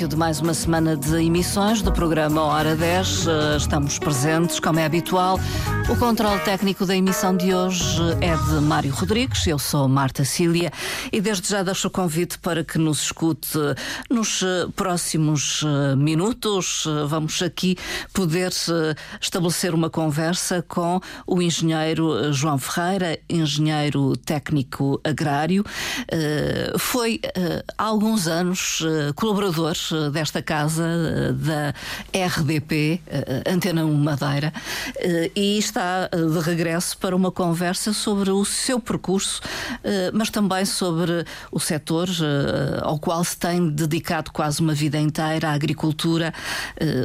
início 0.00 0.08
de 0.08 0.16
mais 0.16 0.40
uma 0.40 0.54
semana 0.54 0.96
de 0.96 1.26
emissões 1.26 1.82
do 1.82 1.92
programa 1.92 2.40
Hora 2.42 2.74
10. 2.74 3.26
Eh, 3.26 3.56
estamos 3.58 3.98
presentes, 3.98 4.58
como 4.58 4.78
é 4.78 4.84
habitual. 4.86 5.38
O 5.90 5.96
controle 5.96 6.38
técnico 6.40 6.86
da 6.86 6.96
emissão 6.96 7.36
de 7.36 7.52
hoje 7.52 8.00
é 8.20 8.36
de 8.36 8.60
Mário 8.60 8.92
Rodrigues. 8.92 9.44
Eu 9.46 9.58
sou 9.58 9.88
Marta 9.88 10.24
Cília 10.24 10.70
e 11.12 11.20
desde 11.20 11.48
já 11.48 11.64
deixo 11.64 11.88
o 11.88 11.90
convite 11.90 12.38
para 12.38 12.62
que 12.62 12.78
nos 12.78 13.02
escute 13.02 13.58
nos 14.08 14.42
eh, 14.42 14.66
próximos 14.76 15.64
eh, 15.64 15.96
minutos. 15.96 16.86
Vamos 17.08 17.42
aqui 17.42 17.76
poder 18.12 18.52
estabelecer 19.20 19.74
uma 19.74 19.90
conversa 19.90 20.62
com 20.62 21.00
o 21.26 21.42
engenheiro 21.42 22.32
João 22.32 22.56
Ferreira, 22.56 23.18
engenheiro 23.28 24.16
técnico 24.16 25.00
agrário. 25.02 25.64
Foi 26.78 27.20
há 27.76 27.84
alguns 27.84 28.28
anos 28.28 28.82
colaborador 29.16 29.74
eh, 29.92 30.10
desta 30.10 30.42
casa, 30.42 30.84
eh, 30.84 31.32
da 31.32 31.74
RDP, 32.26 33.00
eh, 33.06 33.42
Antena 33.46 33.84
1 33.84 33.94
Madeira, 33.94 34.52
e 35.34 35.58
está 35.58 35.79
de 36.10 36.40
regresso 36.40 36.96
para 36.98 37.14
uma 37.14 37.30
conversa 37.30 37.92
sobre 37.92 38.30
o 38.30 38.44
seu 38.44 38.78
percurso, 38.80 39.40
mas 40.12 40.30
também 40.30 40.64
sobre 40.64 41.24
o 41.50 41.58
setor 41.58 42.08
ao 42.82 42.98
qual 42.98 43.22
se 43.24 43.36
tem 43.36 43.68
dedicado 43.68 44.30
quase 44.30 44.60
uma 44.60 44.74
vida 44.74 44.98
inteira, 44.98 45.48
a 45.48 45.52
agricultura, 45.52 46.32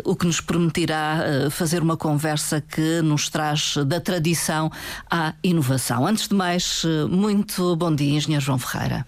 o 0.04 0.16
que 0.16 0.26
nos 0.26 0.42
permitirá 0.42 1.50
fazer 1.52 1.82
uma 1.82 1.98
conversa 1.98 2.62
que 2.62 3.02
nos 3.02 3.30
traz 3.30 3.76
da 3.86 4.00
tradição 4.00 4.72
à 5.10 5.34
inovação. 5.44 6.06
Antes 6.06 6.28
de 6.28 6.36
mais, 6.36 6.84
muito 7.10 7.76
bom 7.76 7.94
dia, 7.94 8.16
Engenheiro 8.16 8.44
João 8.44 8.60
Ferreira. 8.60 9.06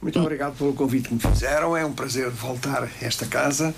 Muito 0.00 0.20
obrigado 0.20 0.56
pelo 0.56 0.72
convite 0.72 1.08
que 1.08 1.14
me 1.14 1.20
fizeram. 1.20 1.76
É 1.76 1.84
um 1.84 1.92
prazer 1.92 2.30
voltar 2.30 2.84
a 2.84 2.88
esta 3.00 3.26
casa 3.26 3.74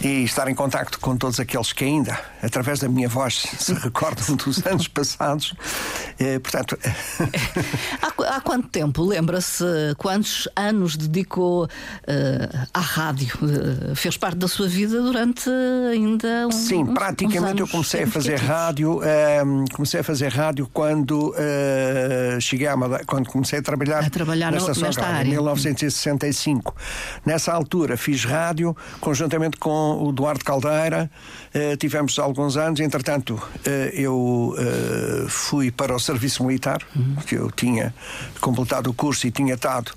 e 0.00 0.22
estar 0.22 0.46
em 0.48 0.54
contacto 0.54 1.00
com 1.00 1.16
todos 1.16 1.40
aqueles 1.40 1.72
que 1.72 1.84
ainda, 1.84 2.20
através 2.42 2.78
da 2.78 2.88
minha 2.88 3.08
voz, 3.08 3.46
se 3.58 3.72
recordam 3.74 4.36
dos 4.62 4.66
anos 4.72 4.88
passados. 4.88 5.54
É, 6.18 6.38
portanto. 6.38 6.78
há, 8.00 8.36
há, 8.36 8.40
quanto 8.40 8.68
tempo, 8.68 9.04
lembra-se, 9.04 9.64
quantos 9.98 10.48
anos 10.54 10.96
dedicou 10.96 11.64
uh, 11.64 12.68
à 12.72 12.80
rádio? 12.80 13.36
Uh, 13.42 13.94
fez 13.96 14.16
parte 14.16 14.36
da 14.36 14.48
sua 14.48 14.68
vida 14.68 15.00
durante 15.00 15.48
ainda 15.90 16.46
um, 16.46 16.52
Sim, 16.52 16.84
uns, 16.84 16.94
praticamente 16.94 17.54
uns 17.54 17.60
eu 17.60 17.68
comecei 17.68 18.04
a 18.04 18.06
fazer 18.06 18.36
rádio. 18.36 18.98
Uh, 18.98 19.64
comecei 19.72 20.00
a 20.00 20.04
fazer 20.04 20.28
rádio 20.28 20.68
quando 20.72 21.34
cheguei 22.40 22.66
a 22.66 22.76
Madeira, 22.76 23.04
quando 23.04 23.28
comecei 23.28 23.58
a 23.58 23.62
trabalhar, 23.62 24.04
a 24.04 24.10
trabalhar 24.10 24.50
na 24.50 24.58
estação 24.58 24.84
nesta 24.84 25.02
rádio, 25.02 25.16
área. 25.16 25.28
em 25.28 25.32
1965. 25.32 26.74
Nessa 27.24 27.52
altura 27.52 27.96
fiz 27.96 28.24
rádio 28.24 28.76
conjuntamente 29.00 29.56
com 29.56 30.02
o 30.04 30.12
Duarte 30.12 30.44
Caldeira. 30.44 31.10
tivemos 31.78 32.18
alguns 32.18 32.56
anos, 32.56 32.80
entretanto, 32.80 33.40
eu 33.92 34.51
fui 35.28 35.70
para 35.70 35.94
o 35.94 35.98
serviço 35.98 36.44
militar, 36.44 36.82
uhum. 36.94 37.16
que 37.26 37.34
eu 37.34 37.50
tinha 37.50 37.94
completado 38.40 38.90
o 38.90 38.94
curso 38.94 39.26
e 39.26 39.30
tinha 39.30 39.54
estado 39.54 39.92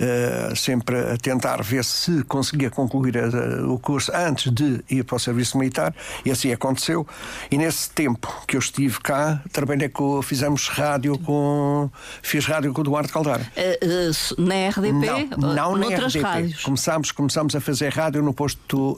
uh, 0.00 0.56
sempre 0.56 0.96
a 1.12 1.16
tentar 1.16 1.62
ver 1.62 1.84
se 1.84 2.22
conseguia 2.24 2.70
concluir 2.70 3.18
a, 3.18 3.66
o 3.66 3.78
curso 3.78 4.10
antes 4.14 4.50
de 4.52 4.82
ir 4.90 5.04
para 5.04 5.16
o 5.16 5.18
serviço 5.18 5.58
militar, 5.58 5.94
e 6.24 6.30
assim 6.30 6.52
aconteceu. 6.52 7.06
E 7.50 7.58
nesse 7.58 7.90
tempo 7.90 8.44
que 8.46 8.56
eu 8.56 8.60
estive 8.60 9.00
cá, 9.00 9.42
trabalhei 9.52 9.88
com, 9.88 10.20
fizemos 10.22 10.68
rádio 10.68 11.18
com. 11.18 11.90
Fiz 12.22 12.46
rádio 12.46 12.72
com 12.72 12.80
o 12.80 12.84
Eduardo 12.84 13.12
Caldeira. 13.12 13.46
Uh, 13.56 14.40
uh, 14.40 14.42
na 14.42 14.68
RDP? 14.68 15.36
Não, 15.36 15.54
não 15.54 15.76
na 15.76 15.86
RDP. 15.88 16.20
Rádios. 16.20 16.62
Começámos, 16.62 17.12
começámos 17.12 17.54
a 17.54 17.60
fazer 17.60 17.92
rádio 17.92 18.22
no 18.22 18.32
posto. 18.32 18.96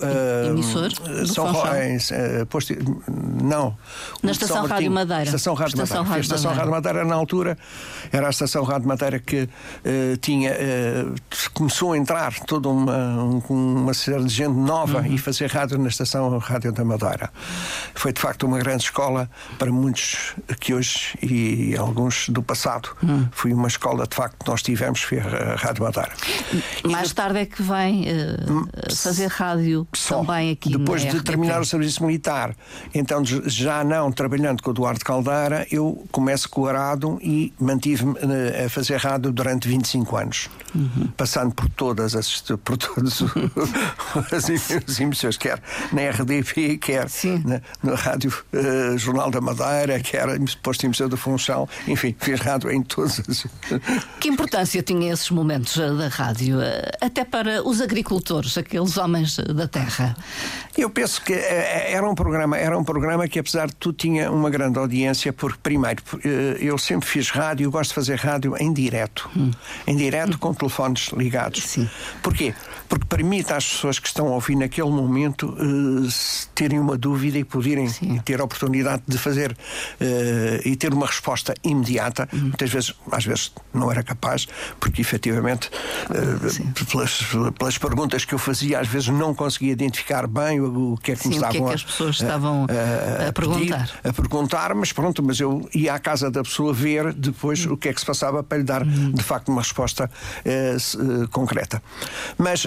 Emissor? 0.49 0.91
São 1.27 1.53
posto, 2.49 2.75
Não. 3.43 3.77
Na 4.23 4.33
Estação 4.33 4.67
Rádio 4.67 4.91
Madeira. 4.91 5.25
Estação 5.25 5.55
Rádio 5.55 5.75
Estação 5.75 6.05
Madeira. 6.05 6.09
Rádio 6.09 6.33
a 6.33 6.37
Estação 6.37 6.55
Rádio 6.55 6.71
Madeira, 6.71 7.05
na 7.05 7.15
altura, 7.15 7.59
era 8.13 8.27
a 8.27 8.31
Estação 8.31 8.63
Rádio 8.65 8.89
Madeira 8.89 9.19
que 9.19 9.49
tinha 10.21 10.53
começou 11.55 11.93
a 11.93 11.99
entrar 11.99 12.33
toda 12.41 12.69
uma, 12.69 13.23
uma 13.49 13.95
série 13.95 14.25
de 14.25 14.35
gente 14.35 14.55
nova 14.55 15.01
uhum. 15.01 15.07
e 15.07 15.19
fazer 15.19 15.51
rádio 15.51 15.79
na 15.79 15.89
estação 15.89 16.39
Rádio 16.39 16.73
da 16.73 16.85
Madeira. 16.85 17.31
Foi 17.95 18.13
de 18.13 18.21
facto 18.21 18.45
uma 18.45 18.59
grande 18.59 18.85
escola 18.85 19.31
para 19.59 19.71
muitos 19.71 20.35
que 20.61 20.75
hoje 20.75 21.17
e 21.23 21.77
alguns 21.77 22.29
do 22.29 22.43
passado. 22.43 22.91
Uhum. 23.03 23.29
Foi 23.33 23.53
uma 23.53 23.69
escola 23.69 24.07
de 24.07 24.15
facto 24.15 24.45
que 24.45 24.51
nós 24.51 24.63
tivemos, 24.63 25.03
foi 25.03 25.21
a 25.21 25.57
Rádio 25.57 25.85
Madeira. 25.85 26.13
Mais 26.85 27.11
e, 27.11 27.15
tarde 27.15 27.39
é 27.39 27.47
que 27.47 27.63
vem 27.63 28.05
uh, 28.05 28.95
fazer 28.95 29.29
rádio 29.29 29.87
também 30.09 30.51
aqui 30.51 30.77
Depois 30.77 31.03
de 31.03 31.23
terminar 31.23 31.61
o 31.61 31.65
serviço 31.65 32.05
militar, 32.05 32.55
então 32.95 33.23
já 33.25 33.85
não 33.85 34.11
trabalhando 34.11 34.63
com 34.63 34.71
o 34.71 34.73
Eduardo 34.73 35.05
Caldeira, 35.05 35.67
eu 35.71 36.05
começo 36.11 36.49
com 36.49 36.63
o 36.63 36.67
Arado 36.67 37.19
e 37.23 37.53
mantive-me 37.59 38.13
uh, 38.13 38.67
a 38.67 38.69
fazer 38.69 38.97
rádio 38.97 39.33
durante 39.33 39.69
25 39.69 40.17
anos. 40.17 40.49
Uhum. 40.75 40.82
Passando 41.17 41.55
por 41.55 41.69
todas 41.71 42.15
as 42.15 42.43
por 42.65 42.77
todas 42.77 43.23
as 44.33 45.01
emissões, 45.01 45.37
quer 45.37 45.63
na 45.93 46.09
RDP, 46.11 46.79
quer 46.79 47.07
na, 47.45 47.61
na 47.83 47.95
Rádio 47.97 48.33
uh, 48.53 48.99
Jornal 48.99 49.31
da 49.31 49.41
Madeira, 49.41 50.01
quer 50.01 50.27
posto 50.63 50.85
emissor 50.85 51.09
do 51.09 51.17
Funchal, 51.17 51.69
enfim, 51.87 52.15
fez 52.19 52.41
rádio 52.41 52.71
em 52.71 52.83
todas 52.83 53.21
as. 53.29 53.47
Que 54.21 54.29
importância 54.29 54.83
tinha 54.83 55.13
esses 55.13 55.31
momentos 55.31 55.77
eh, 55.79 55.91
da 55.91 56.09
rádio, 56.09 56.61
eh, 56.61 56.91
até 57.01 57.25
para 57.25 57.67
os 57.67 57.81
agricultores, 57.81 58.57
aqueles 58.57 58.97
homens 58.97 59.37
da 59.37 59.67
terra? 59.67 60.17
Eu 60.77 60.91
penso 60.91 61.23
que 61.23 61.33
era 61.33 62.09
um 62.09 62.15
programa, 62.15 62.57
era 62.57 62.79
um 62.79 62.85
programa 62.85 63.29
que 63.29 63.39
apesar 63.39 63.69
de 63.69 63.77
tudo 63.77 63.97
tinha 63.97 64.31
uma 64.31 64.51
grande 64.51 64.79
audiência, 64.79 65.33
porque 65.33 65.59
primeiro 65.63 66.03
eu 66.61 66.79
sempre 66.79 67.09
fiz 67.09 67.31
rádio, 67.31 67.71
gosto 67.71 67.91
de 67.91 67.95
fazer 67.95 68.19
rádio 68.19 68.57
em 68.59 68.73
direto, 68.73 69.29
hum. 69.37 69.51
em 69.87 69.97
direto 69.97 70.35
hum. 70.35 70.39
com 70.39 70.55
telefones 70.73 71.11
ligados. 71.13 71.63
Sim. 71.63 71.89
Porquê? 72.23 72.55
Porque 72.93 73.07
permite 73.07 73.51
às 73.55 73.67
pessoas 73.67 73.99
que 73.99 74.07
estão 74.07 74.29
a 74.29 74.33
ouvir 74.33 74.55
naquele 74.55 74.91
momento 74.91 75.47
uh, 75.49 76.07
terem 76.55 76.79
uma 76.79 76.95
dúvida 76.99 77.39
e 77.39 77.45
poderem 77.45 77.89
Sim. 77.89 78.21
ter 78.23 78.39
a 78.39 78.45
oportunidade 78.45 79.03
de 79.09 79.17
fazer 79.17 79.53
uh, 79.53 79.57
e 80.63 80.77
ter 80.77 80.93
uma 80.93 81.07
resposta 81.07 81.55
imediata. 81.65 82.29
Uhum. 82.31 82.41
Muitas 82.41 82.69
vezes, 82.69 82.95
às 83.11 83.25
vezes, 83.25 83.51
não 83.73 83.91
era 83.91 84.03
capaz, 84.03 84.47
porque 84.79 85.01
efetivamente, 85.01 85.71
uh, 86.11 86.85
pelas, 86.85 87.23
pelas, 87.59 87.79
perguntas 87.79 88.27
que 88.27 88.35
eu 88.35 88.39
fazia, 88.39 88.79
às 88.79 88.89
vezes 88.89 89.09
não 89.09 89.35
conseguia 89.35 89.73
identificar 89.73 90.27
bem 90.27 90.61
o, 90.61 90.99
que 91.03 91.13
é 91.13 91.17
que 91.17 91.23
Sim, 91.23 91.29
me 91.31 91.35
estavam 91.37 91.63
o 91.63 91.65
que 91.65 91.65
é 91.65 91.69
que 91.69 91.75
as 91.75 91.85
pessoas 91.85 92.17
estavam 92.17 92.67
a, 92.69 93.25
a, 93.25 93.29
a 93.29 93.33
perguntar. 93.33 93.87
Pedir, 93.87 94.01
a 94.05 94.13
perguntar, 94.13 94.75
mas 94.75 94.93
pronto, 94.93 95.23
mas 95.23 95.41
eu 95.41 95.67
ia 95.75 95.95
à 95.95 95.99
casa 95.99 96.31
da 96.31 96.43
pessoa 96.43 96.75
ver 96.75 97.15
depois 97.15 97.65
uhum. 97.65 97.73
o 97.73 97.77
que 97.79 97.89
é 97.89 97.95
que 97.95 98.01
se 98.01 98.07
passava 98.07 98.43
para 98.43 98.59
lhe 98.59 98.65
dar, 98.65 98.83
uhum. 98.83 99.13
de 99.13 99.23
facto, 99.23 99.49
uma 99.49 99.63
resposta 99.63 100.11
concreta. 101.31 101.83
Mas 102.37 102.67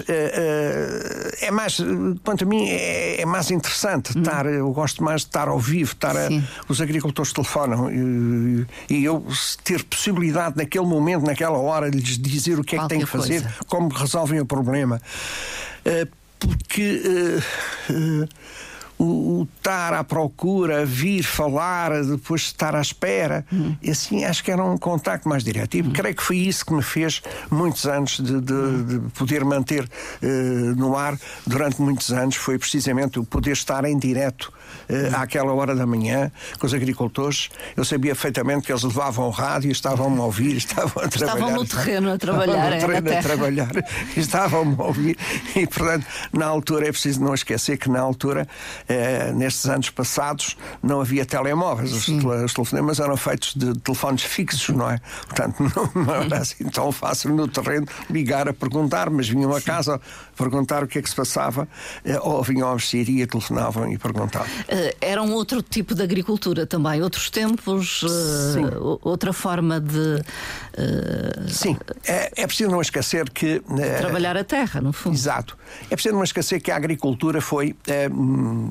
é 1.40 1.50
mais, 1.50 1.78
quanto 2.24 2.44
a 2.44 2.46
mim, 2.46 2.68
é, 2.68 3.20
é 3.20 3.26
mais 3.26 3.50
interessante 3.50 4.16
hum. 4.16 4.22
estar, 4.22 4.46
eu 4.46 4.70
gosto 4.72 5.02
mais 5.02 5.22
de 5.22 5.28
estar 5.28 5.48
ao 5.48 5.58
vivo, 5.58 5.92
estar 5.92 6.16
a, 6.16 6.28
os 6.68 6.80
agricultores 6.80 7.32
telefonam 7.32 7.90
e, 7.90 8.66
e, 8.90 9.04
eu 9.04 9.24
ter 9.64 9.82
possibilidade 9.84 10.56
naquele 10.56 10.86
momento, 10.86 11.24
naquela 11.24 11.58
hora, 11.58 11.90
de 11.90 11.98
lhes 11.98 12.18
dizer 12.18 12.58
o 12.58 12.64
que 12.64 12.76
é 12.76 12.78
que 12.78 12.88
têm 12.88 13.00
que 13.00 13.06
fazer, 13.06 13.42
coisa. 13.42 13.56
como 13.66 13.88
resolvem 13.88 14.40
o 14.40 14.46
problema. 14.46 15.00
Uh, 15.84 16.08
porque 16.38 17.02
o, 18.98 19.04
o 19.40 19.48
estar 19.56 19.92
à 19.92 20.02
procura, 20.02 20.86
vir 20.86 21.22
falar, 21.22 22.02
depois 22.04 22.42
estar 22.42 22.74
à 22.74 22.80
espera. 22.80 23.44
Hum. 23.52 23.76
E 23.82 23.90
assim 23.90 24.24
acho 24.24 24.42
que 24.42 24.50
era 24.50 24.62
um 24.64 24.78
contacto 24.78 25.28
mais 25.28 25.44
direto. 25.44 25.76
E 25.76 25.82
hum. 25.82 25.92
creio 25.92 26.14
que 26.14 26.22
foi 26.22 26.38
isso 26.38 26.64
que 26.64 26.72
me 26.72 26.82
fez 26.82 27.22
muitos 27.50 27.86
anos 27.86 28.18
de, 28.18 28.40
de, 28.40 28.52
hum. 28.52 28.84
de 28.84 28.98
poder 29.10 29.44
manter 29.44 29.84
uh, 29.84 30.26
no 30.76 30.96
ar 30.96 31.18
durante 31.46 31.80
muitos 31.80 32.12
anos. 32.12 32.36
Foi 32.36 32.58
precisamente 32.58 33.18
o 33.18 33.24
poder 33.24 33.52
estar 33.52 33.84
em 33.84 33.98
direto 33.98 34.52
uh, 34.88 35.16
àquela 35.16 35.52
hora 35.52 35.74
da 35.74 35.86
manhã 35.86 36.30
com 36.58 36.66
os 36.66 36.74
agricultores. 36.74 37.50
Eu 37.76 37.84
sabia 37.84 38.14
perfeitamente 38.14 38.66
que 38.66 38.72
eles 38.72 38.82
levavam 38.82 39.26
o 39.26 39.30
rádio, 39.30 39.70
estavam-me 39.70 40.18
a 40.18 40.24
ouvir, 40.24 40.56
estavam 40.56 41.02
a 41.02 41.08
trabalhar. 41.08 41.34
Estavam 41.34 41.52
no 41.52 41.66
terreno 41.66 42.12
a 42.12 42.18
trabalhar. 42.18 42.76
Estavam 42.76 42.94
no 42.94 43.02
terreno 43.02 43.18
a 43.18 43.22
trabalhar. 43.22 43.72
Estavam-me 44.16 44.76
a 44.78 44.84
ouvir. 44.84 45.18
E, 45.54 45.66
portanto, 45.66 46.06
na 46.32 46.46
altura, 46.46 46.88
é 46.88 46.92
preciso 46.92 47.22
não 47.22 47.34
esquecer 47.34 47.76
que 47.76 47.88
na 47.90 48.00
altura 48.00 48.48
eh, 48.88 49.32
nestes 49.32 49.66
anos 49.66 49.90
passados 49.90 50.56
não 50.82 51.00
havia 51.00 51.24
telemóveis, 51.24 51.92
os, 51.92 52.08
os, 52.08 52.54
telefonemas 52.54 53.00
eram 53.00 53.16
feitos 53.16 53.54
de 53.54 53.74
telefones 53.80 54.22
fixos, 54.22 54.74
não 54.74 54.90
é? 54.90 55.00
Portanto, 55.26 55.56
não, 55.94 56.04
não 56.04 56.14
era 56.14 56.38
assim 56.38 56.64
tão 56.64 56.92
fácil 56.92 57.34
no 57.34 57.48
terreno 57.48 57.86
ligar 58.10 58.48
a 58.48 58.52
perguntar, 58.52 59.10
mas 59.10 59.28
vinham 59.28 59.54
a 59.54 59.60
casa 59.60 60.00
perguntar 60.36 60.84
o 60.84 60.86
que 60.86 60.98
é 60.98 61.02
que 61.02 61.08
se 61.08 61.16
passava, 61.16 61.66
eh, 62.04 62.18
ou 62.20 62.42
vinham 62.42 62.68
à 62.68 62.72
mercearia, 62.72 63.26
telefonavam 63.26 63.90
e 63.90 63.98
perguntavam. 63.98 64.46
Uh, 64.46 64.96
era 65.00 65.22
um 65.22 65.32
outro 65.32 65.62
tipo 65.62 65.94
de 65.94 66.02
agricultura 66.02 66.66
também, 66.66 67.02
outros 67.02 67.30
tempos, 67.30 68.02
uh, 68.02 68.98
outra 69.02 69.32
forma 69.32 69.80
de. 69.80 70.22
Uh, 70.76 71.48
Sim, 71.48 71.76
é, 72.06 72.42
é 72.42 72.46
preciso 72.46 72.70
não 72.70 72.80
esquecer 72.80 73.28
que. 73.30 73.62
trabalhar 73.98 74.36
a 74.36 74.44
terra, 74.44 74.80
no 74.80 74.92
fundo. 74.92 75.14
Exato. 75.14 75.56
É 75.90 75.94
preciso 75.94 76.14
não 76.14 76.24
esquecer 76.24 76.60
que 76.60 76.70
a 76.70 76.76
agricultura 76.76 77.40
foi 77.40 77.74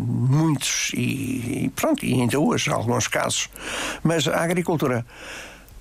muitos, 0.06 0.92
e, 0.94 1.66
e 1.66 1.72
pronto, 1.76 2.06
e 2.06 2.14
ainda 2.14 2.40
hoje, 2.40 2.70
alguns 2.70 3.08
casos, 3.08 3.50
mas 4.04 4.28
a 4.28 4.44
agricultura 4.44 5.06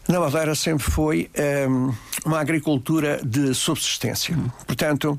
na 0.09 0.21
Madeira 0.21 0.55
sempre 0.55 0.85
foi 0.85 1.31
um, 1.69 1.95
uma 2.27 2.41
agricultura 2.41 3.21
de 3.25 3.55
subsistência. 3.55 4.37
Portanto, 4.67 5.19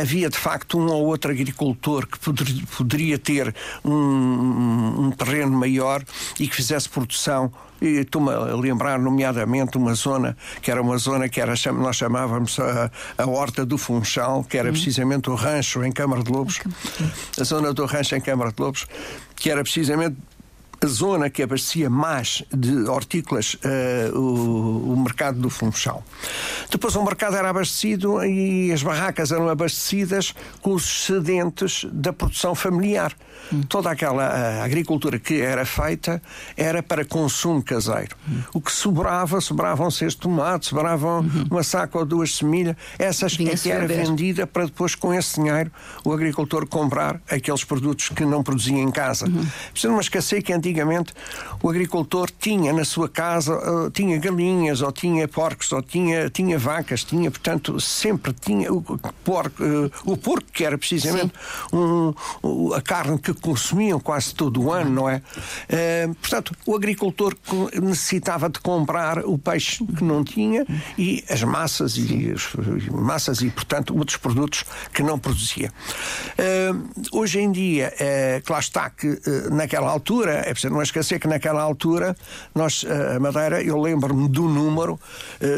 havia 0.00 0.30
de 0.30 0.36
facto 0.36 0.78
um 0.78 0.86
ou 0.86 1.06
outro 1.06 1.30
agricultor 1.30 2.06
que 2.06 2.18
poder, 2.18 2.46
poderia 2.76 3.18
ter 3.18 3.54
um, 3.84 3.92
um, 5.06 5.10
terreno 5.10 5.52
maior 5.52 6.02
e 6.38 6.48
que 6.48 6.56
fizesse 6.56 6.88
produção. 6.88 7.52
E 7.80 8.00
estou-me 8.00 8.32
a 8.32 8.54
lembrar, 8.56 8.98
nomeadamente, 8.98 9.76
uma 9.76 9.94
zona 9.94 10.36
que 10.60 10.70
era 10.70 10.82
uma 10.82 10.98
zona 10.98 11.28
que 11.28 11.40
era, 11.40 11.54
nós 11.72 11.96
chamávamos 11.96 12.58
a, 12.58 12.90
a 13.16 13.26
Horta 13.26 13.64
do 13.64 13.78
Funchal, 13.78 14.44
que 14.44 14.58
era 14.58 14.68
uhum. 14.68 14.74
precisamente 14.74 15.30
o 15.30 15.34
rancho 15.34 15.84
em 15.84 15.92
Câmara 15.92 16.22
de 16.22 16.30
Lobos, 16.30 16.60
a 17.38 17.44
zona 17.44 17.72
do 17.72 17.84
rancho 17.86 18.16
em 18.16 18.20
Câmara 18.20 18.52
de 18.52 18.60
Lobos, 18.60 18.86
que 19.36 19.50
era 19.50 19.62
precisamente 19.62 20.16
a 20.80 20.86
zona 20.86 21.28
que 21.28 21.42
abastecia 21.42 21.90
mais 21.90 22.44
de 22.54 22.88
hortícolas 22.88 23.54
uh, 23.54 24.18
o, 24.18 24.92
o, 24.92 24.96
mercado 24.96 25.40
do 25.40 25.50
Funchal. 25.50 26.04
Depois 26.70 26.94
o 26.94 27.02
mercado 27.02 27.36
era 27.36 27.50
abastecido 27.50 28.24
e 28.24 28.72
as 28.72 28.82
barracas 28.82 29.32
eram 29.32 29.48
abastecidas 29.48 30.34
com 30.62 30.74
os 30.74 30.84
excedentes 30.84 31.84
da 31.92 32.12
produção 32.12 32.54
familiar. 32.54 33.12
Hum. 33.52 33.62
Toda 33.62 33.90
aquela 33.90 34.24
eh, 34.24 34.62
agricultura 34.62 35.18
que 35.18 35.40
era 35.40 35.64
feita 35.64 36.20
era 36.56 36.82
para 36.82 37.04
consumo 37.04 37.62
caseiro. 37.62 38.16
Hum. 38.28 38.40
O 38.52 38.60
que 38.60 38.70
sobrava, 38.70 39.40
sobravam 39.40 39.90
seis 39.90 40.14
tomates, 40.14 40.68
sobravam 40.68 41.20
uhum. 41.20 41.46
uma 41.50 41.62
saca 41.62 41.98
ou 41.98 42.04
duas 42.04 42.36
semilhas. 42.36 42.76
Essas 42.98 43.34
é 43.34 43.56
que 43.56 43.70
era 43.70 43.86
vendida 43.86 44.46
para 44.46 44.66
depois, 44.66 44.94
com 44.94 45.14
esse 45.14 45.40
dinheiro, 45.40 45.70
o 46.04 46.12
agricultor 46.12 46.66
comprar 46.66 47.20
aqueles 47.30 47.64
produtos 47.64 48.10
que 48.10 48.24
não 48.24 48.42
produzia 48.42 48.78
em 48.78 48.90
casa. 48.90 49.26
Uhum. 49.26 49.46
Preciso 49.72 49.92
não 49.92 50.00
esquecer 50.00 50.42
que 50.42 50.52
antigamente 50.68 51.12
o 51.62 51.68
agricultor 51.68 52.30
tinha 52.30 52.72
na 52.72 52.84
sua 52.84 53.08
casa, 53.08 53.56
uh, 53.56 53.90
tinha 53.90 54.18
galinhas, 54.18 54.80
ou 54.80 54.92
tinha 54.92 55.26
porcos, 55.26 55.72
ou 55.72 55.82
tinha, 55.82 56.30
tinha 56.30 56.58
vacas, 56.58 57.02
tinha, 57.02 57.30
portanto, 57.30 57.80
sempre 57.80 58.32
tinha 58.32 58.72
o 58.72 58.80
porco, 59.24 59.62
uh, 59.62 59.90
o 60.04 60.16
porco 60.16 60.46
que 60.52 60.64
era 60.64 60.78
precisamente 60.78 61.32
um, 61.72 62.14
a 62.74 62.80
carne 62.80 63.18
que 63.18 63.34
consumiam 63.34 63.98
quase 63.98 64.34
todo 64.34 64.62
o 64.62 64.72
ano, 64.72 64.90
não 64.90 65.08
é? 65.08 65.16
Uh, 65.68 66.14
portanto, 66.14 66.54
o 66.64 66.76
agricultor 66.76 67.36
necessitava 67.82 68.48
de 68.48 68.60
comprar 68.60 69.24
o 69.24 69.36
peixe 69.36 69.84
que 69.84 70.04
não 70.04 70.22
tinha 70.22 70.64
e 70.96 71.24
as 71.28 71.42
massas 71.42 71.96
e 71.96 72.32
as 72.32 72.88
massas 72.88 73.40
e, 73.40 73.50
portanto, 73.50 73.96
outros 73.96 74.16
produtos 74.16 74.64
que 74.92 75.02
não 75.02 75.18
produzia. 75.18 75.72
Hoje 77.12 77.40
em 77.40 77.50
dia, 77.50 77.92
lá 78.48 78.58
está 78.58 78.90
que 78.90 79.20
naquela 79.50 79.90
altura, 79.90 80.44
não 80.64 80.82
esquecer 80.82 81.18
que 81.18 81.28
naquela 81.28 81.62
altura, 81.62 82.16
nós, 82.54 82.84
a 83.14 83.20
Madeira, 83.20 83.62
eu 83.62 83.80
lembro-me 83.80 84.28
do 84.28 84.42
número, 84.42 84.98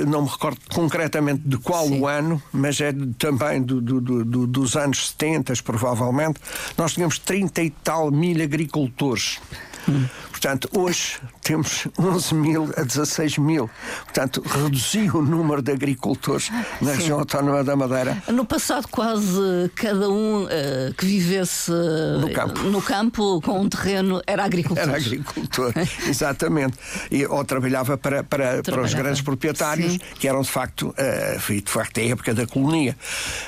não 0.07 0.23
me 0.23 0.29
recordo 0.29 0.59
concretamente 0.73 1.43
de 1.45 1.59
qual 1.59 1.87
Sim. 1.87 2.01
o 2.01 2.07
ano, 2.07 2.43
mas 2.53 2.81
é 2.81 2.93
também 3.19 3.63
do, 3.63 3.81
do, 3.81 4.25
do, 4.25 4.47
dos 4.47 4.77
anos 4.77 5.09
70, 5.09 5.55
provavelmente, 5.65 6.41
nós 6.77 6.95
tínhamos 6.95 7.19
30 7.19 7.63
e 7.63 7.71
tal 7.71 8.11
mil 8.11 8.43
agricultores. 8.43 9.41
Hum. 9.89 10.07
Portanto, 10.41 10.71
hoje 10.75 11.19
temos 11.43 11.87
11 11.99 12.35
mil 12.35 12.71
a 12.75 12.83
16 12.83 13.37
mil. 13.37 13.69
Portanto, 14.05 14.43
reduziu 14.43 15.17
o 15.17 15.23
número 15.23 15.61
de 15.61 15.71
agricultores 15.71 16.51
na 16.81 16.93
Sim. 16.93 16.97
região 16.97 17.19
autónoma 17.19 17.63
da 17.63 17.77
Madeira. 17.77 18.23
No 18.27 18.47
passado, 18.47 18.89
quase 18.89 19.71
cada 19.75 20.09
um 20.09 20.45
uh, 20.45 20.49
que 20.97 21.05
vivesse 21.05 21.71
no 21.71 22.33
campo. 22.33 22.63
no 22.63 22.81
campo 22.81 23.43
com 23.43 23.61
um 23.61 23.69
terreno 23.69 24.23
era 24.27 24.43
agricultor. 24.43 24.83
Era 24.83 24.97
agricultor, 24.97 25.75
exatamente. 26.09 26.79
E, 27.11 27.27
ou 27.27 27.45
trabalhava 27.45 27.99
para, 27.99 28.25
para, 28.25 28.63
para 28.63 28.81
os 28.81 28.95
grandes 28.95 29.21
proprietários, 29.21 29.93
Sim. 29.93 30.01
que 30.19 30.27
eram 30.27 30.41
de 30.41 30.49
facto, 30.49 30.89
uh, 30.89 31.53
de 31.53 31.71
facto 31.71 32.01
a 32.01 32.03
época 32.03 32.33
da 32.33 32.47
colonia. 32.47 32.97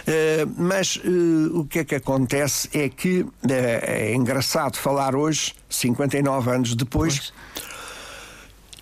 Uh, 0.06 0.52
mas 0.58 0.96
uh, 0.96 1.60
o 1.60 1.64
que 1.64 1.78
é 1.78 1.84
que 1.84 1.94
acontece 1.94 2.68
é 2.74 2.90
que 2.90 3.24
é 3.48 4.14
engraçado 4.14 4.76
falar 4.76 5.16
hoje, 5.16 5.54
59 5.70 6.50
anos 6.50 6.81
depois. 6.84 7.32
Pois. 7.54 7.72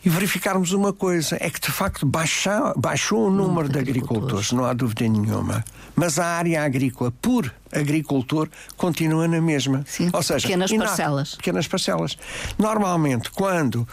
E 0.04 0.08
verificarmos 0.08 0.72
uma 0.72 0.92
coisa: 0.92 1.36
é 1.38 1.50
que 1.50 1.60
de 1.60 1.70
facto 1.70 2.06
baixou, 2.06 2.72
baixou 2.76 3.26
o 3.26 3.30
número 3.30 3.68
de 3.68 3.78
agricultores, 3.78 4.50
não 4.52 4.64
há 4.64 4.72
dúvida 4.72 5.06
nenhuma. 5.06 5.64
Mas 5.94 6.18
a 6.18 6.26
área 6.26 6.64
agrícola 6.64 7.12
por 7.20 7.52
agricultor 7.70 8.48
continua 8.76 9.28
na 9.28 9.40
mesma. 9.40 9.84
Sim, 9.86 10.08
Ou 10.12 10.22
seja, 10.22 10.46
pequenas 10.46 10.72
parcelas. 10.72 11.34
Pequenas 11.34 11.68
parcelas. 11.68 12.18
Normalmente, 12.58 13.30
quando 13.30 13.76
uh, 13.76 13.86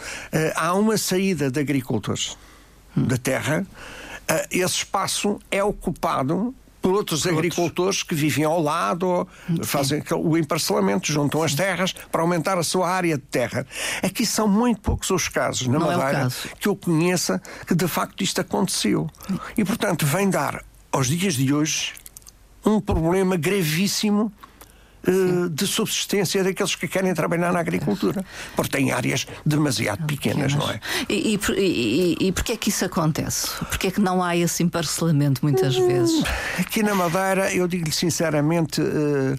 há 0.54 0.72
uma 0.74 0.96
saída 0.96 1.50
de 1.50 1.60
agricultores 1.60 2.36
hum. 2.96 3.02
da 3.02 3.18
terra, 3.18 3.66
uh, 3.66 4.46
esse 4.50 4.76
espaço 4.76 5.38
é 5.50 5.62
ocupado 5.62 6.54
por 6.88 6.94
outros 6.94 7.26
agricultores 7.26 8.02
que 8.02 8.14
vivem 8.14 8.44
ao 8.44 8.62
lado, 8.62 9.28
fazem 9.62 10.02
o 10.16 10.38
emparcelamento, 10.38 11.12
juntam 11.12 11.42
as 11.42 11.54
terras 11.54 11.92
para 12.10 12.22
aumentar 12.22 12.56
a 12.56 12.62
sua 12.62 12.88
área 12.88 13.18
de 13.18 13.24
terra. 13.24 13.66
Aqui 14.02 14.24
são 14.24 14.48
muito 14.48 14.80
poucos 14.80 15.10
os 15.10 15.28
casos 15.28 15.66
na 15.66 15.78
Não 15.78 15.92
é 15.92 15.96
Madeira 15.98 16.28
é 16.28 16.56
que 16.58 16.66
eu 16.66 16.74
conheça 16.74 17.42
que 17.66 17.74
de 17.74 17.86
facto 17.86 18.24
isto 18.24 18.40
aconteceu. 18.40 19.06
E 19.54 19.66
portanto 19.66 20.06
vem 20.06 20.30
dar 20.30 20.64
aos 20.90 21.08
dias 21.08 21.34
de 21.34 21.52
hoje 21.52 21.92
um 22.64 22.80
problema 22.80 23.36
gravíssimo 23.36 24.32
eh, 25.06 25.48
de 25.50 25.66
subsistência 25.66 26.42
daqueles 26.42 26.74
que 26.74 26.88
querem 26.88 27.14
trabalhar 27.14 27.52
na 27.52 27.60
agricultura, 27.60 28.24
porque 28.56 28.76
têm 28.76 28.90
áreas 28.92 29.26
demasiado 29.44 30.04
pequenas, 30.06 30.54
não 30.54 30.70
é? 30.70 30.80
E, 31.08 31.34
e, 31.34 31.40
e, 31.56 32.28
e 32.28 32.32
porquê 32.32 32.52
é 32.52 32.56
que 32.56 32.68
isso 32.68 32.84
acontece? 32.84 33.48
Porquê 33.66 33.88
é 33.88 33.90
que 33.90 34.00
não 34.00 34.22
há 34.22 34.36
esse 34.36 34.62
emparcelamento 34.62 35.40
muitas 35.42 35.76
hum, 35.76 35.86
vezes? 35.86 36.22
Aqui 36.58 36.82
na 36.82 36.94
Madeira, 36.94 37.54
eu 37.54 37.68
digo-lhe 37.68 37.92
sinceramente. 37.92 38.80
Uh, 38.80 39.38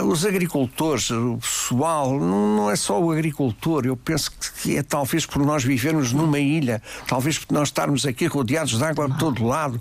uh, 0.00 0.06
os 0.06 0.24
agricultores, 0.24 1.10
o 1.10 1.38
pessoal, 1.38 2.18
não, 2.18 2.56
não, 2.56 2.70
é 2.70 2.76
só 2.76 3.00
o 3.00 3.10
agricultor, 3.10 3.86
eu 3.86 3.96
penso 3.96 4.30
que 4.62 4.76
é 4.76 4.82
talvez 4.82 5.26
por 5.26 5.44
nós 5.44 5.64
vivermos 5.64 6.12
numa 6.12 6.38
ilha, 6.38 6.82
talvez 7.06 7.38
por 7.38 7.52
nós 7.52 7.68
estarmos 7.68 8.06
aqui 8.06 8.26
rodeados 8.26 8.78
de 8.78 8.84
água 8.84 9.08
de 9.08 9.18
todo 9.18 9.44
lado, 9.44 9.80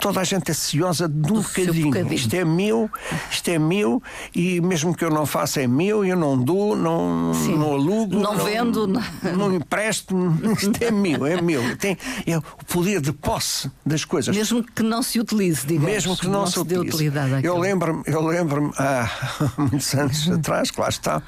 toda 0.00 0.20
a 0.20 0.24
gente 0.24 0.50
é 0.50 0.54
ciosa 0.54 1.08
de 1.08 1.32
um 1.32 1.40
bocadinho. 1.40 1.86
bocadinho. 1.86 2.14
Isto 2.14 2.34
é 2.34 2.44
meu, 2.44 2.90
isto 3.30 3.48
é 3.48 3.58
meu, 3.58 4.02
e 4.34 4.60
mesmo 4.60 4.94
que 4.94 5.04
eu 5.04 5.10
não 5.10 5.26
faça 5.26 5.60
é 5.60 5.66
meu, 5.66 6.04
eu 6.04 6.16
não 6.16 6.36
dou, 6.42 6.76
não, 6.76 7.32
não 7.32 7.72
alugo, 7.72 8.14
não, 8.14 8.36
não 8.36 8.44
vendo, 8.44 8.86
não, 8.86 9.02
não 9.36 9.54
empresto, 9.54 10.14
isto 10.58 10.82
é 10.82 10.90
meu, 10.90 11.26
é 11.26 11.40
meu. 11.40 11.76
Tem 11.76 11.96
é 12.26 12.38
o 12.38 12.42
poder 12.66 13.00
de 13.00 13.12
posse 13.12 13.70
das 13.84 14.04
coisas. 14.04 14.36
Mesmo 14.36 14.62
que 14.62 14.82
não 14.82 15.02
se 15.02 15.20
utilize, 15.20 15.66
digamos. 15.66 15.90
Mesmo 15.90 16.16
que 16.16 16.26
não, 16.26 16.40
não 16.40 16.46
se, 16.46 16.52
se 16.52 16.60
utilize. 16.60 17.12
Eu 17.42 17.58
lembro 17.58 17.91
lembro-me, 17.92 18.02
eu 18.06 18.26
lembro-me 18.26 18.72
há 18.78 19.10
muitos 19.58 19.94
anos 19.94 20.30
atrás, 20.30 20.70
que 20.70 20.80
lá 20.80 20.88
está, 20.88 21.22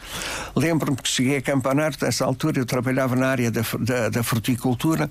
lembro-me 0.56 0.96
que 0.96 1.08
cheguei 1.08 1.36
a 1.36 1.42
Campanário, 1.42 1.96
nessa 2.00 2.24
altura 2.24 2.58
eu 2.58 2.66
trabalhava 2.66 3.14
na 3.14 3.28
área 3.28 3.50
da, 3.50 3.62
da, 3.80 4.08
da 4.08 4.22
fruticultura 4.22 5.10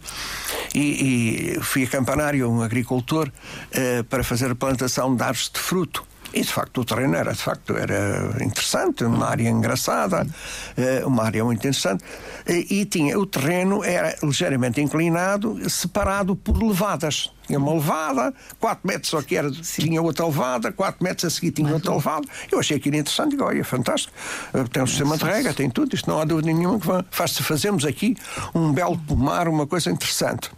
e, 0.74 1.56
e, 1.56 1.60
fui 1.62 1.84
a 1.84 1.88
Campanário, 1.88 2.50
um 2.50 2.62
agricultor, 2.62 3.30
uh, 3.30 4.04
para 4.06 4.24
fazer 4.24 4.52
a 4.52 4.56
plantação 4.56 5.16
de 5.16 5.24
árvores 5.24 5.52
de 5.54 5.60
fruto. 5.60 6.04
E 6.34 6.42
de 6.42 6.52
facto 6.52 6.82
o 6.82 6.86
terreno 6.86 7.16
era 7.16 7.32
de 7.32 7.44
facto 7.44 7.78
era 7.78 8.44
interessante, 8.44 9.04
uma 9.04 9.30
área 9.30 9.48
engraçada, 9.48 10.26
eh, 10.76 11.06
uma 11.06 11.26
área 11.26 11.46
muito 11.46 11.60
interessante. 11.60 12.04
E 12.48 12.86
tinha 12.86 13.20
o 13.20 13.28
terreno 13.28 13.84
era 13.84 14.18
ligeiramente 14.24 14.82
inclinado, 14.82 15.70
separado 15.70 16.36
por 16.36 16.58
levadas 16.58 17.32
tinha 17.48 17.60
uma 17.60 17.74
levada, 17.74 18.34
4 18.60 18.88
metros 18.88 19.10
só 19.10 19.22
que 19.22 19.36
era, 19.36 19.52
tinha 19.52 20.02
outra 20.02 20.26
levada, 20.26 20.72
4 20.72 21.04
metros 21.04 21.26
a 21.26 21.30
seguir 21.30 21.52
tinha 21.52 21.66
Mais 21.66 21.76
outra 21.76 21.92
um. 21.92 21.96
levada. 21.96 22.28
Eu 22.52 22.60
achei 22.60 22.78
aquilo 22.78 22.96
interessante, 22.96 23.32
digo, 23.32 23.44
olha, 23.44 23.64
fantástico. 23.64 24.14
Tem 24.72 24.84
um 24.84 24.88
sistema 24.88 25.18
de 25.18 25.24
rega, 25.24 25.54
tem 25.54 25.70
tudo, 25.70 25.94
isto 25.96 26.10
não 26.10 26.20
há 26.20 26.26
dúvida 26.26 26.52
nenhuma 26.52 26.80
que 26.80 26.88
faz-se 27.12 27.44
fazemos 27.44 27.86
aqui 27.86 28.16
um 28.54 28.72
belo 28.72 28.98
pomar, 28.98 29.48
uma 29.48 29.68
coisa 29.68 29.92
interessante. 29.92 30.50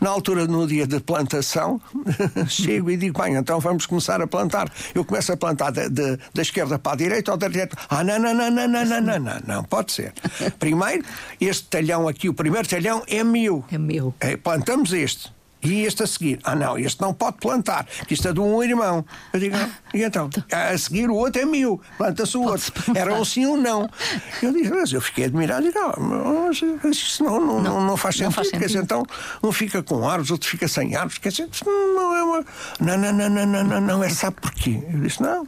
Na 0.00 0.10
altura, 0.10 0.46
no 0.46 0.66
dia 0.66 0.86
de 0.86 1.00
plantação, 1.00 1.80
chego 2.48 2.90
e 2.90 2.96
digo, 2.96 3.20
bem, 3.20 3.34
então 3.34 3.60
vamos 3.60 3.86
começar 3.86 4.20
a 4.20 4.26
plantar. 4.26 4.70
Eu 4.94 5.04
começo 5.04 5.32
a 5.32 5.36
plantar 5.36 5.70
de, 5.70 5.88
de, 5.88 6.18
da 6.34 6.42
esquerda 6.42 6.78
para 6.78 6.92
a 6.92 6.96
direita 6.96 7.32
ou 7.32 7.36
da 7.36 7.48
direita. 7.48 7.76
Ah, 7.88 8.04
não, 8.04 8.18
não, 8.18 8.34
não, 8.34 8.50
não, 8.50 8.68
não, 8.68 8.84
não, 8.84 9.00
não, 9.00 9.18
não, 9.18 9.40
não, 9.46 9.64
pode 9.64 9.92
ser. 9.92 10.12
Primeiro, 10.58 11.04
este 11.40 11.64
talhão 11.64 12.08
aqui, 12.08 12.28
o 12.28 12.34
primeiro 12.34 12.68
talhão 12.68 13.02
é 13.06 13.22
meu. 13.24 13.64
É 13.70 13.78
meu. 13.78 14.14
É, 14.20 14.36
plantamos 14.36 14.92
este. 14.92 15.37
E 15.62 15.82
este 15.82 16.04
a 16.04 16.06
seguir, 16.06 16.38
ah 16.44 16.54
não, 16.54 16.78
este 16.78 17.00
não 17.00 17.12
pode 17.12 17.38
plantar, 17.38 17.84
que 18.06 18.14
isto 18.14 18.28
é 18.28 18.32
de 18.32 18.38
um 18.38 18.62
irmão. 18.62 19.04
Eu 19.32 19.40
digo, 19.40 19.56
ah, 19.56 19.68
e 19.92 20.04
então? 20.04 20.30
A 20.52 20.78
seguir 20.78 21.10
o 21.10 21.14
outro 21.14 21.42
é 21.42 21.44
meu, 21.44 21.80
planta-se 21.96 22.36
o 22.36 22.42
outro. 22.42 22.72
Era 22.94 23.14
um 23.14 23.24
sim 23.24 23.44
ou 23.44 23.54
um 23.54 23.60
não. 23.60 23.90
Eu 24.40 24.52
digo, 24.52 24.76
mas 24.76 24.92
eu 24.92 25.00
fiquei 25.00 25.24
admirado, 25.24 25.66
digo, 25.66 25.78
ah, 25.78 25.94
mas 25.98 26.96
isso 26.96 27.24
não, 27.24 27.40
não, 27.40 27.60
não, 27.60 27.80
não 27.84 27.96
faz 27.96 28.14
sentido. 28.14 28.26
Não 28.26 28.32
faz 28.32 28.46
sentido. 28.48 28.60
Quer 28.60 28.66
dizer, 28.66 28.82
então 28.82 29.04
um 29.42 29.50
fica 29.50 29.82
com 29.82 30.08
árvores, 30.08 30.30
outro 30.30 30.48
fica 30.48 30.68
sem 30.68 30.94
árvores, 30.94 31.18
quer 31.18 31.30
dizer, 31.30 31.48
não 31.66 32.14
é 32.14 32.22
uma. 32.22 32.44
Não, 32.78 32.96
não, 32.96 33.12
não, 33.12 33.28
não, 33.28 33.46
não, 33.46 33.64
não, 33.64 33.80
não, 33.80 34.04
é 34.04 34.08
sabe 34.10 34.36
porquê? 34.40 34.80
Eu 34.92 35.00
disse, 35.00 35.20
não. 35.20 35.46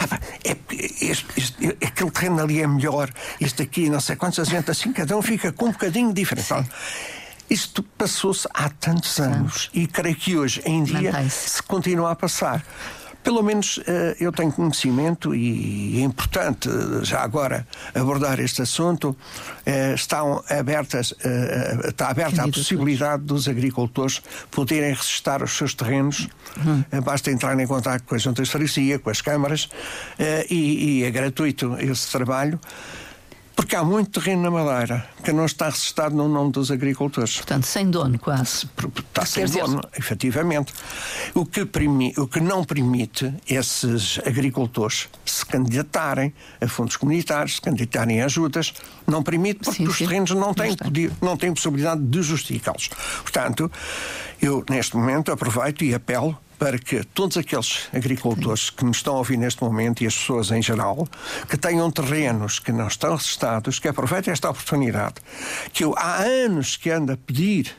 Ah, 0.00 0.18
é, 0.44 0.56
este, 1.00 1.26
este, 1.36 1.78
aquele 1.84 2.10
terreno 2.10 2.40
ali 2.40 2.60
é 2.60 2.66
melhor, 2.66 3.10
este 3.40 3.62
aqui, 3.62 3.88
não 3.88 4.00
sei 4.00 4.16
quantos, 4.16 4.40
a 4.40 4.44
gente 4.44 4.70
assim, 4.70 4.92
cada 4.92 5.16
um 5.16 5.22
fica 5.22 5.52
com 5.52 5.66
um 5.66 5.72
bocadinho 5.72 6.12
diferente. 6.12 6.48
Sim. 6.48 6.64
Isto 7.48 7.82
passou-se 7.82 8.48
há 8.54 8.68
tantos 8.68 9.18
anos 9.20 9.70
e 9.74 9.86
creio 9.86 10.16
que 10.16 10.36
hoje 10.36 10.62
em 10.64 10.82
dia 10.84 11.28
se 11.28 11.62
continua 11.62 12.12
a 12.12 12.16
passar. 12.16 12.64
Pelo 13.22 13.40
menos 13.42 13.78
eh, 13.86 14.16
eu 14.18 14.32
tenho 14.32 14.50
conhecimento 14.50 15.32
e 15.32 16.00
é 16.00 16.02
importante 16.02 16.68
eh, 16.68 17.04
já 17.04 17.20
agora 17.20 17.66
abordar 17.94 18.40
este 18.40 18.62
assunto. 18.62 19.16
Eh, 19.64 19.94
estão 19.94 20.42
abertas, 20.48 21.14
está 21.84 22.08
aberta 22.08 22.42
a 22.42 22.48
possibilidade 22.48 23.22
dos 23.22 23.46
agricultores 23.46 24.20
poderem 24.50 24.90
registrar 24.90 25.42
os 25.42 25.52
seus 25.52 25.72
terrenos. 25.72 26.28
Uhum. 26.56 27.00
Basta 27.02 27.30
entrar 27.30 27.58
em 27.58 27.66
contato 27.66 28.02
com 28.02 28.16
a 28.16 28.18
Junta 28.18 28.42
de 28.42 28.50
Freguesia, 28.50 28.98
com 28.98 29.10
as 29.10 29.20
câmaras 29.20 29.68
e, 30.50 31.00
e 31.00 31.04
é 31.04 31.10
gratuito 31.10 31.76
esse 31.78 32.10
trabalho. 32.10 32.58
Porque 33.54 33.76
há 33.76 33.84
muito 33.84 34.20
terreno 34.20 34.42
na 34.42 34.50
Madeira 34.50 35.06
que 35.22 35.32
não 35.32 35.44
está 35.46 35.66
registado 35.66 36.14
no 36.14 36.28
nome 36.28 36.52
dos 36.52 36.70
agricultores. 36.70 37.36
Portanto, 37.36 37.64
sem 37.64 37.90
dono, 37.90 38.18
quase. 38.18 38.68
Está 38.98 39.24
sem 39.24 39.46
dono, 39.46 39.76
dizer... 39.76 39.88
efetivamente. 39.98 40.72
O 41.34 41.46
que, 41.46 41.64
primi... 41.64 42.12
o 42.16 42.26
que 42.26 42.40
não 42.40 42.64
permite 42.64 43.32
esses 43.48 44.18
agricultores 44.26 45.08
se 45.24 45.44
candidatarem 45.46 46.32
a 46.60 46.66
fundos 46.66 46.96
comunitários, 46.96 47.56
se 47.56 47.60
candidatarem 47.60 48.20
a 48.22 48.24
ajudas, 48.24 48.72
não 49.06 49.22
permite 49.22 49.60
porque 49.60 49.78
sim, 49.78 49.86
os 49.86 49.96
sim. 49.96 50.06
terrenos 50.06 50.30
não 50.32 50.52
têm, 50.54 50.76
não 51.20 51.36
têm 51.36 51.52
possibilidade 51.52 52.02
de 52.02 52.22
justificá-los. 52.22 52.88
Portanto, 53.22 53.70
eu 54.40 54.64
neste 54.68 54.96
momento 54.96 55.30
aproveito 55.30 55.84
e 55.84 55.94
apelo 55.94 56.36
para 56.62 56.78
que 56.78 57.02
todos 57.02 57.36
aqueles 57.36 57.88
agricultores 57.92 58.70
que 58.70 58.84
me 58.84 58.92
estão 58.92 59.16
a 59.16 59.18
ouvir 59.18 59.36
neste 59.36 59.60
momento 59.64 60.04
e 60.04 60.06
as 60.06 60.14
pessoas 60.14 60.52
em 60.52 60.62
geral, 60.62 61.08
que 61.50 61.56
tenham 61.56 61.90
terrenos 61.90 62.60
que 62.60 62.70
não 62.70 62.86
estão 62.86 63.16
registados, 63.16 63.80
que 63.80 63.88
aproveitem 63.88 64.32
esta 64.32 64.48
oportunidade, 64.48 65.16
que 65.72 65.82
eu 65.82 65.92
há 65.98 66.18
anos 66.18 66.76
que 66.76 66.88
ando 66.88 67.10
a 67.10 67.16
pedir 67.16 67.74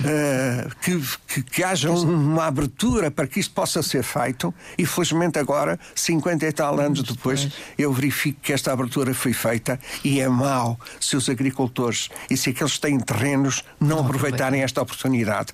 uh, 0.00 0.74
que, 0.80 1.00
que, 1.26 1.42
que, 1.42 1.64
haja 1.64 1.90
uma 1.90 2.46
abertura 2.46 3.10
para 3.10 3.26
que 3.26 3.40
isto 3.40 3.54
possa 3.54 3.82
ser 3.82 4.02
feito 4.02 4.54
e 4.76 4.86
felizmente 4.86 5.38
agora, 5.38 5.78
50 5.94 6.46
e 6.46 6.52
tal 6.52 6.80
anos 6.80 7.02
depois, 7.02 7.48
eu 7.76 7.92
verifico 7.92 8.40
que 8.40 8.52
esta 8.52 8.72
abertura 8.72 9.14
foi 9.14 9.32
feita 9.32 9.78
e 10.04 10.20
é 10.20 10.28
mau 10.28 10.78
se 11.00 11.16
os 11.16 11.28
agricultores 11.28 12.08
e 12.30 12.36
se 12.36 12.50
aqueles 12.50 12.74
que 12.74 12.80
têm 12.80 12.98
terrenos 12.98 13.64
não, 13.80 13.88
não 13.88 14.04
aproveitarem 14.04 14.62
esta 14.62 14.82
oportunidade. 14.82 15.52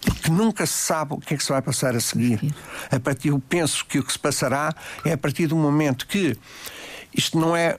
Porque 0.00 0.30
nunca 0.30 0.66
se 0.66 0.74
sabe 0.74 1.14
o 1.14 1.18
que 1.18 1.34
é 1.34 1.36
que 1.36 1.44
se 1.44 1.50
vai 1.50 1.62
passar 1.62 1.94
a 1.94 2.00
seguir. 2.00 2.54
A 2.90 3.00
partir, 3.00 3.28
eu 3.28 3.38
penso 3.38 3.84
que 3.86 3.98
o 3.98 4.02
que 4.02 4.12
se 4.12 4.18
passará 4.18 4.74
é 5.04 5.12
a 5.12 5.18
partir 5.18 5.46
do 5.46 5.56
momento 5.56 6.06
que 6.06 6.36
isto 7.16 7.38
não 7.38 7.56
é 7.56 7.78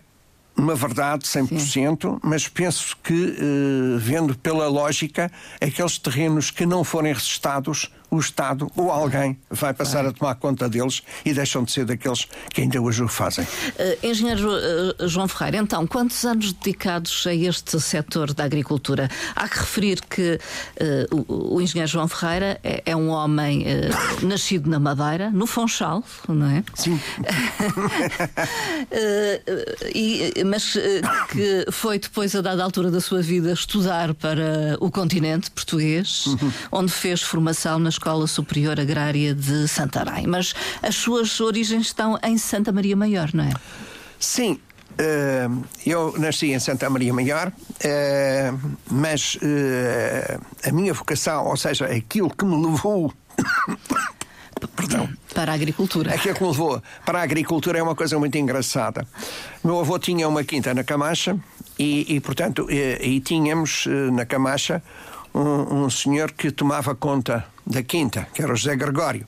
uma 0.57 0.75
verdade 0.75 1.25
100%, 1.25 1.59
Sim. 1.59 2.19
mas 2.23 2.47
penso 2.47 2.95
que, 3.03 3.13
uh, 3.13 3.99
vendo 3.99 4.37
pela 4.37 4.67
lógica, 4.67 5.31
aqueles 5.59 5.97
terrenos 5.97 6.49
que 6.51 6.65
não 6.65 6.83
forem 6.83 7.13
registados 7.13 7.91
o 8.15 8.19
Estado 8.19 8.71
ou 8.75 8.91
alguém 8.91 9.37
vai 9.49 9.73
passar 9.73 10.05
a 10.05 10.11
tomar 10.11 10.35
conta 10.35 10.69
deles 10.69 11.01
e 11.23 11.33
deixam 11.33 11.63
de 11.63 11.71
ser 11.71 11.85
daqueles 11.85 12.27
que 12.51 12.61
ainda 12.61 12.81
hoje 12.81 13.03
o 13.03 13.07
fazem. 13.07 13.45
Uh, 13.45 14.07
engenheiro 14.07 14.49
uh, 14.49 15.07
João 15.07 15.27
Ferreira, 15.27 15.57
então, 15.57 15.85
quantos 15.85 16.23
anos 16.25 16.53
dedicados 16.53 17.25
a 17.27 17.33
este 17.33 17.79
setor 17.79 18.33
da 18.33 18.43
agricultura? 18.43 19.09
Há 19.35 19.47
que 19.47 19.59
referir 19.59 20.01
que 20.01 20.39
uh, 21.11 21.25
o, 21.27 21.55
o, 21.55 21.61
engenheiro 21.61 21.91
João 21.91 22.07
Ferreira 22.07 22.59
é, 22.63 22.83
é 22.85 22.95
um 22.95 23.09
homem 23.09 23.65
nascido 24.21 24.69
na 24.69 24.79
Madeira, 24.79 25.29
no 25.31 25.45
Funchal, 25.45 26.03
não 26.27 26.49
é? 26.49 26.63
Sim. 26.73 26.99
e, 29.93 30.43
mas 30.45 30.77
que 31.29 31.65
foi 31.71 31.99
depois, 31.99 32.35
a 32.35 32.41
dada 32.41 32.63
altura 32.63 32.91
da 32.91 33.01
sua 33.01 33.21
vida, 33.21 33.51
estudar 33.51 34.13
para 34.13 34.77
o 34.79 34.91
continente 34.91 35.51
português, 35.51 36.25
uhum. 36.27 36.51
onde 36.71 36.91
fez 36.91 37.21
formação 37.21 37.79
na 37.79 37.89
Escola 38.05 38.27
Superior 38.27 38.79
Agrária 38.79 39.33
de 39.33 39.67
Santarém. 39.67 40.27
Mas 40.27 40.53
as 40.83 40.93
suas 40.93 41.41
origens 41.41 41.87
estão 41.87 42.19
em 42.21 42.37
Santa 42.37 42.71
Maria 42.71 42.95
Maior, 42.95 43.31
não 43.33 43.45
é? 43.45 43.51
Sim, 44.19 44.59
Uh, 44.97 45.61
eu 45.85 46.13
nasci 46.17 46.53
em 46.53 46.59
Santa 46.59 46.89
Maria 46.89 47.13
Maior, 47.13 47.49
uh, 47.49 48.77
mas 48.89 49.35
uh, 49.35 50.41
a 50.65 50.71
minha 50.71 50.93
vocação, 50.93 51.47
ou 51.47 51.57
seja, 51.57 51.85
aquilo 51.87 52.29
que 52.29 52.45
me 52.45 52.65
levou. 52.65 53.13
Perdão. 54.73 55.09
Para 55.33 55.51
a 55.51 55.55
agricultura. 55.55 56.13
Aquilo 56.13 56.33
que 56.33 56.41
me 56.41 56.47
levou 56.47 56.81
para 57.05 57.19
a 57.19 57.23
agricultura 57.23 57.77
é 57.77 57.83
uma 57.83 57.93
coisa 57.93 58.17
muito 58.17 58.37
engraçada. 58.37 59.05
Meu 59.61 59.81
avô 59.81 59.99
tinha 59.99 60.29
uma 60.29 60.45
quinta 60.45 60.73
na 60.73 60.81
Camacha 60.81 61.37
e, 61.77 62.15
e 62.15 62.21
portanto, 62.21 62.65
e, 62.69 62.97
e 63.01 63.19
tínhamos 63.19 63.85
na 64.13 64.25
Camacha 64.25 64.81
um, 65.35 65.83
um 65.83 65.89
senhor 65.89 66.31
que 66.31 66.49
tomava 66.49 66.95
conta 66.95 67.45
da 67.65 67.83
quinta, 67.83 68.27
que 68.33 68.41
era 68.41 68.53
o 68.53 68.55
José 68.55 68.75
Gregório. 68.75 69.25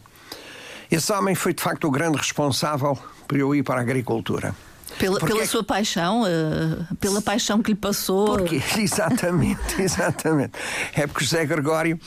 Esse 0.89 1.11
homem 1.11 1.35
foi 1.35 1.53
de 1.53 1.61
facto 1.61 1.85
o 1.87 1.91
grande 1.91 2.17
responsável 2.17 2.97
por 3.27 3.37
eu 3.37 3.53
ir 3.53 3.63
para 3.63 3.81
a 3.81 3.83
agricultura. 3.83 4.55
Pela, 4.97 5.19
pela 5.19 5.45
sua 5.45 5.63
paixão, 5.63 6.23
uh, 6.23 6.95
pela 6.95 7.21
paixão 7.21 7.61
que 7.61 7.71
lhe 7.71 7.77
passou. 7.77 8.37
Porque, 8.37 8.55
exatamente, 8.79 9.59
exatamente. 9.81 10.53
É 10.93 11.05
porque 11.05 11.25
José 11.25 11.45
Gregório 11.45 11.99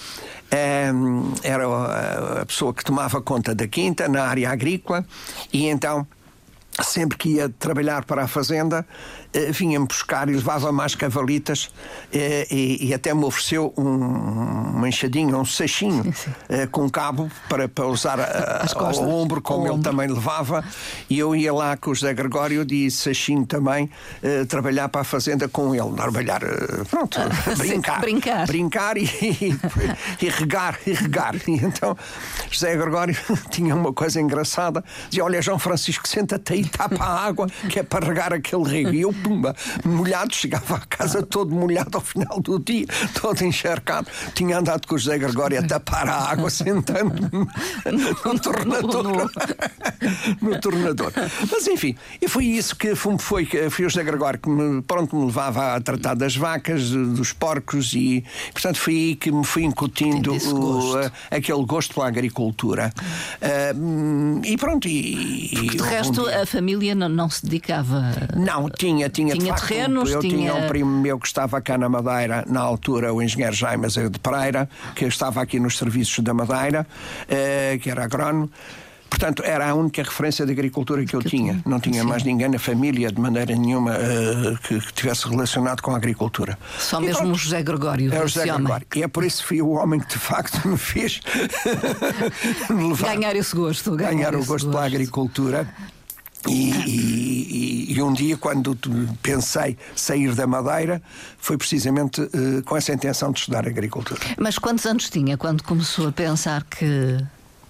um, 0.92 1.33
eh, 1.45 1.49
era 1.49 1.69
a, 1.69 2.40
a 2.40 2.47
pessoa 2.47 2.75
que 2.75 2.83
tomava 2.83 3.21
conta 3.21 3.54
da 3.54 3.69
quinta 3.69 4.09
na 4.09 4.25
área 4.25 4.50
agrícola 4.50 5.07
e 5.52 5.69
então 5.69 6.07
sempre 6.83 7.19
que 7.19 7.28
ia 7.35 7.49
trabalhar 7.49 8.04
para 8.04 8.25
a 8.25 8.28
fazenda, 8.28 8.87
eh, 9.29 9.29
vinha-me 9.52 9.87
buscar 9.87 10.28
e 10.28 10.32
levava 10.32 10.72
mais 10.72 10.94
cavalitas 10.94 11.70
eh, 12.12 12.46
e, 12.50 12.88
e, 12.88 12.94
até 12.94 13.14
me 13.14 13.25
ofereceu 13.25 13.72
um 13.76 14.78
manchadinho, 14.78 15.38
um 15.38 15.44
sachinho 15.44 16.12
eh, 16.49 16.66
com 16.66 16.90
cabo 16.90 17.30
para, 17.49 17.68
para 17.68 17.87
usar 17.87 18.18
a, 18.18 18.66
ao 18.75 19.08
ombro, 19.08 19.40
como 19.40 19.68
ele 19.68 19.82
também 19.82 20.08
levava. 20.08 20.64
E 21.08 21.18
eu 21.18 21.34
ia 21.37 21.52
lá 21.52 21.76
com 21.76 21.90
o 21.90 21.94
José 21.94 22.12
Gregório 22.12 22.64
de 22.64 22.90
sachinho 22.90 23.46
também 23.46 23.88
trabalhar 24.49 24.88
para 24.88 25.02
a 25.02 25.04
fazenda 25.04 25.49
com 25.49 25.75
ele. 25.75 25.92
Trabalhar, 25.94 26.40
pronto, 26.88 27.18
brincar. 27.56 28.00
brincar. 28.00 28.46
Brincar 28.46 28.96
e, 28.96 29.04
e, 29.04 29.58
e, 30.25 30.28
regar, 30.28 30.78
e 30.87 30.92
regar. 30.92 31.37
E 31.46 31.52
então 31.52 31.96
José 32.50 32.76
Gregório 32.76 33.16
tinha 33.50 33.75
uma 33.75 33.92
coisa 33.92 34.20
engraçada: 34.20 34.84
dizia, 35.08 35.25
olha, 35.25 35.40
João 35.40 35.58
Francisco, 35.58 36.08
senta-te 36.08 36.52
aí, 36.52 36.64
tapa 36.64 37.04
a 37.04 37.26
água, 37.26 37.46
que 37.68 37.78
é 37.78 37.82
para 37.82 38.06
regar 38.06 38.32
aquele 38.32 38.64
rego. 38.64 38.94
E 38.94 39.00
eu 39.02 39.12
pumba, 39.22 39.54
molhado, 39.84 40.34
chegava 40.34 40.76
à 40.76 40.80
casa 40.80 41.22
todo 41.22 41.54
molhado 41.54 41.96
ao 41.96 42.00
final 42.00 42.40
do 42.40 42.58
dia, 42.58 42.86
todo 43.20 43.42
encharcado. 43.44 44.08
Tinha 44.34 44.58
andado 44.58 44.86
com 44.86 44.94
o 44.94 44.98
José 44.98 45.18
Gregório 45.18 45.58
a 45.58 45.62
tapar 45.62 46.08
a 46.08 46.30
água, 46.30 46.48
sentando 46.50 47.48
no, 48.24 48.40
tornador. 48.40 49.30
No, 50.40 50.50
no 50.50 50.60
tornador. 50.60 51.12
Mas 51.50 51.66
enfim, 51.66 51.96
e 52.20 52.28
foi 52.28 52.46
isso 52.46 52.74
que 52.76 52.94
foi, 52.94 53.18
foi, 53.18 53.46
foi 53.46 53.84
o 53.84 53.90
José 53.90 54.02
Gregório 54.02 54.40
que 54.40 54.48
me, 54.48 54.82
pronto, 54.82 55.16
me 55.16 55.26
levava 55.26 55.74
a 55.74 55.80
tratar 55.80 56.14
das 56.14 56.36
vacas, 56.36 56.90
dos 56.90 57.32
porcos, 57.32 57.92
e 57.94 58.24
portanto 58.52 58.78
foi 58.78 58.94
aí 58.94 59.16
que 59.16 59.30
me 59.30 59.44
fui 59.44 59.64
incutindo 59.64 60.34
o, 60.34 60.60
gosto. 60.60 61.12
aquele 61.30 61.64
gosto 61.64 61.94
pela 61.94 62.08
agricultura. 62.08 62.92
Uh, 63.40 64.40
e 64.44 64.56
pronto, 64.56 64.88
e, 64.88 65.50
Porque 65.54 65.76
de 65.76 65.82
resto, 65.82 66.26
a 66.28 66.46
família 66.46 66.70
família 66.70 66.94
não, 66.94 67.08
não 67.08 67.28
se 67.28 67.44
dedicava. 67.44 68.12
Não, 68.36 68.68
tinha, 68.70 69.10
tinha, 69.11 69.35
tinha 69.35 69.55
facto, 69.55 69.69
terrenos, 69.69 70.11
eu 70.11 70.21
tinha... 70.21 70.37
tinha 70.37 70.55
um 70.55 70.69
primo 70.69 71.00
meu 71.00 71.19
que 71.19 71.26
estava 71.26 71.61
cá 71.61 71.76
na 71.76 71.88
Madeira, 71.88 72.45
na 72.49 72.61
altura, 72.61 73.12
o 73.12 73.23
engenheiro 73.23 73.55
Jaime 73.55 73.88
de 73.88 74.19
Pereira, 74.19 74.69
que 74.95 75.05
estava 75.05 75.43
aqui 75.43 75.59
nos 75.59 75.76
serviços 75.76 76.23
da 76.25 76.33
Madeira, 76.33 76.87
eh, 77.29 77.79
que 77.81 77.90
era 77.90 78.05
agrónomo. 78.05 78.50
Portanto, 79.11 79.43
era 79.45 79.69
a 79.69 79.75
única 79.75 80.05
referência 80.05 80.47
de 80.47 80.52
agricultura 80.52 81.05
que 81.05 81.14
eu 81.14 81.21
que 81.21 81.29
tinha. 81.29 81.61
Não 81.67 81.81
tinha 81.81 82.02
Sim. 82.02 82.09
mais 82.09 82.23
ninguém 82.23 82.49
na 82.49 82.61
família, 82.61 83.11
de 83.11 83.21
maneira 83.21 83.57
nenhuma, 83.57 83.97
uh, 83.97 84.57
que, 84.62 84.81
que, 84.81 84.93
tivesse 84.93 85.29
relacionado 85.29 85.83
com 85.83 85.90
a 85.90 85.97
agricultura. 85.97 86.57
Só 86.79 87.00
e 87.00 87.07
mesmo 87.07 87.19
pronto, 87.19 87.35
o 87.35 87.38
José 87.38 87.62
Gregório. 87.62 88.14
É 88.14 88.23
o 88.23 88.29
José 88.29 88.47
Gregório. 88.47 88.87
E 88.95 89.02
é 89.02 89.09
por 89.09 89.25
isso 89.25 89.43
que 89.43 89.49
fui 89.49 89.61
o 89.61 89.71
homem 89.71 89.99
que, 89.99 90.07
de 90.07 90.19
facto, 90.19 90.57
me 90.67 90.79
fez 90.79 91.21
ganhar 93.02 93.35
esse 93.35 93.55
gosto. 93.55 93.97
Ganhar, 93.97 94.12
ganhar 94.12 94.35
o 94.35 94.38
gosto, 94.38 94.50
gosto 94.50 94.71
pela 94.71 94.87
agricultura. 94.87 95.69
E, 96.49 96.70
e, 96.87 97.94
e, 97.94 98.02
um 98.02 98.12
dia, 98.12 98.37
quando 98.37 98.76
pensei 99.23 99.76
sair 99.94 100.35
da 100.35 100.47
Madeira, 100.47 101.02
foi 101.38 101.59
precisamente 101.59 102.20
uh, 102.20 102.62
com 102.64 102.76
essa 102.76 102.92
intenção 102.92 103.30
de 103.30 103.40
estudar 103.40 103.66
agricultura. 103.66 104.20
Mas 104.38 104.59
quantos 104.59 104.87
anos 104.87 105.11
tinha 105.11 105.37
quando 105.37 105.62
começou 105.62 106.09
a 106.09 106.12
pensar 106.12 106.64
que 106.64 107.18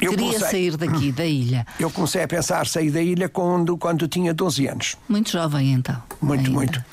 eu 0.01 0.11
Queria 0.11 0.27
comecei, 0.27 0.49
sair 0.49 0.77
daqui, 0.77 1.13
da 1.13 1.27
ilha. 1.27 1.67
Eu 1.79 1.91
comecei 1.91 2.23
a 2.23 2.29
pensar 2.29 2.67
sair 2.67 2.91
da 2.91 3.03
ilha 3.03 3.29
quando, 3.29 3.77
quando 3.77 4.09
tinha 4.09 4.33
12 4.33 4.67
anos. 4.67 4.97
Muito 5.09 5.31
jovem, 5.31 5.73
então. 5.73 6.03
Muito, 6.23 6.47
ainda. 6.47 6.51
muito. 6.51 6.85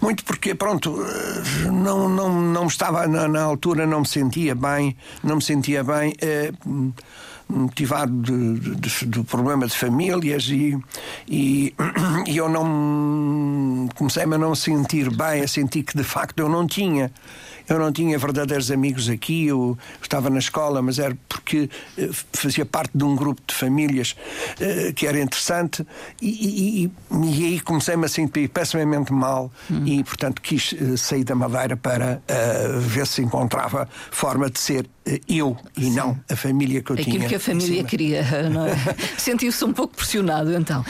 Muito 0.00 0.24
porque, 0.24 0.54
pronto, 0.54 0.94
não, 1.72 2.08
não, 2.10 2.42
não 2.42 2.66
estava 2.66 3.06
na, 3.06 3.26
na, 3.26 3.42
altura, 3.42 3.86
não 3.86 4.00
me 4.00 4.06
sentia 4.06 4.54
bem, 4.54 4.94
não 5.22 5.36
me 5.36 5.42
sentia 5.42 5.82
bem. 5.82 6.12
Eh, 6.20 6.52
motivado 7.48 8.12
de, 8.12 8.58
de, 8.58 8.80
de, 8.80 9.06
do 9.06 9.24
problema 9.24 9.66
de 9.66 9.76
famílias 9.76 10.48
e, 10.48 10.78
e, 11.28 11.74
e 12.26 12.36
eu 12.36 12.48
não 12.48 13.88
comecei-me 13.94 14.34
a 14.34 14.38
não 14.38 14.54
sentir 14.54 15.10
bem, 15.10 15.42
a 15.42 15.48
sentir 15.48 15.82
que 15.82 15.96
de 15.96 16.04
facto 16.04 16.38
eu 16.40 16.48
não 16.48 16.66
tinha 16.66 17.10
eu 17.68 17.78
não 17.78 17.90
tinha 17.90 18.18
verdadeiros 18.18 18.70
amigos 18.70 19.08
aqui, 19.08 19.46
eu 19.46 19.78
estava 20.02 20.28
na 20.28 20.38
escola, 20.38 20.82
mas 20.82 20.98
era 20.98 21.16
porque 21.28 21.70
eh, 21.96 22.10
fazia 22.32 22.66
parte 22.66 22.90
de 22.94 23.04
um 23.04 23.16
grupo 23.16 23.40
de 23.46 23.54
famílias 23.54 24.14
uh, 24.60 24.92
que 24.92 25.06
era 25.06 25.18
interessante 25.18 25.86
e, 26.20 26.84
e, 26.84 26.92
e, 27.10 27.44
aí 27.46 27.60
comecei-me 27.60 28.04
a 28.04 28.08
sentir 28.08 28.48
pessimamente 28.48 29.12
mal 29.12 29.50
hum. 29.70 29.82
e, 29.86 30.04
portanto, 30.04 30.42
quis 30.42 30.72
uh, 30.72 30.98
sair 30.98 31.24
da 31.24 31.34
Madeira 31.34 31.76
para 31.76 32.20
uh, 32.28 32.80
ver 32.80 33.06
se 33.06 33.22
encontrava 33.22 33.88
forma 34.10 34.50
de 34.50 34.58
ser 34.58 34.86
eu 35.28 35.56
e 35.76 35.84
Sim. 35.84 35.94
não 35.94 36.18
a 36.30 36.34
família 36.34 36.82
que 36.82 36.90
eu 36.90 36.94
Aquilo 36.94 37.10
tinha. 37.10 37.26
Aquilo 37.26 37.28
que 37.28 37.34
a 37.34 37.40
família 37.40 37.84
queria, 37.84 38.20
é? 38.20 38.24
Sentiu-se 39.18 39.62
um 39.64 39.72
pouco 39.72 39.94
pressionado 39.94 40.54
então. 40.54 40.84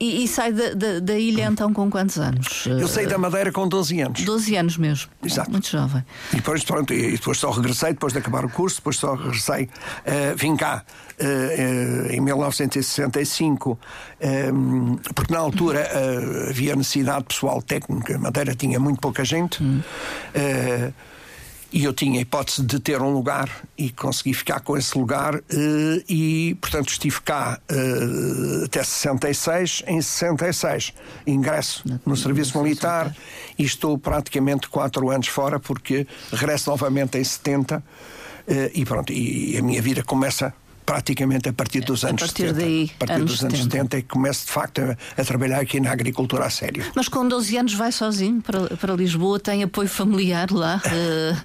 E, 0.00 0.24
e 0.24 0.28
sai 0.28 0.52
da, 0.52 0.74
da, 0.74 1.00
da, 1.00 1.18
ilha 1.18 1.44
então 1.44 1.72
com 1.72 1.88
quantos 1.88 2.18
anos? 2.18 2.66
Eu 2.66 2.88
saí 2.88 3.06
da 3.06 3.16
Madeira 3.16 3.52
com 3.52 3.68
12 3.68 4.00
anos. 4.00 4.24
12 4.24 4.56
anos 4.56 4.76
mesmo. 4.76 5.10
Exato. 5.24 5.50
Muito 5.50 5.68
jovem. 5.68 6.04
E 6.32 6.36
depois, 6.36 6.64
pronto, 6.64 6.92
e 6.92 7.12
depois 7.12 7.38
só 7.38 7.50
regressei, 7.50 7.92
depois 7.92 8.12
de 8.12 8.18
acabar 8.18 8.44
o 8.44 8.50
curso, 8.50 8.76
depois 8.76 8.96
só 8.96 9.14
regressei, 9.14 9.64
uh, 9.64 10.36
vim 10.36 10.56
cá 10.56 10.82
uh, 11.20 11.24
uh, 11.24 12.12
em 12.12 12.20
1965, 12.20 13.78
porque 15.14 15.32
na 15.32 15.38
altura 15.38 15.88
havia 16.48 16.74
necessidade 16.74 17.24
pessoal 17.24 17.62
técnica, 17.62 18.16
a 18.16 18.18
Madeira 18.18 18.54
tinha 18.54 18.80
muito 18.80 19.00
pouca 19.00 19.24
gente. 19.24 19.62
Hum 19.62 19.80
e 21.72 21.84
eu 21.84 21.92
tinha 21.92 22.18
a 22.18 22.22
hipótese 22.22 22.62
de 22.62 22.80
ter 22.80 23.00
um 23.00 23.10
lugar 23.10 23.48
e 23.78 23.90
consegui 23.90 24.34
ficar 24.34 24.60
com 24.60 24.76
esse 24.76 24.96
lugar 24.98 25.36
eh, 25.36 26.04
e, 26.08 26.56
portanto, 26.60 26.88
estive 26.88 27.20
cá 27.20 27.60
eh, 27.68 28.64
até 28.64 28.82
66. 28.82 29.84
Em 29.86 30.02
66 30.02 30.92
ingresso 31.26 31.84
no 32.04 32.16
serviço 32.16 32.60
militar 32.60 33.14
e 33.58 33.64
estou 33.64 33.96
praticamente 33.98 34.68
quatro 34.68 35.10
anos 35.10 35.28
fora 35.28 35.60
porque 35.60 36.06
regresso 36.32 36.70
novamente 36.70 37.18
em 37.18 37.24
70 37.24 37.82
eh, 38.48 38.70
e 38.74 38.84
pronto, 38.84 39.12
e 39.12 39.56
a 39.56 39.62
minha 39.62 39.80
vida 39.80 40.02
começa 40.02 40.52
praticamente 40.90 41.48
a 41.48 41.52
partir 41.52 41.82
dos 41.82 42.04
anos 42.04 42.20
a 42.20 42.26
partir 42.26 42.48
70. 42.48 42.54
Daí, 42.54 42.90
a 42.96 43.06
partir 43.06 43.24
dos 43.24 43.44
anos 43.44 43.58
70, 43.58 43.72
70 43.76 43.96
é 43.96 44.02
que 44.02 44.08
começo 44.08 44.46
de 44.46 44.50
facto 44.50 44.80
a, 44.80 45.20
a, 45.20 45.24
trabalhar 45.24 45.60
aqui 45.60 45.78
na 45.78 45.92
agricultura 45.92 46.46
a 46.46 46.50
sério. 46.50 46.84
Mas 46.96 47.06
com 47.06 47.28
12 47.28 47.56
anos 47.56 47.74
vai 47.74 47.92
sozinho 47.92 48.42
para, 48.42 48.76
para 48.76 48.94
Lisboa, 48.94 49.38
tem 49.38 49.62
apoio 49.62 49.88
familiar 49.88 50.50
lá? 50.50 50.82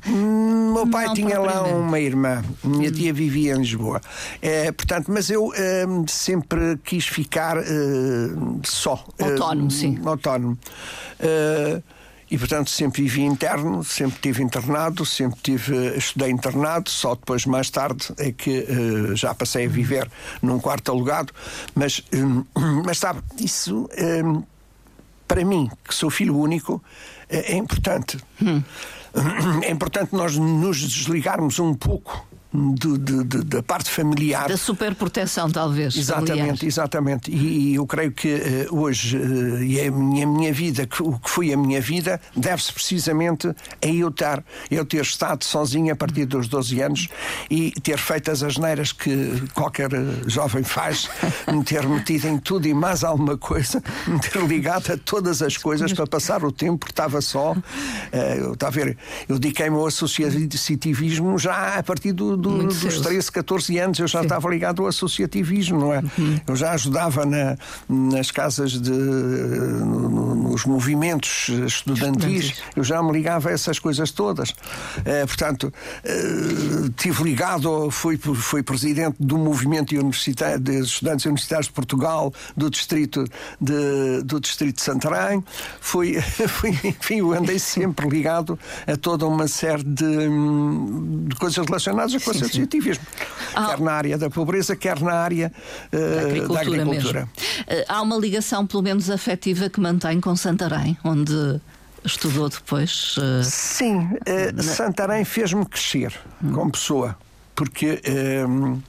Uh, 0.09 0.73
meu 0.73 0.87
pai 0.87 1.13
tinha 1.13 1.39
lá 1.39 1.61
uma 1.61 1.99
irmã, 1.99 2.43
minha 2.63 2.91
tia 2.91 3.13
vivia 3.13 3.53
em 3.53 3.59
Lisboa. 3.59 4.01
É, 4.41 4.71
portanto, 4.71 5.11
mas 5.11 5.29
eu 5.29 5.49
uh, 5.49 6.05
sempre 6.07 6.79
quis 6.83 7.05
ficar 7.05 7.59
uh, 7.59 8.61
só. 8.63 9.05
Autónomo, 9.21 9.69
sim. 9.69 9.99
Autónomo. 10.03 10.57
E, 12.29 12.37
portanto, 12.37 12.71
sempre 12.71 13.03
vivi 13.03 13.21
interno, 13.21 13.83
sempre 13.83 14.19
tive 14.19 14.41
internado, 14.41 15.05
sempre 15.05 15.39
tive, 15.41 15.95
estudei 15.95 16.31
internado, 16.31 16.89
só 16.89 17.13
depois, 17.13 17.45
mais 17.45 17.69
tarde, 17.69 18.07
é 18.17 18.31
que 18.31 18.61
uh, 18.61 19.15
já 19.15 19.33
passei 19.35 19.65
a 19.65 19.69
viver 19.69 20.09
num 20.41 20.59
quarto 20.59 20.91
alugado. 20.91 21.31
Mas, 21.75 22.03
um, 22.13 22.43
mas 22.83 22.97
sabe, 22.97 23.21
isso, 23.39 23.87
um, 24.23 24.43
para 25.27 25.45
mim, 25.45 25.69
que 25.87 25.93
sou 25.93 26.09
filho 26.09 26.37
único, 26.37 26.83
é, 27.29 27.53
é 27.53 27.57
importante. 27.57 28.17
Hum. 28.41 28.63
É 29.63 29.71
importante 29.71 30.13
nós 30.13 30.35
nos 30.35 30.77
desligarmos 30.77 31.57
um 31.59 31.73
pouco 31.73 32.27
do, 32.55 33.23
da 33.23 33.61
parte 33.61 33.89
familiar. 33.89 34.47
Da 34.47 34.57
superproteção, 34.57 35.49
talvez. 35.49 35.95
Exatamente, 35.95 36.65
exatamente. 36.65 37.31
E, 37.31 37.71
e, 37.71 37.75
eu 37.75 37.85
creio 37.85 38.11
que 38.11 38.33
uh, 38.69 38.79
hoje, 38.79 39.17
uh, 39.17 39.63
e 39.63 39.79
é 39.79 39.87
a 39.87 39.91
minha, 39.91 40.25
minha 40.25 40.53
vida, 40.53 40.85
que, 40.85 41.01
o 41.03 41.17
que 41.19 41.29
foi 41.29 41.53
a 41.53 41.57
minha 41.57 41.81
vida, 41.81 42.19
deve-se 42.35 42.71
precisamente 42.71 43.47
a 43.47 43.87
eu 43.87 44.11
ter, 44.11 44.43
eu 44.71 44.85
ter 44.85 45.01
estado 45.01 45.43
sozinho 45.43 45.91
a 45.91 45.95
partir 45.95 46.25
dos 46.25 46.47
12 46.47 46.81
anos 46.81 47.09
e 47.49 47.71
ter 47.71 47.97
feito 47.97 48.31
as 48.31 48.43
asneiras 48.43 48.91
que 48.91 49.43
qualquer 49.53 49.93
eh, 49.93 50.03
jovem 50.27 50.63
faz, 50.63 51.09
me 51.51 51.63
ter 51.63 51.87
metido 51.87 52.27
em 52.27 52.37
tudo 52.37 52.67
e 52.67 52.73
mais 52.73 53.03
alguma 53.03 53.37
coisa, 53.37 53.81
me 54.07 54.19
ter 54.19 54.41
ligado 54.43 54.91
a 54.91 54.97
todas 54.97 55.41
as 55.41 55.57
coisas 55.57 55.93
para 55.93 56.07
passar 56.07 56.43
o 56.43 56.51
tempo, 56.51 56.79
porque 56.79 56.91
estava 56.91 57.21
só. 57.21 57.53
Uh, 57.53 57.61
eu, 58.37 58.53
está 58.53 58.67
a 58.67 58.71
ver, 58.71 58.97
eu 59.27 59.37
dediquei-me 59.39 59.75
ao 59.75 59.87
associativismo 59.87 61.37
já 61.37 61.75
a 61.75 61.83
partir 61.83 62.11
do 62.11 62.35
do, 62.45 62.67
dos 62.67 62.99
13, 63.01 63.31
14 63.31 63.77
anos 63.79 63.99
eu 63.99 64.07
já 64.07 64.19
Sim. 64.19 64.25
estava 64.25 64.49
ligado 64.49 64.83
ao 64.83 64.87
associativismo, 64.87 65.79
não 65.79 65.93
é? 65.93 65.99
Uhum. 66.17 66.39
Eu 66.47 66.55
já 66.55 66.71
ajudava 66.71 67.25
na, 67.25 67.57
nas 67.89 68.29
casas 68.31 68.73
de. 68.73 68.91
nos 68.91 70.65
movimentos 70.65 71.49
estudantis, 71.49 72.53
eu 72.75 72.83
já 72.83 73.01
me 73.01 73.11
ligava 73.11 73.49
a 73.49 73.51
essas 73.51 73.79
coisas 73.79 74.11
todas. 74.11 74.53
Eh, 75.03 75.25
portanto, 75.25 75.73
eh, 76.03 76.89
tive 76.95 77.23
ligado, 77.23 77.89
fui, 77.89 78.17
fui 78.17 78.61
presidente 78.61 79.15
do 79.19 79.37
movimento 79.37 79.95
universitário, 79.95 80.59
de 80.59 80.79
estudantes 80.79 81.25
universitários 81.25 81.67
de 81.67 81.73
Portugal, 81.73 82.33
do 82.55 82.69
distrito 82.69 83.25
de, 83.59 84.21
do 84.23 84.39
distrito 84.39 84.75
de 84.75 84.81
Santarém, 84.81 85.43
fui, 85.79 86.21
fui, 86.47 86.69
enfim, 86.83 87.19
eu 87.19 87.33
andei 87.33 87.59
sempre 87.59 88.07
ligado 88.07 88.57
a 88.85 88.95
toda 88.95 89.25
uma 89.25 89.47
série 89.47 89.83
de, 89.83 90.29
de 91.27 91.35
coisas 91.35 91.65
relacionadas 91.65 92.13
com 92.25 92.31
associativismo, 92.31 93.05
ah. 93.55 93.67
quer 93.67 93.79
na 93.79 93.91
área 93.93 94.17
da 94.17 94.29
pobreza, 94.29 94.75
quer 94.75 94.99
na 94.99 95.13
área 95.13 95.51
uh, 95.87 95.97
da 95.97 96.21
agricultura. 96.21 96.63
Da 96.63 96.81
agricultura. 96.81 97.29
Uh, 97.59 97.85
há 97.87 98.01
uma 98.01 98.17
ligação, 98.17 98.65
pelo 98.65 98.83
menos 98.83 99.09
afetiva, 99.09 99.69
que 99.69 99.79
mantém 99.79 100.19
com 100.19 100.35
Santarém, 100.35 100.97
onde 101.03 101.61
estudou 102.03 102.49
depois? 102.49 103.15
Uh... 103.17 103.43
Sim, 103.43 103.97
uh, 103.97 104.63
Santarém 104.63 105.23
fez-me 105.23 105.65
crescer 105.65 106.13
hum. 106.43 106.51
como 106.51 106.71
pessoa, 106.71 107.17
porque 107.55 108.01
uh, 108.07 108.83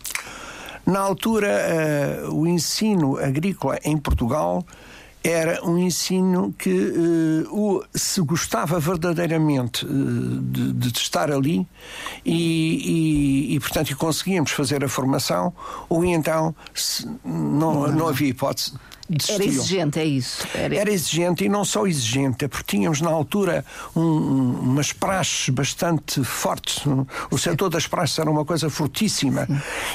na 0.85 1.01
altura 1.01 2.29
o 2.31 2.47
ensino 2.47 3.19
agrícola 3.19 3.79
em 3.85 3.97
Portugal 3.97 4.65
era 5.29 5.65
um 5.65 5.77
ensino 5.77 6.55
que 6.57 6.71
uh, 6.71 7.85
se 7.95 8.21
gostava 8.21 8.79
verdadeiramente 8.79 9.85
uh, 9.85 9.89
de, 9.89 10.73
de, 10.73 10.89
estar 10.89 11.33
ali 11.33 11.67
e, 12.25 13.51
e, 13.53 13.55
e, 13.55 13.61
portanto, 13.61 13.97
conseguíamos 13.97 14.53
fazer 14.53 14.85
a 14.85 14.89
formação, 14.89 15.53
ou 15.89 16.05
então 16.05 16.55
se, 16.73 17.09
não, 17.25 17.89
não 17.89 18.09
havia 18.09 18.29
hipótese 18.29 18.73
Desistiam. 19.09 19.37
Era 19.37 19.45
exigente, 19.45 19.99
é 19.99 20.05
isso? 20.05 20.49
Era... 20.55 20.77
Era... 20.77 20.91
exigente 20.91 21.45
e 21.45 21.49
não 21.49 21.65
só 21.65 21.87
exigente, 21.87 22.45
é 22.45 22.49
porque 22.49 22.77
tínhamos 22.77 23.01
na 23.01 23.11
altura 23.11 23.65
um, 23.95 24.61
umas 24.61 24.93
praxes 24.93 25.49
bastante 25.51 26.23
fortes. 26.25 26.85
O 27.31 27.39
setor 27.39 27.69
das 27.69 27.87
praxes 27.87 28.19
era 28.19 28.31
uma 28.31 28.45
coisa 28.45 28.69
fortíssima 28.69 29.47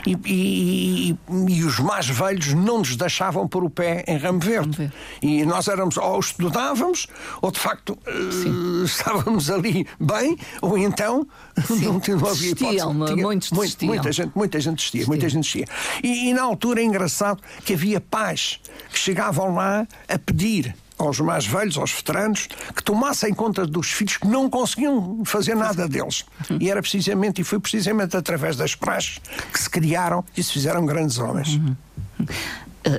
e, 0.05 0.17
e, 0.25 1.11
e, 1.11 1.53
e, 1.53 1.63
os 1.63 1.79
mais 1.79 2.07
velhos 2.07 2.53
não 2.53 2.79
nos 2.79 2.95
deixavam 2.95 3.47
pôr 3.47 3.63
o 3.63 3.69
pé 3.69 4.03
em 4.07 4.17
ramo 4.17 4.39
verde. 4.39 4.91
E 5.21 5.45
nós 5.45 5.67
éramos, 5.67 5.97
ou 5.97 6.19
estudávamos, 6.19 7.07
ou 7.41 7.51
de 7.51 7.59
facto 7.59 7.97
uh, 8.07 8.83
estávamos 8.85 9.49
ali 9.49 9.85
bem, 9.99 10.37
ou 10.61 10.77
então 10.77 11.27
Sim. 11.65 11.85
não, 11.85 11.93
não 11.93 12.29
havia 12.29 12.51
hipótese. 12.51 12.55
Tinha, 12.55 12.85
muitos 12.87 13.51
muita 13.51 14.11
gente, 14.11 14.31
muita 14.35 14.59
gente 14.59 14.77
desistia, 14.77 15.05
muita 15.05 15.29
gente 15.29 15.41
desistia. 15.41 15.65
E, 16.03 16.29
e 16.29 16.33
na 16.33 16.43
altura 16.43 16.81
é 16.81 16.83
engraçado 16.83 17.41
que 17.65 17.73
havia 17.73 17.99
pais 17.99 18.59
que 18.89 18.99
chegavam 19.01 19.55
lá 19.55 19.87
a 20.07 20.19
pedir 20.19 20.75
aos 20.97 21.19
mais 21.19 21.45
velhos, 21.47 21.77
aos 21.77 21.91
veteranos, 21.91 22.47
que 22.75 22.83
tomassem 22.83 23.33
conta 23.33 23.65
dos 23.65 23.91
filhos 23.91 24.17
que 24.17 24.27
não 24.27 24.47
conseguiam 24.49 25.23
fazer 25.25 25.55
nada 25.55 25.87
deles. 25.87 26.23
E 26.59 26.69
era 26.69 26.79
precisamente, 26.81 27.41
e 27.41 27.43
foi 27.43 27.59
precisamente 27.59 28.15
através 28.15 28.55
das 28.55 28.75
praxes 28.75 29.19
que 29.51 29.59
se 29.59 29.69
criaram 29.69 30.23
e 30.37 30.43
se 30.43 30.53
fizeram 30.53 30.85
grandes 30.85 31.17
homens. 31.17 31.59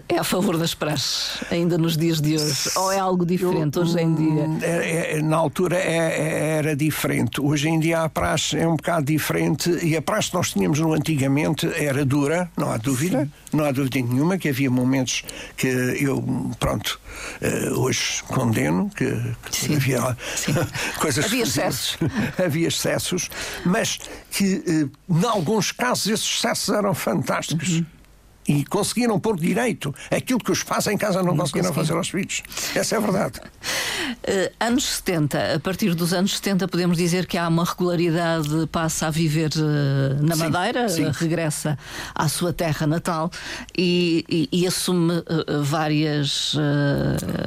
É 0.08 0.18
a 0.18 0.22
favor 0.22 0.56
das 0.56 0.74
praxes, 0.74 1.42
ainda 1.50 1.76
nos 1.76 1.96
dias 1.96 2.20
de 2.20 2.36
hoje? 2.36 2.70
Ou 2.76 2.92
é 2.92 3.00
algo 3.00 3.26
diferente 3.26 3.80
hoje 3.80 4.00
em 4.00 4.14
dia? 4.14 4.48
É, 4.62 5.18
é, 5.18 5.22
na 5.22 5.36
altura 5.36 5.76
é, 5.76 5.96
é, 5.96 6.48
era 6.58 6.76
diferente. 6.76 7.40
Hoje 7.40 7.68
em 7.68 7.80
dia 7.80 8.02
a 8.02 8.08
praxe 8.08 8.56
é 8.56 8.66
um 8.66 8.76
bocado 8.76 9.06
diferente 9.06 9.70
e 9.82 9.96
a 9.96 10.02
praxe 10.02 10.30
que 10.30 10.36
nós 10.36 10.52
tínhamos 10.52 10.78
no 10.78 10.92
antigamente 10.92 11.66
era 11.74 12.04
dura, 12.04 12.48
não 12.56 12.70
há 12.70 12.76
dúvida, 12.76 13.24
Sim. 13.24 13.56
não 13.56 13.64
há 13.64 13.72
dúvida 13.72 13.98
nenhuma 13.98 14.38
que 14.38 14.48
havia 14.48 14.70
momentos 14.70 15.24
que 15.56 15.66
eu, 15.66 16.22
pronto, 16.60 17.00
eh, 17.40 17.70
hoje 17.74 18.22
condeno, 18.28 18.88
que, 18.90 19.10
que 19.50 19.74
havia 19.74 20.16
Sim. 20.36 20.54
coisas. 21.00 21.24
Havia 21.24 21.42
excessos. 21.42 21.98
havia 22.38 22.68
excessos, 22.68 23.28
mas 23.64 23.98
que, 24.30 24.62
eh, 24.64 25.12
em 25.12 25.24
alguns 25.24 25.72
casos, 25.72 26.06
esses 26.06 26.36
excessos 26.36 26.72
eram 26.72 26.94
fantásticos. 26.94 27.78
Uhum 27.78 28.01
e 28.46 28.64
conseguiram 28.64 29.18
pôr 29.20 29.36
direito 29.36 29.94
aquilo 30.10 30.38
que 30.38 30.50
os 30.50 30.62
pais 30.62 30.86
em 30.86 30.96
casa 30.96 31.22
não, 31.22 31.34
não 31.34 31.36
conseguiram 31.38 31.72
fazer 31.72 31.92
aos 31.92 32.08
filhos. 32.08 32.42
Essa 32.74 32.96
é 32.96 32.98
a 32.98 33.00
verdade. 33.00 33.40
Uh, 33.40 34.52
anos 34.60 34.84
70, 34.84 35.54
a 35.54 35.60
partir 35.60 35.94
dos 35.94 36.12
anos 36.12 36.36
70, 36.36 36.66
podemos 36.68 36.96
dizer 36.96 37.26
que 37.26 37.38
há 37.38 37.48
uma 37.48 37.64
regularidade, 37.64 38.48
passa 38.70 39.06
a 39.06 39.10
viver 39.10 39.50
uh, 39.56 40.22
na 40.24 40.34
sim, 40.34 40.48
Madeira, 40.48 40.88
sim. 40.88 41.04
Uh, 41.04 41.10
regressa 41.12 41.78
à 42.14 42.28
sua 42.28 42.52
terra 42.52 42.86
natal 42.86 43.30
e, 43.76 44.24
e, 44.28 44.48
e 44.62 44.66
assume 44.66 45.22
várias, 45.62 46.56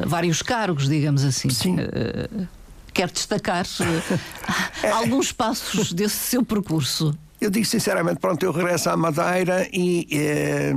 vários 0.05 0.41
cargos, 0.41 0.87
digamos 0.87 1.23
assim. 1.23 1.49
Sim 1.49 1.75
quer 2.93 3.11
destacar 3.11 3.65
é. 4.81 4.89
alguns 4.89 5.33
passos 5.33 5.91
desse 5.91 6.15
seu 6.15 6.45
percurso? 6.45 7.13
Eu 7.45 7.51
digo 7.51 7.65
sinceramente, 7.67 8.19
pronto, 8.19 8.43
eu 8.43 8.51
regresso 8.51 8.89
à 8.89 8.97
Madeira 8.97 9.67
e. 9.71 10.07
Eh, 10.11 10.73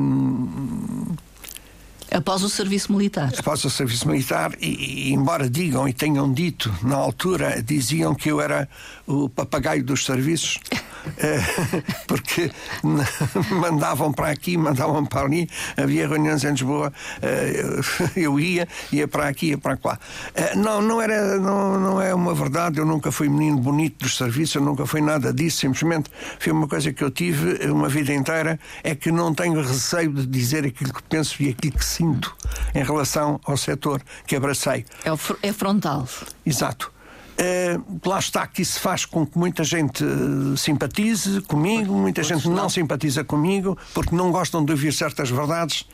Após 2.10 2.42
o 2.42 2.48
serviço 2.48 2.92
militar. 2.92 3.32
Após 3.38 3.64
o 3.64 3.70
serviço 3.70 4.06
militar, 4.06 4.52
e, 4.60 5.08
e, 5.08 5.12
embora 5.12 5.48
digam 5.48 5.88
e 5.88 5.94
tenham 5.94 6.30
dito 6.30 6.74
na 6.82 6.96
altura, 6.96 7.62
diziam 7.62 8.14
que 8.14 8.30
eu 8.30 8.40
era 8.40 8.68
o 9.06 9.30
papagaio 9.30 9.82
dos 9.82 10.04
serviços, 10.04 10.58
porque 12.06 12.50
mandavam 13.50 14.12
para 14.12 14.30
aqui, 14.30 14.56
mandavam 14.56 15.04
para 15.04 15.22
ali, 15.22 15.48
havia 15.76 16.08
reuniões 16.08 16.44
em 16.44 16.50
Lisboa, 16.50 16.92
eh, 17.22 17.80
eu 18.16 18.38
ia, 18.38 18.68
ia 18.92 19.08
para 19.08 19.28
aqui, 19.28 19.50
ia 19.50 19.58
para 19.58 19.78
lá. 19.84 19.98
Eh, 20.34 20.54
não, 20.56 20.80
não, 20.82 21.00
era, 21.00 21.38
não, 21.38 21.78
não 21.78 22.00
é 22.00 22.14
uma 22.14 22.34
verdade, 22.34 22.78
eu 22.78 22.86
nunca 22.86 23.10
fui 23.10 23.28
menino 23.28 23.58
bonito 23.58 23.98
dos 24.04 24.16
serviços, 24.16 24.54
eu 24.56 24.62
nunca 24.62 24.86
fui 24.86 25.00
nada 25.00 25.32
disso, 25.32 25.58
simplesmente 25.58 26.10
foi 26.38 26.52
uma 26.52 26.68
coisa 26.68 26.92
que 26.92 27.02
eu 27.02 27.10
tive 27.10 27.66
uma 27.70 27.88
vida 27.88 28.12
inteira, 28.12 28.58
é 28.82 28.94
que 28.94 29.10
não 29.10 29.34
tenho 29.34 29.60
receio 29.60 30.12
de 30.12 30.26
dizer 30.26 30.64
aquilo 30.64 30.92
que 30.92 31.02
penso 31.04 31.42
e 31.42 31.50
aquilo 31.50 31.76
que 31.76 31.84
sinto 31.84 32.34
em 32.74 32.82
relação 32.82 33.40
ao 33.44 33.56
setor 33.56 34.02
que 34.26 34.36
abracei. 34.36 34.84
É, 35.04 35.48
é 35.48 35.52
frontal. 35.52 36.06
Exato. 36.44 36.97
Uh, 37.40 38.00
lá 38.04 38.18
está 38.18 38.44
que 38.48 38.62
isso 38.62 38.80
faz 38.80 39.04
com 39.04 39.24
que 39.24 39.38
muita 39.38 39.62
gente 39.62 40.02
uh, 40.02 40.56
simpatize 40.56 41.40
comigo, 41.42 41.94
muita 41.94 42.20
gente 42.24 42.48
não 42.48 42.68
simpatiza 42.68 43.22
comigo, 43.22 43.78
porque 43.94 44.14
não 44.14 44.32
gostam 44.32 44.64
de 44.64 44.72
ouvir 44.72 44.92
certas 44.92 45.30
verdades 45.30 45.82
uh, 45.82 45.86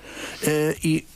e 0.82 1.06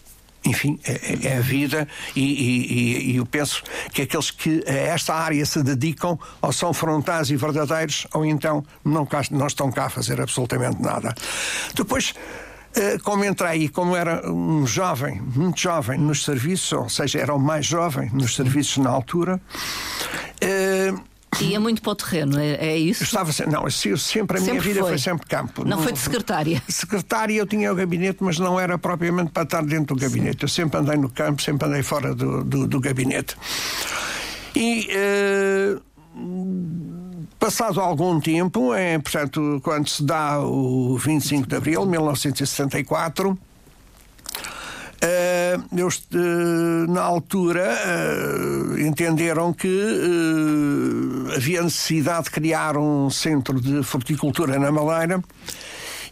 enfim, 0.44 0.78
é, 0.84 0.92
é, 0.92 1.18
é, 1.28 1.36
a 1.38 1.40
vida 1.40 1.88
e, 2.14 2.22
e, 2.22 3.12
e, 3.12 3.16
eu 3.16 3.26
penso 3.26 3.62
que 3.92 4.02
aqueles 4.02 4.30
que 4.30 4.62
a 4.66 4.72
esta 4.72 5.14
área 5.14 5.44
se 5.44 5.62
dedicam 5.62 6.18
ou 6.40 6.52
são 6.52 6.72
frontais 6.72 7.30
e 7.30 7.36
verdadeiros 7.36 8.06
ou 8.14 8.24
então 8.24 8.64
não, 8.84 9.04
cá, 9.04 9.22
não 9.30 9.46
estão 9.46 9.70
cá 9.70 9.86
a 9.86 9.90
fazer 9.90 10.20
absolutamente 10.20 10.80
nada. 10.80 11.14
Depois 11.74 12.14
eh, 12.16 12.47
como 13.02 13.24
entrei, 13.24 13.68
como 13.68 13.96
era 13.96 14.30
um 14.30 14.66
jovem, 14.66 15.20
muito 15.20 15.60
jovem 15.60 15.98
nos 15.98 16.24
serviços, 16.24 16.72
ou 16.72 16.88
seja, 16.88 17.18
era 17.18 17.34
o 17.34 17.38
mais 17.38 17.66
jovem 17.66 18.10
nos 18.12 18.34
serviços 18.34 18.78
na 18.78 18.90
altura. 18.90 19.40
Uh, 20.42 21.08
Ia 21.40 21.60
muito 21.60 21.82
para 21.82 21.92
o 21.92 21.94
terreno, 21.94 22.38
é, 22.38 22.54
é 22.54 22.76
isso? 22.76 23.04
Estava, 23.04 23.30
não, 23.46 23.64
eu 23.64 23.70
sempre 23.70 24.38
a 24.38 24.40
sempre 24.40 24.40
minha 24.40 24.60
vida 24.60 24.80
foi. 24.80 24.90
foi. 24.90 24.98
sempre 24.98 25.26
campo. 25.26 25.62
Não, 25.62 25.76
não, 25.76 25.82
foi 25.82 25.92
de 25.92 25.98
secretária? 25.98 26.62
Secretária 26.68 27.34
eu 27.34 27.46
tinha 27.46 27.70
o 27.70 27.74
gabinete, 27.74 28.18
mas 28.20 28.38
não 28.38 28.58
era 28.58 28.78
propriamente 28.78 29.30
para 29.30 29.42
estar 29.42 29.62
dentro 29.62 29.94
do 29.94 30.00
gabinete. 30.00 30.38
Sim. 30.38 30.42
Eu 30.42 30.48
sempre 30.48 30.80
andei 30.80 30.96
no 30.96 31.08
campo, 31.08 31.42
sempre 31.42 31.68
andei 31.68 31.82
fora 31.82 32.14
do, 32.14 32.42
do, 32.42 32.66
do 32.66 32.80
gabinete. 32.80 33.36
E. 34.56 34.88
Uh, 34.90 35.88
Passado 37.38 37.80
algum 37.80 38.18
tempo, 38.18 38.74
é, 38.74 38.98
portanto, 38.98 39.60
quando 39.62 39.88
se 39.88 40.02
dá 40.02 40.40
o 40.40 40.98
25 40.98 41.46
de 41.46 41.54
abril 41.54 41.82
de 41.82 41.90
1974, 41.92 43.30
uh, 43.30 43.38
eu, 45.76 45.86
uh, 45.86 46.92
na 46.92 47.00
altura 47.00 47.78
uh, 47.78 48.78
entenderam 48.80 49.52
que 49.52 49.68
havia 51.36 51.62
necessidade 51.62 52.24
de 52.24 52.30
criar 52.32 52.76
um 52.76 53.08
centro 53.08 53.60
de 53.60 53.84
fruticultura 53.84 54.58
na 54.58 54.72
Maleira 54.72 55.22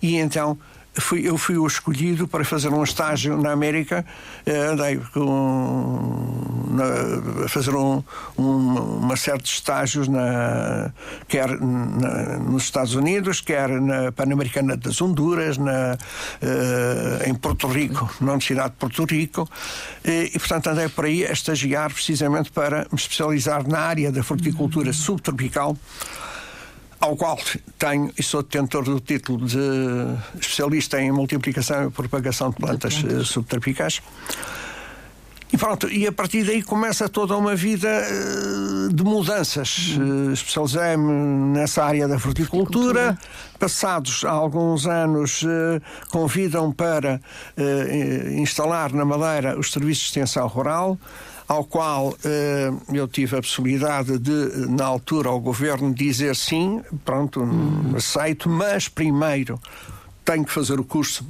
e 0.00 0.18
então 0.18 0.56
fui, 1.00 1.28
eu 1.28 1.36
fui 1.36 1.56
o 1.56 1.66
escolhido 1.66 2.26
para 2.26 2.44
fazer 2.44 2.68
um 2.68 2.82
estágio 2.82 3.40
na 3.40 3.52
América. 3.52 4.04
Uh, 4.46 4.72
andei 4.72 4.96
com, 5.12 6.66
na, 6.70 7.44
a 7.44 7.48
fazer 7.48 7.74
um, 7.74 8.02
um, 8.36 8.98
uma 8.98 9.16
série 9.16 9.42
de 9.42 9.48
estágios, 9.48 10.08
na, 10.08 10.92
quer 11.28 11.48
na, 11.60 12.38
nos 12.38 12.64
Estados 12.64 12.94
Unidos, 12.94 13.40
quer 13.40 13.68
na 13.68 14.12
Pan-Americana 14.12 14.76
das 14.76 15.00
Honduras, 15.00 15.58
na, 15.58 15.96
uh, 16.42 17.28
em 17.28 17.34
Porto 17.34 17.66
Rico, 17.66 18.10
na 18.20 18.32
Universidade 18.32 18.70
de 18.70 18.76
Porto 18.76 19.04
Rico. 19.04 19.48
E, 20.04 20.32
e, 20.34 20.38
portanto, 20.38 20.68
andei 20.68 20.88
por 20.88 21.04
aí 21.04 21.26
a 21.26 21.32
estagiar 21.32 21.92
precisamente 21.92 22.50
para 22.50 22.86
me 22.90 22.98
especializar 22.98 23.66
na 23.66 23.80
área 23.80 24.10
da 24.12 24.22
fruticultura 24.22 24.92
subtropical 24.92 25.76
ao 27.00 27.16
qual 27.16 27.38
tenho 27.78 28.10
e 28.18 28.22
sou 28.22 28.42
detentor 28.42 28.84
do 28.84 29.00
título 29.00 29.46
de 29.46 29.58
especialista 30.40 31.00
em 31.00 31.12
multiplicação 31.12 31.88
e 31.88 31.90
propagação 31.90 32.50
de 32.50 32.56
plantas 32.56 33.02
uh, 33.02 33.24
subtropicais. 33.24 34.00
E 35.52 35.56
pronto, 35.56 35.88
e 35.88 36.06
a 36.06 36.12
partir 36.12 36.42
daí 36.44 36.60
começa 36.60 37.08
toda 37.08 37.36
uma 37.36 37.54
vida 37.54 37.88
uh, 37.88 38.92
de 38.92 39.04
mudanças. 39.04 39.96
Uh, 39.96 40.32
Especializei-me 40.32 41.52
nessa 41.52 41.84
área 41.84 42.08
da 42.08 42.18
fruticultura. 42.18 43.16
Passados 43.58 44.24
alguns 44.24 44.86
anos, 44.86 45.42
convidam 46.10 46.70
para 46.70 47.18
instalar 48.38 48.92
na 48.92 49.02
Madeira 49.02 49.58
os 49.58 49.72
serviços 49.72 50.02
de 50.02 50.08
extensão 50.10 50.46
rural 50.46 50.98
ao 51.48 51.64
qual 51.64 52.16
eh, 52.24 52.72
eu 52.92 53.06
tive 53.06 53.36
a 53.36 53.40
possibilidade 53.40 54.18
de, 54.18 54.66
na 54.68 54.84
altura, 54.84 55.28
ao 55.28 55.40
governo 55.40 55.94
dizer 55.94 56.34
sim, 56.34 56.82
pronto, 57.04 57.42
hum. 57.42 57.94
aceito, 57.96 58.48
mas 58.48 58.88
primeiro 58.88 59.60
tenho 60.24 60.44
que 60.44 60.52
fazer 60.52 60.80
o 60.80 60.84
curso 60.84 61.24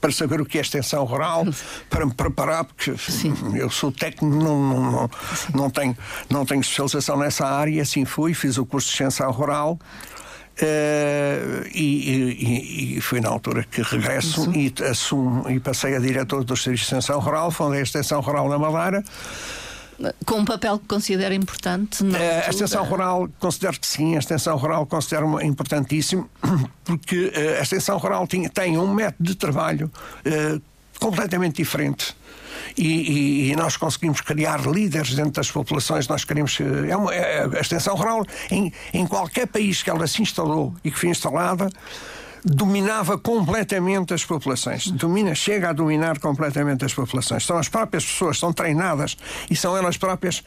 para 0.00 0.10
saber 0.10 0.40
o 0.40 0.44
que 0.44 0.58
é 0.58 0.60
extensão 0.60 1.04
rural, 1.04 1.46
para 1.88 2.04
me 2.04 2.12
preparar, 2.12 2.64
porque 2.64 2.96
Sim. 2.98 3.34
eu 3.54 3.70
sou 3.70 3.92
técnico, 3.92 4.26
não, 4.26 4.60
não, 4.60 4.90
não, 4.90 5.10
não, 5.54 5.70
tenho, 5.70 5.96
não 6.28 6.44
tenho 6.44 6.60
especialização 6.60 7.16
nessa 7.16 7.46
área, 7.46 7.80
assim 7.80 8.04
fui, 8.04 8.34
fiz 8.34 8.58
o 8.58 8.66
curso 8.66 8.88
de 8.88 8.94
extensão 8.94 9.30
rural. 9.30 9.78
Uh, 10.62 11.66
e, 11.74 12.36
e, 12.38 12.96
e, 12.96 13.00
foi 13.00 13.20
na 13.20 13.28
altura 13.28 13.64
que 13.64 13.82
regresso 13.82 14.48
e 14.54 14.72
assumo 14.84 15.50
e 15.50 15.58
passei 15.58 15.96
a 15.96 15.98
diretor 15.98 16.44
do 16.44 16.56
Serviço 16.56 16.84
de 16.84 16.94
Extensão 16.94 17.18
Rural, 17.18 17.50
fundei 17.50 17.80
a 17.80 17.82
Extensão 17.82 18.20
Rural 18.20 18.48
na 18.48 18.58
Madeira. 18.58 19.02
Com 20.24 20.36
um 20.36 20.44
papel 20.44 20.78
que 20.78 20.86
considera 20.86 21.34
importante? 21.34 22.04
Uh, 22.04 22.14
a 22.46 22.50
extensão 22.50 22.84
rural, 22.84 23.28
considero 23.40 23.78
que 23.78 23.86
sim, 23.86 24.14
a 24.14 24.20
extensão 24.20 24.56
rural 24.56 24.86
considero 24.86 25.40
importantíssimo, 25.42 26.30
porque 26.84 27.32
uh, 27.34 27.58
a 27.58 27.62
extensão 27.62 27.98
rural 27.98 28.24
tinha, 28.28 28.48
tem 28.48 28.78
um 28.78 28.94
método 28.94 29.30
de 29.30 29.34
trabalho 29.34 29.90
completamente 31.00 31.56
diferente 31.56 32.14
e, 32.76 32.86
e, 32.86 33.50
e, 33.50 33.56
nós 33.56 33.76
conseguimos 33.76 34.20
criar 34.20 34.60
líderes 34.66 35.14
dentro 35.14 35.32
das 35.32 35.50
populações. 35.50 36.08
Nós 36.08 36.24
queremos. 36.24 36.58
É 36.88 36.96
uma, 36.96 37.14
é, 37.14 37.44
a 37.44 37.60
extensão 37.60 37.94
rural, 37.94 38.24
em, 38.50 38.72
em 38.92 39.06
qualquer 39.06 39.46
país 39.46 39.82
que 39.82 39.90
ela 39.90 40.06
se 40.06 40.22
instalou 40.22 40.74
e 40.84 40.90
que 40.90 40.98
foi 40.98 41.10
instalada, 41.10 41.68
dominava 42.44 43.16
completamente 43.16 44.12
as 44.12 44.24
populações. 44.24 44.88
Domina, 44.88 45.34
chega 45.34 45.70
a 45.70 45.72
dominar 45.72 46.18
completamente 46.18 46.84
as 46.84 46.92
populações. 46.92 47.44
São 47.44 47.56
as 47.56 47.68
próprias 47.68 48.04
pessoas, 48.04 48.38
são 48.38 48.52
treinadas 48.52 49.16
e 49.50 49.54
são 49.54 49.76
elas 49.76 49.96
próprias 49.96 50.42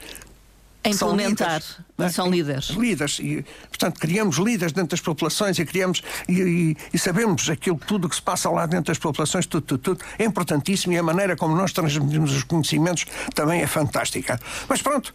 A 0.85 0.89
implementar. 0.89 1.61
São 1.61 1.71
líderes, 1.71 1.85
é? 1.97 2.09
são 2.09 2.29
líderes. 2.29 2.65
Líderes. 2.69 3.19
E, 3.19 3.45
portanto, 3.69 3.99
criamos 3.99 4.37
líderes 4.37 4.71
dentro 4.71 4.91
das 4.91 5.01
populações 5.01 5.57
e 5.57 5.65
criamos 5.65 6.03
e, 6.29 6.33
e, 6.41 6.77
e, 6.93 6.99
sabemos 6.99 7.49
aquilo 7.49 7.77
tudo 7.77 8.07
que 8.07 8.15
se 8.15 8.21
passa 8.21 8.49
lá 8.49 8.65
dentro 8.67 8.85
das 8.85 8.99
populações, 8.99 9.45
tudo, 9.47 9.63
tudo, 9.63 9.79
tudo. 9.79 10.05
É 10.19 10.23
importantíssimo 10.23 10.93
e 10.93 10.97
a 10.97 11.03
maneira 11.03 11.35
como 11.35 11.55
nós 11.55 11.73
transmitimos 11.73 12.33
os 12.33 12.43
conhecimentos 12.43 13.05
também 13.33 13.61
é 13.61 13.67
fantástica. 13.67 14.39
Mas 14.69 14.81
pronto, 14.81 15.11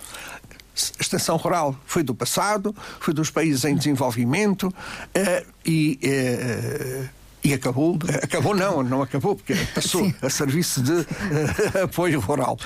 a 0.98 1.00
extensão 1.00 1.37
rural 1.37 1.76
foi 1.87 2.02
do 2.02 2.14
passado, 2.14 2.74
foi 2.98 3.14
dos 3.14 3.30
países 3.30 3.64
em 3.64 3.76
desenvolvimento 3.76 4.64
uh, 4.64 5.46
e. 5.64 6.00
Uh, 6.02 7.19
e 7.42 7.55
acabou, 7.55 7.98
acabou 8.22 8.55
não, 8.55 8.83
não 8.83 9.03
acabou, 9.03 9.35
porque 9.35 9.55
passou 9.74 10.05
Sim. 10.05 10.14
a 10.20 10.29
serviço 10.29 10.83
de 10.83 10.92
uh, 10.92 11.85
apoio 11.85 12.20
rural. 12.20 12.59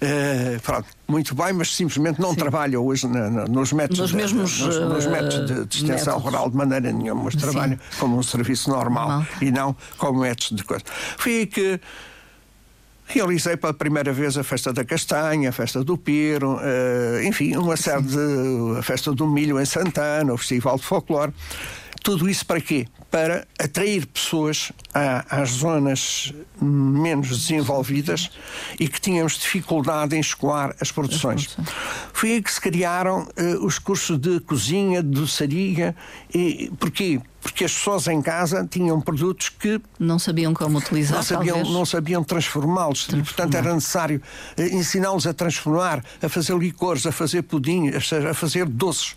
Uh, 0.00 0.60
pronto, 0.60 0.86
muito 1.08 1.34
bem, 1.34 1.52
mas 1.52 1.74
simplesmente 1.74 2.20
não 2.20 2.30
Sim. 2.30 2.36
trabalha 2.36 2.80
hoje 2.80 3.08
na, 3.08 3.28
na, 3.28 3.44
nos 3.46 3.72
métodos, 3.72 4.00
nos 4.00 4.12
mesmos 4.12 4.50
de, 4.52 4.64
nos, 4.64 4.78
nos 4.78 5.06
métodos 5.06 5.46
de, 5.46 5.66
de 5.66 5.76
extensão 5.76 6.14
métodos. 6.14 6.22
rural 6.22 6.50
de 6.50 6.56
maneira 6.56 6.92
nenhuma, 6.92 7.24
mas 7.24 7.34
Sim. 7.34 7.40
trabalha 7.40 7.80
como 7.98 8.18
um 8.18 8.22
serviço 8.22 8.70
normal, 8.70 9.08
normal, 9.08 9.26
e 9.42 9.50
não 9.50 9.74
como 9.98 10.20
métodos 10.20 10.56
de 10.56 10.64
coisa. 10.64 10.84
Foi 11.16 11.32
aí 11.38 11.46
que 11.46 11.80
Realizei 13.12 13.56
pela 13.56 13.74
primeira 13.74 14.12
vez 14.12 14.38
a 14.38 14.44
festa 14.44 14.72
da 14.72 14.84
castanha, 14.84 15.48
a 15.48 15.52
festa 15.52 15.82
do 15.82 15.98
piro, 15.98 16.54
uh, 16.54 17.20
enfim, 17.24 17.56
uma 17.56 17.76
série 17.76 18.02
de. 18.02 18.78
a 18.78 18.82
festa 18.84 19.12
do 19.12 19.26
milho 19.26 19.60
em 19.60 19.64
Santana, 19.64 20.32
o 20.32 20.38
Festival 20.38 20.76
de 20.76 20.84
Folclore. 20.84 21.32
Tudo 22.04 22.28
isso 22.28 22.46
para 22.46 22.60
quê? 22.60 22.86
Para 23.10 23.46
atrair 23.58 24.06
pessoas 24.06 24.70
às 25.28 25.50
zonas 25.50 26.32
menos 26.60 27.28
desenvolvidas 27.28 28.30
e 28.78 28.86
que 28.86 29.00
tínhamos 29.00 29.38
dificuldade 29.38 30.16
em 30.16 30.20
escoar 30.20 30.74
as 30.80 30.92
produções. 30.92 31.56
Foi 32.12 32.32
aí 32.32 32.42
que 32.42 32.52
se 32.52 32.60
criaram 32.60 33.22
uh, 33.22 33.64
os 33.64 33.78
cursos 33.78 34.18
de 34.18 34.38
cozinha, 34.40 35.02
de 35.02 35.08
doçaria. 35.08 35.94
E, 36.32 36.70
porquê? 36.78 37.20
Porque 37.40 37.64
as 37.64 37.72
pessoas 37.72 38.06
em 38.06 38.20
casa 38.20 38.66
tinham 38.70 39.00
produtos 39.00 39.48
que 39.48 39.80
não 39.98 40.18
sabiam 40.18 40.52
como 40.52 40.78
utilizar, 40.78 41.16
não 41.16 41.22
sabiam, 41.22 41.64
não 41.64 41.86
sabiam 41.86 42.24
transformá-los. 42.24 43.08
E 43.08 43.22
portanto 43.22 43.54
era 43.54 43.74
necessário 43.74 44.22
uh, 44.58 44.62
ensiná-los 44.62 45.26
a 45.26 45.32
transformar, 45.32 46.04
a 46.22 46.28
fazer 46.28 46.56
licores, 46.56 47.06
a 47.06 47.12
fazer 47.12 47.42
pudim, 47.42 47.90
a, 47.90 48.34
fazer 48.34 48.66
doces. 48.66 49.14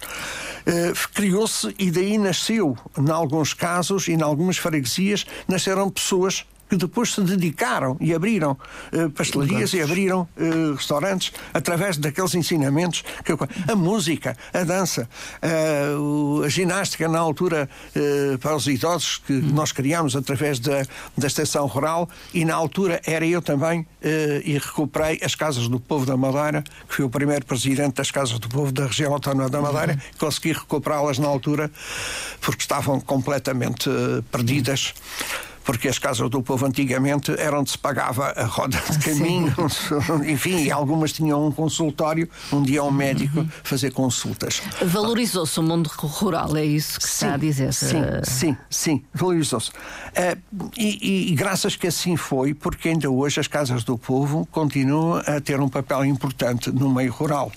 Uh, 0.65 0.93
Criou-se 1.13 1.75
e 1.77 1.91
daí 1.91 2.17
nasceu, 2.17 2.77
em 2.97 3.09
alguns 3.11 3.53
casos 3.53 4.07
e 4.07 4.13
em 4.13 4.21
algumas 4.21 4.57
freguesias, 4.57 5.25
nasceram 5.47 5.89
pessoas 5.89 6.45
que 6.73 6.77
depois 6.77 7.13
se 7.13 7.21
dedicaram 7.21 7.95
e 7.99 8.15
abriram 8.15 8.57
uh, 8.91 9.09
pastelarias 9.11 9.73
e 9.73 9.81
abriram 9.81 10.27
uh, 10.35 10.73
restaurantes 10.73 11.31
através 11.53 11.97
daqueles 11.97 12.33
ensinamentos 12.33 13.03
que 13.23 13.31
eu, 13.31 13.37
a 13.67 13.75
música, 13.75 14.35
a 14.51 14.63
dança, 14.63 15.07
uh, 15.43 16.41
a 16.43 16.49
ginástica 16.49 17.07
na 17.07 17.19
altura 17.19 17.69
para 18.41 18.55
os 18.55 18.65
idosos 18.67 19.21
que 19.25 19.33
hum. 19.33 19.51
nós 19.53 19.71
criámos 19.71 20.15
através 20.15 20.59
da, 20.59 20.85
da 21.17 21.27
extensão 21.27 21.67
rural 21.67 22.09
e 22.33 22.43
na 22.43 22.55
altura 22.55 23.01
era 23.05 23.25
eu 23.25 23.41
também 23.41 23.85
e 24.43 24.53
recuperei 24.53 25.19
as 25.23 25.35
casas 25.35 25.67
do 25.67 25.79
povo 25.79 26.05
da 26.05 26.17
Madeira, 26.17 26.63
que 26.87 26.95
fui 26.95 27.05
o 27.05 27.09
primeiro 27.09 27.45
presidente 27.45 27.95
das 27.95 28.11
casas 28.11 28.39
do 28.39 28.49
povo 28.49 28.71
da 28.71 28.87
região 28.87 29.13
autónoma 29.13 29.49
da 29.49 29.61
Madeira, 29.61 29.93
uhum. 29.93 29.99
consegui 30.17 30.53
recuperá-las 30.53 31.19
na 31.19 31.27
altura 31.27 31.71
porque 32.41 32.61
estavam 32.61 32.99
completamente 32.99 33.89
perdidas 34.31 34.93
porque 35.63 35.87
as 35.87 35.97
casas 35.97 36.29
do 36.29 36.41
povo 36.41 36.65
antigamente 36.65 37.33
eram 37.39 37.59
onde 37.59 37.71
se 37.71 37.77
pagava 37.77 38.33
a 38.35 38.45
roda 38.45 38.77
de 38.89 38.99
caminho, 39.03 39.53
enfim, 40.27 40.63
e 40.63 40.71
algumas 40.71 41.13
tinham 41.13 41.47
um 41.47 41.51
consultório, 41.51 42.29
um 42.51 42.61
dia 42.61 42.83
um 42.83 42.91
médico 42.91 43.39
uhum. 43.39 43.49
fazer 43.63 43.91
consultas. 43.91 44.61
Valorizou-se 44.81 45.59
o 45.59 45.63
mundo 45.63 45.87
rural, 45.87 46.55
é 46.57 46.65
isso 46.65 46.99
que 46.99 47.07
sim, 47.07 47.25
está 47.25 47.33
a 47.33 47.37
dizer? 47.37 47.73
Sim, 47.73 48.01
sim, 48.23 48.57
sim, 48.69 49.03
valorizou-se. 49.13 49.69
Uh, 49.69 50.69
e, 50.77 51.31
e, 51.31 51.35
graças 51.35 51.75
que 51.75 51.87
assim 51.87 52.15
foi, 52.15 52.53
porque 52.53 52.89
ainda 52.89 53.09
hoje 53.09 53.39
as 53.39 53.47
casas 53.47 53.83
do 53.83 53.97
povo 53.97 54.47
continuam 54.51 55.21
a 55.25 55.39
ter 55.39 55.59
um 55.59 55.69
papel 55.69 56.05
importante 56.05 56.71
no 56.71 56.93
meio 56.93 57.11
rural. 57.11 57.51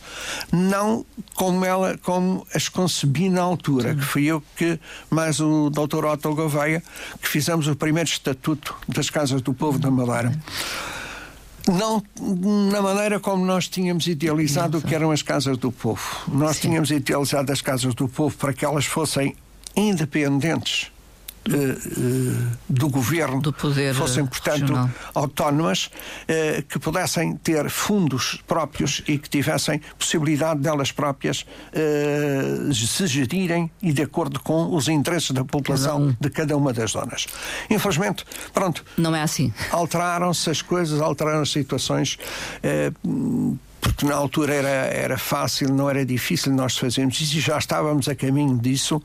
Não 0.53 1.05
como 1.35 1.65
ela, 1.65 1.99
como 1.99 2.47
as 2.55 2.69
concebi 2.69 3.29
na 3.29 3.43
altura, 3.43 3.91
sim. 3.91 3.99
que 3.99 4.05
fui 4.05 4.25
eu 4.27 4.43
que, 4.57 4.79
mais 5.11 5.41
o 5.41 5.71
Dr. 5.71 6.05
Otto 6.05 6.35
Gouveia, 6.35 6.83
que 7.21 7.29
fizemos 7.29 7.67
o 7.69 7.77
primeiro 7.77 7.96
primeiro 7.97 8.11
estatuto 8.11 8.77
das 8.87 9.09
Casas 9.09 9.41
do 9.41 9.55
Povo 9.55 9.79
da 9.79 9.91
Madeira 9.91 10.31
não 11.67 12.03
na 12.71 12.83
maneira 12.83 13.19
como 13.19 13.45
nós 13.45 13.69
tínhamos 13.69 14.07
idealizado 14.07 14.79
o 14.79 14.83
que 14.83 14.95
eram 14.95 15.11
as 15.11 15.21
casas 15.21 15.57
do 15.57 15.73
povo. 15.73 16.01
Nós 16.29 16.57
Sim. 16.57 16.69
tínhamos 16.69 16.93
idealizado 16.93 17.51
as 17.51 17.61
casas 17.61 17.93
do 17.93 18.07
povo 18.07 18.37
para 18.37 18.53
que 18.53 18.65
elas 18.65 18.85
fossem 18.85 19.35
independentes 19.75 20.93
do 22.69 22.89
governo 22.89 23.41
do 23.41 23.55
fossem, 23.95 24.27
portanto, 24.27 24.61
regional. 24.61 24.91
autónomas, 25.15 25.87
uh, 25.87 26.63
que 26.63 26.79
pudessem 26.79 27.37
ter 27.37 27.69
fundos 27.71 28.43
próprios 28.47 29.03
e 29.07 29.19
que 29.19 29.29
tivessem 29.29 29.81
possibilidade 29.99 30.61
delas 30.61 30.93
próprias 30.93 31.45
se 32.73 33.07
gerirem 33.07 33.71
e 33.83 33.93
de 33.93 34.03
acordo 34.03 34.41
com 34.41 34.75
os 34.75 34.89
interesses 34.89 35.31
da 35.31 35.45
população 35.45 36.03
um. 36.03 36.17
de 36.19 36.31
cada 36.31 36.57
uma 36.57 36.73
das 36.73 36.93
zonas. 36.93 37.27
Infelizmente, 37.71 38.25
pronto. 38.53 38.85
Não 38.97 39.15
é 39.15 39.23
assim. 39.23 39.53
Alteraram-se 39.71 40.51
as 40.51 40.63
coisas, 40.63 41.01
alteraram 41.01 41.43
as 41.43 41.51
situações 41.51 42.19
porque 43.87 44.05
na 44.05 44.15
altura 44.15 44.55
era, 44.55 44.69
era 44.69 45.19
fácil, 45.19 45.73
não 45.73 45.89
era 45.89 46.05
difícil 46.05 46.53
nós 46.53 46.77
fazermos 46.77 47.21
isso 47.21 47.39
e 47.39 47.41
já 47.41 47.57
estávamos 47.57 48.09
a 48.09 48.15
caminho 48.15 48.59
disso 48.59 49.01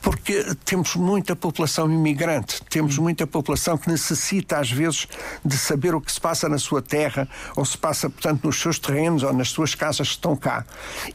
porque 0.00 0.44
temos 0.64 0.94
muita 0.94 1.34
população 1.34 1.90
imigrante, 1.90 2.62
temos 2.70 2.98
muita 2.98 3.26
população 3.26 3.76
que 3.76 3.88
necessita, 3.88 4.58
às 4.58 4.70
vezes, 4.70 5.08
de 5.44 5.56
saber 5.56 5.94
o 5.94 6.00
que 6.00 6.12
se 6.12 6.20
passa 6.20 6.48
na 6.48 6.58
sua 6.58 6.80
terra, 6.80 7.28
ou 7.56 7.64
se 7.64 7.76
passa, 7.76 8.08
portanto, 8.08 8.44
nos 8.44 8.60
seus 8.60 8.78
terrenos 8.78 9.22
ou 9.22 9.32
nas 9.32 9.48
suas 9.48 9.74
casas 9.74 10.08
que 10.08 10.14
estão 10.14 10.36
cá. 10.36 10.64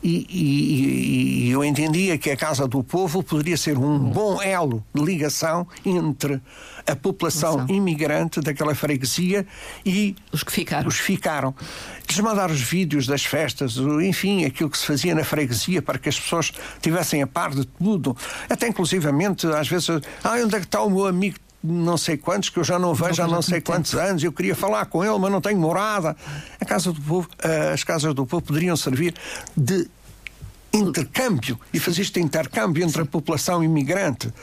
E, 0.03 0.25
e, 0.29 1.47
e 1.47 1.51
eu 1.51 1.63
entendia 1.63 2.17
que 2.17 2.29
a 2.29 2.37
Casa 2.37 2.67
do 2.67 2.83
Povo 2.83 3.23
poderia 3.23 3.57
ser 3.57 3.77
um 3.77 3.97
bom 3.97 4.41
elo 4.41 4.83
de 4.93 5.03
ligação 5.03 5.67
entre 5.85 6.41
a 6.85 6.95
população 6.95 7.65
imigrante 7.67 8.41
daquela 8.41 8.75
freguesia 8.75 9.45
e 9.85 10.15
os 10.31 10.43
que 10.43 10.51
ficaram. 10.51 10.87
Os 10.87 10.97
ficaram. 10.97 11.55
Lhes 12.07 12.19
mandar 12.19 12.51
os 12.51 12.61
vídeos 12.61 13.07
das 13.07 13.23
festas, 13.23 13.77
enfim, 14.01 14.45
aquilo 14.45 14.69
que 14.69 14.77
se 14.77 14.85
fazia 14.85 15.15
na 15.15 15.23
freguesia 15.23 15.81
para 15.81 15.97
que 15.97 16.09
as 16.09 16.19
pessoas 16.19 16.51
tivessem 16.81 17.21
a 17.21 17.27
par 17.27 17.51
de 17.51 17.65
tudo. 17.65 18.15
Até 18.49 18.67
inclusivamente, 18.67 19.47
às 19.47 19.67
vezes, 19.67 19.89
ah, 20.23 20.33
onde 20.33 20.55
é 20.55 20.59
que 20.59 20.65
está 20.65 20.81
o 20.81 20.89
meu 20.89 21.07
amigo 21.07 21.37
não 21.63 21.95
sei 21.95 22.17
quantos, 22.17 22.49
que 22.49 22.57
eu 22.57 22.63
já 22.63 22.79
não 22.79 22.93
vejo 22.93 23.21
há 23.21 23.27
não 23.27 23.41
sei 23.41 23.61
quantos 23.61 23.93
anos, 23.93 24.23
eu 24.23 24.31
queria 24.31 24.55
falar 24.55 24.85
com 24.87 25.03
ele, 25.03 25.17
mas 25.19 25.31
não 25.31 25.39
tenho 25.39 25.59
morada. 25.59 26.15
A 26.59 26.65
Casa 26.65 26.91
do 26.91 26.99
Povo, 26.99 27.29
eh, 27.43 27.71
as 27.73 27.83
casas 27.83 28.13
do 28.15 28.25
povo 28.25 28.43
poderiam 28.43 28.75
servir 28.75 29.13
de 29.55 29.87
intercâmbio 30.73 31.59
e 31.73 31.79
fazer 31.79 32.01
este 32.01 32.19
intercâmbio 32.19 32.83
entre 32.83 33.01
a 33.01 33.05
população 33.05 33.63
imigrante. 33.63 34.33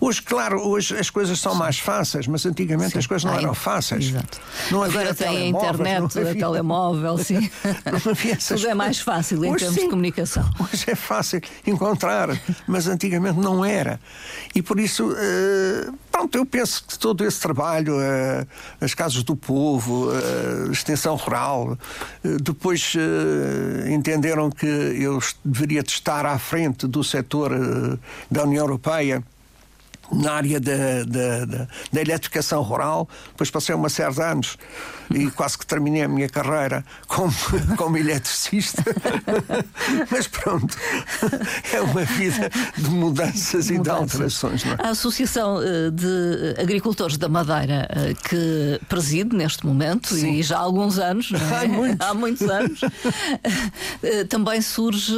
Hoje, 0.00 0.22
claro, 0.22 0.60
hoje 0.66 0.96
as 0.96 1.10
coisas 1.10 1.38
são 1.38 1.54
mais 1.54 1.78
fáceis, 1.78 2.26
mas 2.26 2.44
antigamente 2.44 2.92
sim. 2.92 2.98
as 2.98 3.06
coisas 3.06 3.24
não 3.24 3.38
eram 3.38 3.54
fáceis. 3.54 4.08
Exato. 4.08 4.40
Não 4.70 4.82
Agora 4.82 5.14
tem 5.14 5.28
a 5.28 5.46
internet, 5.46 6.18
havia... 6.18 6.34
telemóvel, 6.34 7.18
sim. 7.18 7.36
Não 7.86 8.12
havia 8.12 8.32
essas 8.32 8.60
Tudo 8.60 8.70
é 8.70 8.74
mais 8.74 9.00
fácil 9.00 9.44
em 9.44 9.50
hoje, 9.50 9.58
termos 9.58 9.76
sim. 9.76 9.84
de 9.84 9.90
comunicação. 9.90 10.50
Hoje 10.58 10.84
é 10.88 10.94
fácil 10.94 11.40
encontrar, 11.66 12.28
mas 12.66 12.88
antigamente 12.88 13.38
não 13.38 13.64
era. 13.64 14.00
E 14.54 14.62
por 14.62 14.80
isso, 14.80 15.08
uh, 15.10 15.94
pronto, 16.16 16.38
eu 16.38 16.46
penso 16.46 16.82
que 16.82 16.98
todo 16.98 17.22
esse 17.26 17.38
trabalho, 17.38 17.96
uh, 17.98 18.46
as 18.80 18.94
casas 18.94 19.22
do 19.22 19.36
povo, 19.36 20.08
uh, 20.08 20.72
extensão 20.72 21.14
rural, 21.14 21.76
depois 22.42 22.94
entenderam 23.92 24.50
que 24.50 24.66
eu 24.66 25.18
deveria 25.44 25.82
de 25.82 25.90
estar 25.90 26.24
à 26.24 26.38
frente 26.38 26.86
do 26.86 27.04
setor 27.04 27.50
da 28.30 28.44
União 28.44 28.64
Europeia 28.64 29.22
na 30.12 30.32
área 30.32 30.60
da, 30.60 31.04
da, 31.04 31.44
da, 31.44 31.68
da 31.92 32.00
eletrificação 32.00 32.62
rural, 32.62 33.08
depois 33.28 33.50
passei 33.50 33.74
uma 33.74 33.88
série 33.88 34.14
de 34.14 34.22
anos 34.22 34.56
e 35.10 35.30
quase 35.30 35.58
que 35.58 35.66
terminei 35.66 36.02
a 36.02 36.08
minha 36.08 36.28
carreira 36.28 36.84
como, 37.06 37.32
como 37.76 37.96
eletricista. 37.96 38.82
Mas 40.10 40.26
pronto, 40.26 40.76
é 41.72 41.80
uma 41.80 42.04
vida 42.04 42.50
de 42.76 42.90
mudanças, 42.90 43.70
e 43.70 43.78
de 43.78 43.90
alterações. 43.90 44.64
É? 44.64 44.76
A 44.86 44.90
Associação 44.90 45.60
eh, 45.62 45.90
de 45.90 46.60
Agricultores 46.60 47.16
da 47.16 47.28
Madeira, 47.28 47.88
eh, 47.90 48.14
que 48.28 48.80
preside 48.88 49.34
neste 49.36 49.64
momento 49.66 50.14
Sim. 50.14 50.34
e 50.34 50.42
já 50.42 50.56
há 50.56 50.60
alguns 50.60 50.98
anos, 50.98 51.30
é? 51.32 51.64
há, 51.64 51.68
muitos. 51.68 52.06
há 52.06 52.14
muitos 52.14 52.50
anos, 52.50 52.80
eh, 54.02 54.24
também 54.24 54.60
surge, 54.60 55.14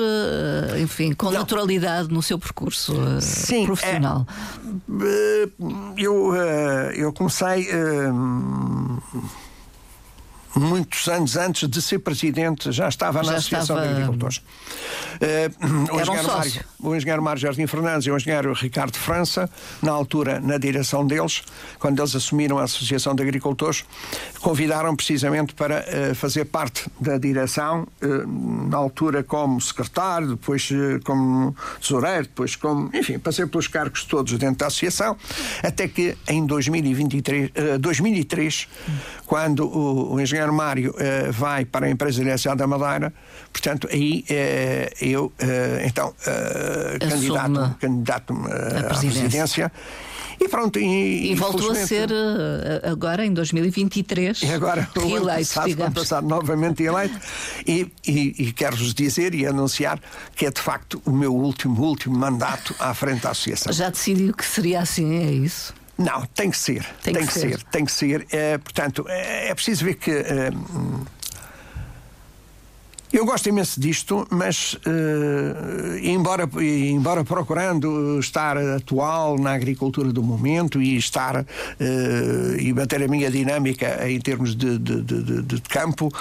enfim, 0.82 1.12
com 1.12 1.26
não. 1.26 1.40
naturalidade 1.40 2.08
no 2.08 2.22
seu 2.22 2.38
percurso 2.38 2.94
Sim, 3.20 3.66
profissional. 3.66 4.26
É, 4.28 4.77
eu, 5.96 6.34
eu 6.94 7.12
comecei 7.12 7.68
muitos 10.54 11.08
anos 11.08 11.36
antes 11.36 11.68
de 11.68 11.80
ser 11.82 11.98
presidente, 11.98 12.72
já 12.72 12.88
estava 12.88 13.22
já 13.22 13.32
na 13.32 13.38
Associação 13.38 13.76
estava... 13.76 13.94
de 13.94 13.94
Agricultores. 13.94 14.38
Uh, 14.38 15.94
o, 15.94 16.00
engenheiro 16.00 16.28
um 16.28 16.36
Mário, 16.36 16.64
o 16.80 16.94
engenheiro 16.94 17.22
Mário 17.22 17.40
Jardim 17.40 17.66
Fernandes 17.66 18.06
e 18.06 18.10
o 18.10 18.16
engenheiro 18.16 18.52
Ricardo 18.52 18.96
França, 18.96 19.48
na 19.82 19.92
altura, 19.92 20.40
na 20.40 20.58
direção 20.58 21.06
deles, 21.06 21.42
quando 21.78 21.98
eles 22.00 22.14
assumiram 22.14 22.58
a 22.58 22.64
Associação 22.64 23.14
de 23.14 23.22
Agricultores, 23.22 23.84
convidaram 24.40 24.94
precisamente 24.94 25.54
para 25.54 25.84
uh, 25.84 26.14
fazer 26.14 26.44
parte 26.46 26.88
da 27.00 27.18
direção, 27.18 27.86
uh, 28.02 28.68
na 28.68 28.76
altura 28.76 29.22
como 29.22 29.60
secretário, 29.60 30.28
depois 30.28 30.68
como 31.04 31.54
tesoureiro, 31.80 32.24
depois 32.24 32.56
como, 32.56 32.90
enfim, 32.94 33.18
passei 33.18 33.46
pelos 33.46 33.66
cargos 33.66 34.04
todos 34.04 34.32
dentro 34.38 34.56
da 34.56 34.66
Associação, 34.66 35.16
até 35.62 35.88
que 35.88 36.16
em 36.28 36.46
2023, 36.46 37.50
2003, 37.80 38.68
quando 39.26 39.66
o, 39.66 40.14
o 40.14 40.20
engenheiro 40.20 40.37
Mário 40.46 40.94
vai 41.32 41.64
para 41.64 41.86
a 41.86 41.90
empresa 41.90 42.22
da 42.56 42.66
Madeira, 42.66 43.12
portanto, 43.52 43.88
aí 43.90 44.24
eu, 45.00 45.26
uh, 45.26 45.32
então, 45.86 46.08
uh, 46.08 46.98
candidato-me 46.98 47.74
candidato 47.74 48.34
à 48.78 48.82
presidência. 48.84 49.72
E 50.40 50.48
pronto. 50.48 50.78
E, 50.78 51.32
e 51.32 51.34
voltou 51.34 51.72
a 51.72 51.74
ser 51.74 52.10
agora 52.84 53.24
em 53.26 53.32
2023 53.32 54.42
e 54.42 54.52
agora, 54.52 54.88
reeleito, 54.94 55.48
passado, 55.48 55.66
digamos. 55.66 55.94
passado 55.94 56.28
novamente 56.28 56.82
eleito. 56.82 57.18
E, 57.66 57.90
e, 58.06 58.34
e 58.38 58.52
quero-vos 58.52 58.94
dizer 58.94 59.34
e 59.34 59.46
anunciar 59.46 60.00
que 60.36 60.46
é 60.46 60.50
de 60.50 60.60
facto 60.60 61.02
o 61.04 61.10
meu 61.10 61.34
último, 61.34 61.82
último 61.82 62.16
mandato 62.16 62.74
à 62.78 62.94
frente 62.94 63.22
da 63.22 63.30
Associação. 63.30 63.72
Já 63.72 63.90
decidiu 63.90 64.32
que 64.32 64.44
seria 64.44 64.80
assim, 64.80 65.16
é 65.16 65.32
isso? 65.32 65.74
Não, 65.98 66.24
tem 66.26 66.48
que 66.48 66.56
ser. 66.56 66.86
Tem, 67.02 67.12
tem 67.12 67.26
que, 67.26 67.28
que 67.28 67.34
ser. 67.34 67.50
ser. 67.50 67.62
Tem 67.64 67.84
que 67.84 67.92
ser. 67.92 68.26
É, 68.30 68.56
portanto, 68.56 69.04
é, 69.08 69.48
é, 69.48 69.54
preciso 69.54 69.84
ver 69.84 69.94
que. 69.94 70.12
É, 70.12 70.50
eu 73.10 73.24
gosto 73.24 73.48
imenso 73.48 73.80
disto, 73.80 74.28
mas 74.30 74.74
uh, 74.74 75.98
embora, 76.02 76.46
embora 76.60 77.24
procurando 77.24 78.18
estar 78.20 78.58
atual 78.58 79.38
na 79.38 79.52
agricultura 79.54 80.12
do 80.12 80.22
momento 80.22 80.80
e 80.80 80.94
estar 80.94 81.40
uh, 81.40 81.44
e 82.60 82.70
manter 82.74 83.02
a 83.02 83.08
minha 83.08 83.30
dinâmica 83.30 84.06
em 84.08 84.20
termos 84.20 84.54
de, 84.54 84.78
de, 84.78 85.02
de, 85.02 85.42
de 85.42 85.60
campo, 85.62 86.12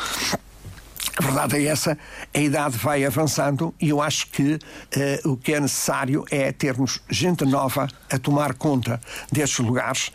a 1.15 1.21
verdade 1.21 1.57
é 1.57 1.65
essa, 1.65 1.97
a 2.33 2.39
idade 2.39 2.77
vai 2.77 3.05
avançando 3.05 3.73
e 3.79 3.89
eu 3.89 4.01
acho 4.01 4.27
que 4.27 4.55
uh, 4.55 5.31
o 5.31 5.37
que 5.37 5.53
é 5.53 5.59
necessário 5.59 6.25
é 6.29 6.51
termos 6.51 6.99
gente 7.09 7.45
nova 7.45 7.87
a 8.11 8.19
tomar 8.19 8.53
conta 8.53 8.99
destes 9.31 9.59
lugares 9.59 10.11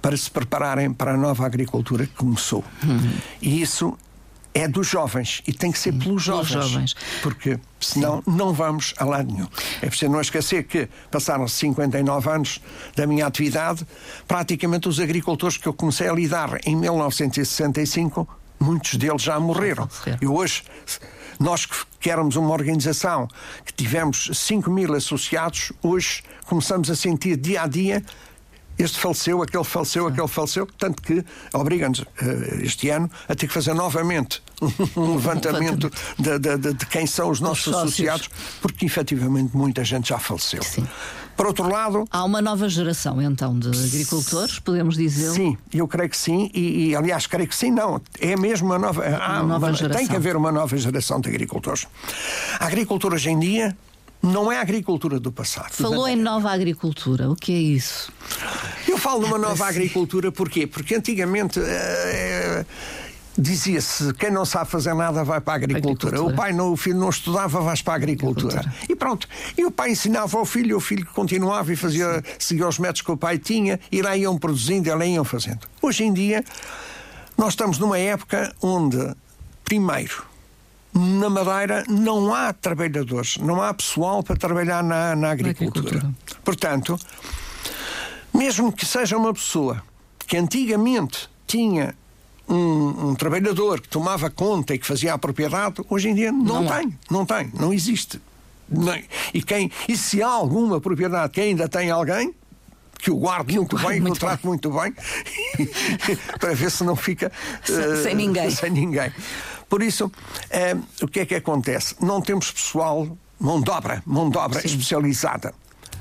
para 0.00 0.16
se 0.16 0.30
prepararem 0.30 0.92
para 0.92 1.14
a 1.14 1.16
nova 1.16 1.44
agricultura 1.44 2.06
que 2.06 2.14
começou. 2.14 2.64
Uhum. 2.84 3.12
E 3.42 3.60
isso 3.60 3.96
é 4.56 4.66
dos 4.66 4.86
jovens 4.86 5.42
e 5.46 5.52
tem 5.52 5.70
que 5.70 5.78
ser 5.78 5.92
pelos 5.92 6.22
jovens, 6.22 6.48
jovens, 6.48 6.96
Porque 7.22 7.60
senão 7.78 8.22
Sim. 8.22 8.36
não 8.36 8.54
vamos 8.54 8.94
a 8.96 9.04
lado 9.04 9.30
nenhum. 9.30 9.48
É 9.82 9.86
preciso 9.88 10.10
não 10.10 10.20
esquecer 10.20 10.64
que 10.64 10.88
passaram 11.10 11.46
59 11.46 12.30
anos 12.30 12.62
da 12.94 13.06
minha 13.06 13.26
atividade, 13.26 13.86
praticamente 14.26 14.88
os 14.88 14.98
agricultores 14.98 15.58
que 15.58 15.66
eu 15.66 15.74
comecei 15.74 16.08
a 16.08 16.12
lidar 16.12 16.58
em 16.64 16.74
1965, 16.74 18.26
muitos 18.58 18.96
deles 18.96 19.22
já 19.22 19.38
morreram. 19.38 19.88
E 20.20 20.26
hoje 20.26 20.64
nós 21.38 21.66
que 21.66 22.10
éramos 22.10 22.36
uma 22.36 22.50
organização 22.50 23.28
que 23.64 23.72
tivemos 23.72 24.30
5 24.32 24.70
mil 24.70 24.94
associados, 24.94 25.72
hoje 25.82 26.22
começamos 26.46 26.90
a 26.90 26.96
sentir 26.96 27.36
dia 27.36 27.62
a 27.62 27.66
dia 27.66 28.02
este 28.78 28.98
faleceu, 28.98 29.42
aquele 29.42 29.64
faleceu, 29.64 30.04
Sim. 30.04 30.12
aquele 30.12 30.28
faleceu, 30.28 30.68
tanto 30.78 31.02
que 31.02 31.24
obriga-nos 31.52 32.00
uh, 32.00 32.04
este 32.62 32.90
ano 32.90 33.10
a 33.28 33.34
ter 33.34 33.46
que 33.46 33.52
fazer 33.52 33.72
novamente 33.72 34.42
um 34.94 35.14
levantamento 35.14 35.90
de, 36.18 36.38
de, 36.38 36.58
de, 36.58 36.74
de, 36.74 36.86
quem 36.86 37.06
são 37.06 37.30
os 37.30 37.40
nossos 37.40 37.68
os 37.68 37.74
associados, 37.74 38.28
porque 38.60 38.84
efetivamente 38.84 39.56
muita 39.56 39.82
gente 39.82 40.10
já 40.10 40.18
faleceu. 40.18 40.62
Sim. 40.62 40.86
Por 41.36 41.46
outro 41.46 41.68
lado. 41.68 42.04
Há 42.10 42.24
uma 42.24 42.40
nova 42.40 42.68
geração, 42.68 43.20
então, 43.20 43.58
de 43.58 43.68
agricultores, 43.68 44.58
podemos 44.58 44.96
dizer? 44.96 45.30
Sim, 45.30 45.58
eu 45.72 45.86
creio 45.86 46.08
que 46.08 46.16
sim, 46.16 46.50
e, 46.54 46.88
e 46.88 46.96
aliás, 46.96 47.26
creio 47.26 47.48
que 47.48 47.54
sim, 47.54 47.70
não. 47.70 48.00
É 48.18 48.36
mesmo 48.36 48.68
uma 48.68 48.78
nova. 48.78 49.04
Há, 49.04 49.42
uma 49.42 49.54
nova 49.54 49.72
geração. 49.72 49.98
Tem 49.98 50.08
que 50.08 50.16
haver 50.16 50.34
uma 50.36 50.50
nova 50.50 50.76
geração 50.76 51.20
de 51.20 51.28
agricultores. 51.28 51.86
A 52.58 52.66
agricultura 52.66 53.16
hoje 53.16 53.30
em 53.30 53.38
dia 53.38 53.76
não 54.22 54.50
é 54.50 54.56
a 54.56 54.62
agricultura 54.62 55.20
do 55.20 55.30
passado. 55.30 55.72
Falou 55.72 56.08
em 56.08 56.16
nova 56.16 56.50
agricultura, 56.50 57.30
o 57.30 57.36
que 57.36 57.52
é 57.52 57.58
isso? 57.58 58.10
Eu 58.88 58.96
falo 58.96 59.22
numa 59.22 59.38
nova 59.38 59.66
agricultura 59.66 60.32
porquê? 60.32 60.66
Porque 60.66 60.94
antigamente. 60.94 61.60
Uh, 61.60 62.66
Dizia-se, 63.38 64.14
quem 64.14 64.30
não 64.30 64.44
sabe 64.46 64.70
fazer 64.70 64.94
nada 64.94 65.22
vai 65.22 65.40
para 65.40 65.54
a 65.54 65.56
agricultura. 65.56 66.16
agricultura. 66.16 66.22
O 66.22 66.34
pai, 66.34 66.52
não, 66.52 66.72
o 66.72 66.76
filho 66.76 66.98
não 66.98 67.10
estudava, 67.10 67.60
vais 67.60 67.82
para 67.82 67.92
a 67.92 67.96
agricultura. 67.96 68.60
agricultura. 68.60 68.86
E 68.90 68.96
pronto. 68.96 69.28
E 69.58 69.64
o 69.64 69.70
pai 69.70 69.90
ensinava 69.90 70.38
ao 70.38 70.46
filho, 70.46 70.76
o 70.76 70.80
filho 70.80 71.06
continuava 71.14 71.70
e 71.72 71.76
fazia, 71.76 72.22
seguia 72.38 72.66
os 72.66 72.78
métodos 72.78 73.02
que 73.02 73.10
o 73.10 73.16
pai 73.16 73.38
tinha, 73.38 73.78
e 73.92 74.00
lá 74.00 74.16
iam 74.16 74.38
produzindo, 74.38 74.88
e 74.88 74.94
lá 74.94 75.04
iam 75.04 75.24
fazendo. 75.24 75.60
Hoje 75.82 76.04
em 76.04 76.12
dia, 76.12 76.42
nós 77.36 77.48
estamos 77.52 77.78
numa 77.78 77.98
época 77.98 78.54
onde, 78.62 79.14
primeiro, 79.64 80.24
na 80.94 81.28
Madeira 81.28 81.84
não 81.88 82.34
há 82.34 82.54
trabalhadores, 82.54 83.36
não 83.36 83.60
há 83.60 83.74
pessoal 83.74 84.22
para 84.22 84.36
trabalhar 84.36 84.82
na, 84.82 85.14
na 85.14 85.30
agricultura. 85.30 85.98
agricultura. 85.98 86.40
Portanto, 86.42 86.98
mesmo 88.32 88.72
que 88.72 88.86
seja 88.86 89.16
uma 89.16 89.34
pessoa 89.34 89.82
que 90.26 90.38
antigamente 90.38 91.28
tinha 91.46 91.94
um, 92.48 93.08
um, 93.08 93.14
trabalhador 93.14 93.80
que 93.80 93.88
tomava 93.88 94.30
conta 94.30 94.74
e 94.74 94.78
que 94.78 94.86
fazia 94.86 95.14
a 95.14 95.18
propriedade, 95.18 95.82
hoje 95.88 96.08
em 96.08 96.14
dia 96.14 96.32
não, 96.32 96.62
não 96.62 96.66
tem, 96.66 96.98
não 97.10 97.26
tem, 97.26 97.52
não 97.58 97.72
existe. 97.72 98.20
e, 99.32 99.42
quem, 99.42 99.70
e 99.88 99.96
se 99.96 100.22
há 100.22 100.28
alguma 100.28 100.80
propriedade 100.80 101.32
que 101.32 101.40
ainda 101.40 101.68
tem 101.68 101.90
alguém, 101.90 102.34
que 102.98 103.10
o 103.10 103.16
guarde 103.16 103.56
muito 103.56 103.76
bem, 103.78 104.02
que 104.02 104.10
o 104.10 104.14
trate 104.14 104.46
muito 104.46 104.70
bem, 104.70 104.94
para 106.40 106.54
ver 106.54 106.70
se 106.70 106.82
não 106.82 106.96
fica 106.96 107.30
uh, 107.68 108.02
sem 108.02 108.14
ninguém. 108.14 108.50
Sem 108.50 108.70
ninguém. 108.70 109.12
Por 109.68 109.82
isso, 109.82 110.06
uh, 110.06 110.84
o 111.02 111.08
que 111.08 111.20
é 111.20 111.26
que 111.26 111.34
acontece? 111.34 111.94
Não 112.00 112.20
temos 112.20 112.50
pessoal, 112.50 113.06
mão 113.38 113.60
de 113.60 113.70
obra, 113.70 114.02
mão 114.06 114.30
de 114.30 114.38
obra 114.38 114.64
especializada. 114.64 115.54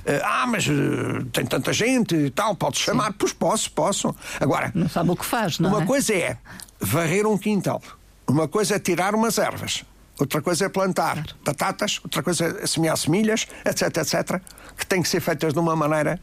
Uh, 0.05 0.21
ah, 0.23 0.45
mas 0.45 0.67
uh, 0.67 1.25
tem 1.33 1.45
tanta 1.45 1.73
gente 1.73 2.15
e 2.15 2.29
tal, 2.29 2.55
pode 2.55 2.77
chamar? 2.77 3.13
Pois 3.13 3.33
posso, 3.33 3.71
posso. 3.71 4.15
Agora. 4.39 4.71
Não 4.75 4.87
sabe 4.87 5.09
o 5.09 5.15
que 5.15 5.25
faz, 5.25 5.57
não 5.57 5.69
uma 5.69 5.81
é? 5.81 5.85
coisa 5.85 6.13
é 6.13 6.37
varrer 6.79 7.25
um 7.25 7.37
quintal, 7.37 7.81
uma 8.27 8.47
coisa 8.47 8.75
é 8.75 8.79
tirar 8.79 9.15
umas 9.15 9.39
ervas, 9.39 9.83
outra 10.19 10.43
coisa 10.43 10.65
é 10.65 10.69
plantar 10.69 11.13
claro. 11.13 11.35
batatas, 11.43 11.99
outra 12.03 12.21
coisa 12.21 12.59
é 12.61 12.67
semear 12.67 12.95
semilhas, 12.97 13.47
etc, 13.65 13.97
etc, 13.97 14.41
que 14.77 14.85
tem 14.85 15.01
que 15.01 15.09
ser 15.09 15.21
feitas 15.21 15.53
de 15.53 15.59
uma 15.59 15.75
maneira 15.75 16.19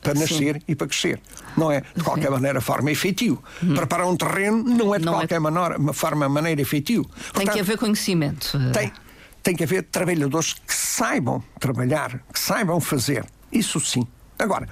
para 0.00 0.14
nascer 0.14 0.54
Sim. 0.54 0.62
e 0.66 0.74
para 0.74 0.86
crescer. 0.86 1.20
Não 1.56 1.70
é 1.70 1.82
de 1.94 2.02
qualquer 2.02 2.28
Sim. 2.28 2.32
maneira 2.32 2.60
forma 2.60 2.90
efetivo. 2.90 3.42
Hum. 3.62 3.74
Preparar 3.74 4.06
um 4.06 4.16
terreno 4.16 4.64
não 4.64 4.94
é 4.94 4.98
de 4.98 5.04
não 5.04 5.14
é 5.14 5.16
qualquer 5.18 5.34
é... 5.34 5.38
Maneira, 5.38 5.92
forma 5.92 6.28
maneira 6.28 6.62
efetivo. 6.62 7.04
Tem 7.04 7.32
Portanto, 7.32 7.52
que 7.52 7.60
haver 7.60 7.76
conhecimento. 7.76 8.58
Tem, 8.72 8.90
tem 9.48 9.56
que 9.56 9.64
haver 9.64 9.82
trabalhadores 9.84 10.52
que 10.52 10.74
saibam 10.74 11.42
trabalhar, 11.58 12.20
que 12.30 12.38
saibam 12.38 12.78
fazer. 12.82 13.24
Isso 13.50 13.80
sim. 13.80 14.06
Agora, 14.38 14.68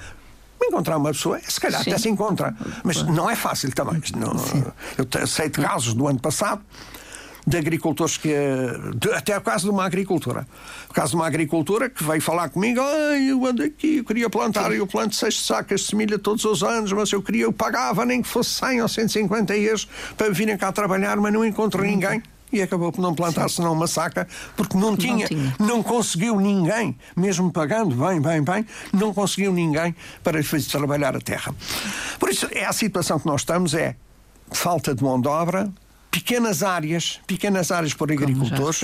encontrar 0.62 0.98
uma 0.98 1.12
pessoa, 1.12 1.40
se 1.40 1.58
calhar 1.58 1.82
sim. 1.82 1.88
até 1.90 1.98
se 1.98 2.10
encontra, 2.10 2.54
mas 2.84 3.02
não 3.02 3.30
é 3.30 3.34
fácil 3.34 3.72
também. 3.72 4.02
Não, 4.14 4.32
eu 4.98 5.26
sei 5.26 5.48
de 5.48 5.62
casos 5.62 5.94
do 5.94 6.06
ano 6.06 6.20
passado 6.20 6.60
de 7.46 7.56
agricultores 7.56 8.18
que. 8.18 8.34
De, 8.96 9.14
até 9.14 9.38
o 9.38 9.40
caso 9.40 9.64
de 9.64 9.70
uma 9.70 9.86
agricultura. 9.86 10.46
O 10.90 10.92
caso 10.92 11.12
de 11.12 11.16
uma 11.16 11.26
agricultura 11.26 11.88
que 11.88 12.04
veio 12.04 12.20
falar 12.20 12.50
comigo, 12.50 12.78
ai, 12.82 13.30
eu 13.30 13.46
ando 13.46 13.62
aqui, 13.62 13.98
eu 13.98 14.04
queria 14.04 14.28
plantar, 14.28 14.72
eu 14.72 14.86
planto 14.86 15.14
seis 15.14 15.40
sacas 15.40 15.80
de 15.80 15.86
semilha 15.86 16.18
todos 16.18 16.44
os 16.44 16.62
anos, 16.62 16.92
mas 16.92 17.10
eu 17.10 17.22
queria, 17.22 17.44
eu 17.44 17.52
pagava 17.52 18.04
nem 18.04 18.20
que 18.20 18.28
fosse 18.28 18.50
100 18.50 18.82
ou 18.82 18.88
150 18.88 19.56
euros 19.56 19.88
para 20.18 20.28
virem 20.28 20.54
cá 20.58 20.70
trabalhar, 20.70 21.16
mas 21.16 21.32
não 21.32 21.42
encontro 21.42 21.82
ninguém 21.82 22.22
e 22.52 22.62
acabou 22.62 22.92
por 22.92 23.00
não 23.00 23.14
plantar 23.14 23.48
senão 23.48 23.72
uma 23.72 23.86
saca, 23.86 24.26
porque 24.56 24.76
não 24.76 24.96
tinha, 24.96 25.18
não 25.18 25.26
tinha, 25.26 25.56
não 25.58 25.82
conseguiu 25.82 26.38
ninguém, 26.40 26.96
mesmo 27.16 27.50
pagando 27.50 27.94
bem, 27.94 28.20
bem, 28.20 28.42
bem, 28.42 28.66
não 28.92 29.12
conseguiu 29.12 29.52
ninguém 29.52 29.94
para 30.22 30.42
fazer 30.42 30.68
trabalhar 30.70 31.16
a 31.16 31.20
terra. 31.20 31.54
Por 32.18 32.30
isso, 32.30 32.48
é 32.52 32.64
a 32.64 32.72
situação 32.72 33.18
que 33.18 33.26
nós 33.26 33.42
estamos, 33.42 33.74
é 33.74 33.96
falta 34.50 34.94
de 34.94 35.02
mão 35.02 35.20
de 35.20 35.28
obra, 35.28 35.70
pequenas 36.16 36.62
áreas, 36.62 37.20
pequenas 37.26 37.70
áreas 37.70 37.92
por 37.92 38.10
agricultores, 38.10 38.78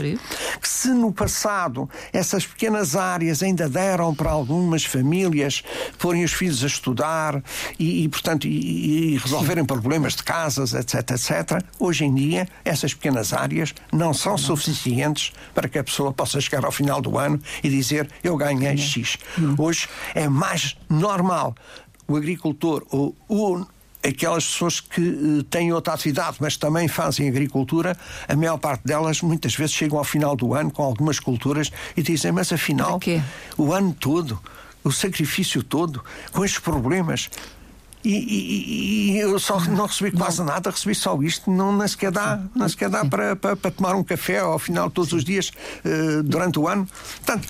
que 0.60 0.68
se 0.68 0.88
no 0.88 1.10
passado 1.10 1.88
essas 2.12 2.46
pequenas 2.46 2.94
áreas 2.94 3.42
ainda 3.42 3.70
deram 3.70 4.14
para 4.14 4.30
algumas 4.30 4.84
famílias 4.84 5.62
porem 5.98 6.24
os 6.24 6.32
filhos 6.32 6.62
a 6.62 6.66
estudar 6.66 7.42
e, 7.78 8.04
e 8.04 8.08
portanto, 8.10 8.46
e, 8.46 9.14
e 9.14 9.16
resolverem 9.16 9.64
problemas 9.64 10.14
de 10.14 10.22
casas, 10.22 10.74
etc, 10.74 11.12
etc, 11.12 11.64
hoje 11.78 12.04
em 12.04 12.14
dia 12.14 12.46
essas 12.66 12.92
pequenas 12.92 13.32
áreas 13.32 13.74
não 13.90 14.12
são 14.12 14.36
suficientes 14.36 15.32
para 15.54 15.68
que 15.68 15.78
a 15.78 15.84
pessoa 15.84 16.12
possa 16.12 16.38
chegar 16.38 16.66
ao 16.66 16.72
final 16.72 17.00
do 17.00 17.16
ano 17.16 17.40
e 17.64 17.70
dizer 17.70 18.10
eu 18.22 18.36
ganhei 18.36 18.76
X. 18.76 19.16
Hum. 19.38 19.54
Hoje 19.56 19.88
é 20.14 20.28
mais 20.28 20.76
normal 20.86 21.54
o 22.06 22.16
agricultor, 22.16 22.84
o, 22.92 23.14
o 23.26 23.64
aquelas 24.06 24.44
pessoas 24.44 24.80
que 24.80 25.00
uh, 25.00 25.42
têm 25.44 25.72
outra 25.72 25.94
atividade, 25.94 26.36
mas 26.40 26.56
também 26.56 26.88
fazem 26.88 27.28
agricultura, 27.28 27.96
a 28.28 28.36
maior 28.36 28.58
parte 28.58 28.84
delas 28.84 29.22
muitas 29.22 29.54
vezes 29.54 29.74
chegam 29.74 29.98
ao 29.98 30.04
final 30.04 30.34
do 30.36 30.54
ano 30.54 30.70
com 30.70 30.82
algumas 30.82 31.20
culturas 31.20 31.70
e 31.96 32.02
dizem, 32.02 32.32
mas 32.32 32.52
afinal, 32.52 33.00
o 33.56 33.72
ano 33.72 33.94
todo, 33.98 34.40
o 34.82 34.90
sacrifício 34.90 35.62
todo, 35.62 36.02
com 36.32 36.44
estes 36.44 36.60
problemas, 36.60 37.30
e, 38.04 38.16
e, 38.16 39.12
e, 39.12 39.18
eu 39.18 39.38
só 39.38 39.60
não 39.60 39.86
recebi 39.86 40.10
quase 40.10 40.38
não. 40.38 40.46
nada, 40.46 40.70
recebi 40.70 40.92
só 40.92 41.20
isto, 41.22 41.48
não, 41.48 41.76
nem 41.76 41.86
sequer 41.86 42.10
dá, 42.10 42.40
nem 42.52 42.68
sequer 42.68 42.90
dá 42.90 43.04
para, 43.04 43.36
para, 43.36 43.54
para, 43.54 43.70
tomar 43.70 43.94
um 43.94 44.02
café 44.02 44.40
ao 44.40 44.58
final 44.58 44.90
todos 44.90 45.10
Sim. 45.10 45.16
os 45.16 45.24
dias 45.24 45.52
uh, 45.84 46.22
durante 46.24 46.58
o 46.58 46.66
ano. 46.66 46.88
Portanto, 47.24 47.48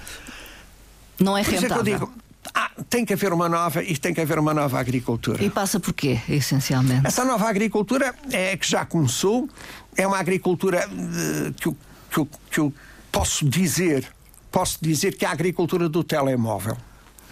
não 1.18 1.38
é 1.38 1.42
rentável. 1.42 1.80
É 1.80 1.82
digo, 1.82 2.12
ah, 2.54 2.70
tem 2.88 3.04
que 3.04 3.12
haver 3.12 3.32
uma 3.32 3.48
nova 3.48 3.82
e 3.82 3.96
tem 3.96 4.12
que 4.12 4.20
haver 4.20 4.38
uma 4.38 4.52
nova 4.52 4.78
agricultura. 4.78 5.42
E 5.42 5.50
passa 5.50 5.78
por 5.78 5.92
quê, 5.92 6.20
essencialmente? 6.28 7.06
Essa 7.06 7.24
nova 7.24 7.48
agricultura 7.48 8.14
é 8.30 8.56
que 8.56 8.68
já 8.68 8.84
começou, 8.84 9.48
é 9.96 10.06
uma 10.06 10.18
agricultura 10.18 10.88
uh, 10.88 11.52
que, 11.54 11.68
eu, 11.68 11.76
que, 12.10 12.18
eu, 12.18 12.28
que 12.50 12.60
eu 12.60 12.74
posso 13.10 13.48
dizer, 13.48 14.06
posso 14.50 14.78
dizer 14.80 15.16
que 15.16 15.24
é 15.24 15.28
a 15.28 15.32
agricultura 15.32 15.88
do 15.88 16.02
telemóvel. 16.02 16.76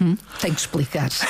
Hum, 0.00 0.16
tem 0.40 0.54
que 0.54 0.60
explicar. 0.60 1.10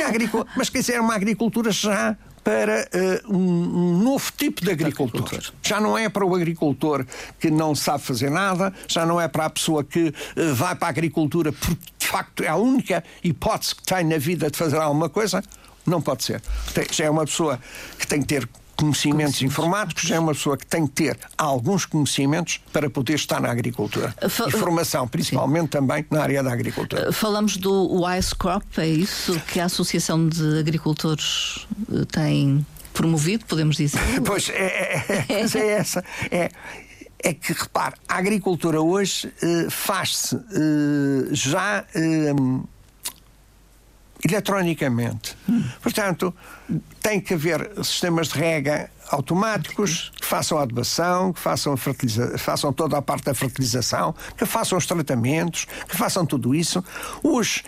é 0.00 0.46
mas 0.56 0.70
quer 0.70 0.78
dizer, 0.78 0.94
é 0.94 1.00
uma 1.00 1.14
agricultura 1.14 1.70
já 1.70 2.16
para 2.42 2.88
uh, 2.92 3.32
um, 3.32 3.38
um, 3.38 3.98
novo 3.98 4.32
tipo 4.36 4.64
de 4.64 4.70
agricultor. 4.70 5.22
agricultor. 5.22 5.54
Já 5.62 5.80
não 5.80 5.96
é 5.96 6.08
para 6.08 6.24
o 6.24 6.34
agricultor 6.34 7.06
que 7.38 7.50
não 7.50 7.74
sabe 7.74 8.02
fazer 8.02 8.30
nada, 8.30 8.72
já 8.88 9.06
não 9.06 9.20
é 9.20 9.28
para 9.28 9.46
a 9.46 9.50
pessoa 9.50 9.84
que 9.84 10.08
uh, 10.08 10.54
vai 10.54 10.74
para 10.74 10.88
a 10.88 10.90
agricultura 10.90 11.52
porque 11.52 11.92
de 11.98 12.06
facto 12.06 12.42
é 12.42 12.48
a 12.48 12.56
única 12.56 13.04
hipótese 13.22 13.74
que 13.74 13.82
tem 13.82 14.04
na 14.04 14.18
vida 14.18 14.50
de 14.50 14.58
fazer 14.58 14.76
alguma 14.76 15.08
coisa. 15.08 15.42
Não 15.84 16.00
pode 16.00 16.24
ser. 16.24 16.40
Já 16.92 17.06
é 17.06 17.10
uma 17.10 17.24
pessoa 17.24 17.58
que 17.98 18.06
tem 18.06 18.20
que 18.20 18.26
ter 18.26 18.48
conhecimentos 18.76 19.40
informáticos, 19.42 20.10
é 20.10 20.18
uma 20.18 20.32
pessoa 20.32 20.56
que 20.56 20.66
tem 20.66 20.86
que 20.86 20.92
ter 20.92 21.18
alguns 21.36 21.84
conhecimentos 21.84 22.60
para 22.72 22.88
poder 22.90 23.14
estar 23.14 23.40
na 23.40 23.50
agricultura. 23.50 24.14
Fal... 24.28 24.48
E 24.48 24.52
formação, 24.52 25.06
principalmente 25.06 25.64
Sim. 25.64 25.68
também 25.68 26.06
na 26.10 26.22
área 26.22 26.42
da 26.42 26.52
agricultura. 26.52 27.08
Uh, 27.08 27.12
falamos 27.12 27.56
do 27.56 28.04
Wise 28.04 28.34
Crop, 28.34 28.64
é 28.78 28.86
isso 28.86 29.40
que 29.48 29.60
a 29.60 29.66
Associação 29.66 30.28
de 30.28 30.58
Agricultores 30.58 31.66
uh, 31.88 32.04
tem 32.06 32.64
promovido, 32.92 33.44
podemos 33.46 33.76
dizer? 33.76 34.00
pois 34.24 34.48
é, 34.48 34.52
é, 34.52 35.26
é, 35.28 35.58
é 35.58 35.66
essa. 35.72 36.04
É, 36.30 36.50
é 37.22 37.32
que, 37.32 37.52
repare, 37.52 37.94
a 38.08 38.16
agricultura 38.16 38.80
hoje 38.80 39.28
uh, 39.28 39.70
faz-se 39.70 40.34
uh, 40.34 41.28
já 41.30 41.84
uh, 41.94 42.68
eletronicamente. 44.24 45.36
Hum. 45.48 45.64
Portanto, 45.80 46.34
tem 47.00 47.20
que 47.20 47.34
haver 47.34 47.70
sistemas 47.82 48.28
de 48.28 48.38
rega 48.38 48.90
automáticos 49.10 50.10
que 50.18 50.26
façam 50.26 50.58
a 50.58 50.62
adubação, 50.62 51.32
que 51.32 51.40
façam, 51.40 51.74
a 51.74 52.38
façam 52.38 52.72
toda 52.72 52.96
a 52.96 53.02
parte 53.02 53.24
da 53.24 53.34
fertilização, 53.34 54.14
que 54.36 54.46
façam 54.46 54.78
os 54.78 54.86
tratamentos, 54.86 55.66
que 55.88 55.96
façam 55.96 56.24
tudo 56.24 56.54
isso. 56.54 56.82
Os 57.22 57.62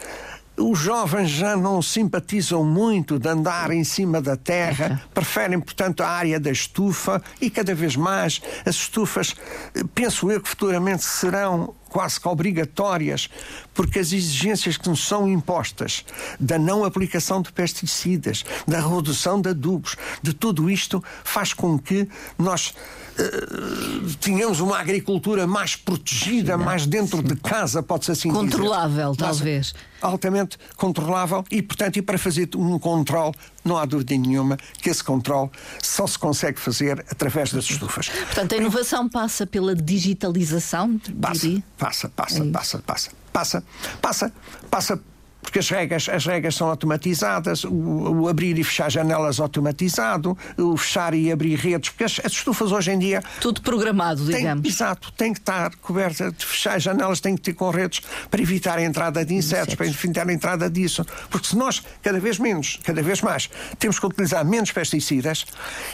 os 0.57 0.79
jovens 0.79 1.31
já 1.31 1.57
não 1.57 1.83
simpatizam 1.83 2.63
muito 2.63 3.19
de 3.19 3.29
andar 3.29 3.73
em 3.73 3.83
cima 3.83 4.23
da 4.23 4.37
terra, 4.37 5.03
preferem, 5.13 5.59
portanto, 5.61 6.03
a 6.03 6.09
área 6.09 6.39
da 6.39 6.51
estufa 6.51 7.21
e 7.41 7.51
cada 7.51 7.75
vez 7.75 7.97
mais 7.97 8.41
as 8.65 8.77
estufas, 8.77 9.35
eh, 9.75 9.83
penso 9.95 10.31
eu 10.31 10.41
que 10.41 10.49
futuramente 10.49 11.03
serão 11.03 11.75
quase 11.95 12.19
que 12.19 12.27
obrigatórias, 12.27 13.31
porque 13.73 14.01
as 14.01 14.13
exigências 14.13 14.77
que 14.77 14.89
nos 14.89 15.07
são 15.07 15.29
impostas 15.29 16.05
da 16.41 16.59
não 16.59 16.85
aplicação 16.85 17.41
de 17.41 17.53
pesticidas, 17.53 18.45
da 18.67 18.81
redução 18.81 19.41
de 19.41 19.51
adubos, 19.51 19.95
de 20.21 20.35
tudo 20.35 20.69
isto 20.69 21.03
faz 21.23 21.53
com 21.53 21.79
que 21.79 22.09
nós 22.37 22.75
uh, 23.17 24.15
tenhamos 24.21 24.59
uma 24.59 24.81
agricultura 24.81 25.47
mais 25.47 25.77
protegida, 25.77 26.59
mais 26.59 26.85
dentro 26.85 27.23
de 27.23 27.37
casa, 27.37 27.81
pode-se 27.81 28.11
assim 28.11 28.29
Controlável, 28.29 29.13
dizer. 29.13 29.25
talvez. 29.25 29.75
Altamente 30.03 30.59
controlável 30.77 31.45
e, 31.49 31.63
portanto, 31.63 31.97
e 31.97 32.03
para 32.03 32.19
fazer 32.19 32.51
um 32.57 32.77
controle, 32.77 33.37
não 33.65 33.77
há 33.77 33.85
dúvida 33.85 34.17
nenhuma 34.17 34.57
que 34.81 34.91
esse 34.91 35.03
controle 35.03 35.51
só 35.83 36.07
se 36.07 36.19
consegue 36.19 36.61
fazer 36.61 37.05
através 37.11 37.53
das 37.53 37.65
estufas. 37.65 38.09
Portanto, 38.09 38.55
a 38.55 38.57
inovação 38.57 39.09
passa 39.09 39.47
pela 39.47 39.75
digitalização? 39.75 41.01
Passa, 41.21 41.63
passa, 41.79 42.09
passa, 42.11 42.43
é 42.43 42.51
passa, 42.51 42.79
passa, 42.81 43.11
passa, 43.33 43.65
passa, 44.01 44.33
passa 44.71 45.01
porque 45.45 45.59
as 45.59 45.69
regras, 45.69 46.09
as 46.09 46.27
regras 46.27 46.55
são 46.55 46.69
automatizadas, 46.69 47.65
o, 47.65 47.71
o, 47.71 48.29
abrir 48.29 48.59
e 48.59 48.65
fechar 48.65 48.91
janelas 48.91 49.39
automatizado, 49.39 50.37
o 50.57 50.77
fechar 50.77 51.15
e 51.15 51.31
abrir 51.31 51.57
redes, 51.57 51.91
porque 51.91 52.05
as, 52.05 52.21
as 52.25 52.33
estufas 52.33 52.73
hoje 52.73 52.91
em 52.91 52.99
dia. 52.99 53.23
Tudo 53.41 53.61
programado, 53.61 54.27
tem, 54.27 54.37
digamos. 54.37 54.67
Exato, 54.67 55.13
tem 55.13 55.33
que 55.33 55.41
estar 55.41 55.75
coberta, 55.77 56.33
de 56.33 56.45
fechar 56.45 56.77
as 56.77 56.83
janelas, 56.83 57.21
tem 57.21 57.37
que 57.37 57.43
ter 57.43 57.53
com 57.53 57.71
redes 57.71 58.01
para 58.31 58.41
evitar 58.41 58.79
a 58.79 58.83
entrada 58.83 59.25
de 59.25 59.35
insetos, 59.35 59.55
insetos, 59.55 59.75
para 59.75 59.87
evitar 59.87 60.29
a 60.29 60.33
entrada 60.33 60.71
disso. 60.71 61.05
Porque 61.31 61.47
se 61.49 61.57
nós, 61.57 61.83
cada 62.03 62.19
vez 62.19 62.39
menos, 62.39 62.81
cada 62.83 63.03
vez 63.03 63.21
mais, 63.21 63.51
temos 63.79 63.99
que 63.99 64.07
utilizar 64.07 64.45
menos 64.45 64.73
pesticidas, 64.73 65.45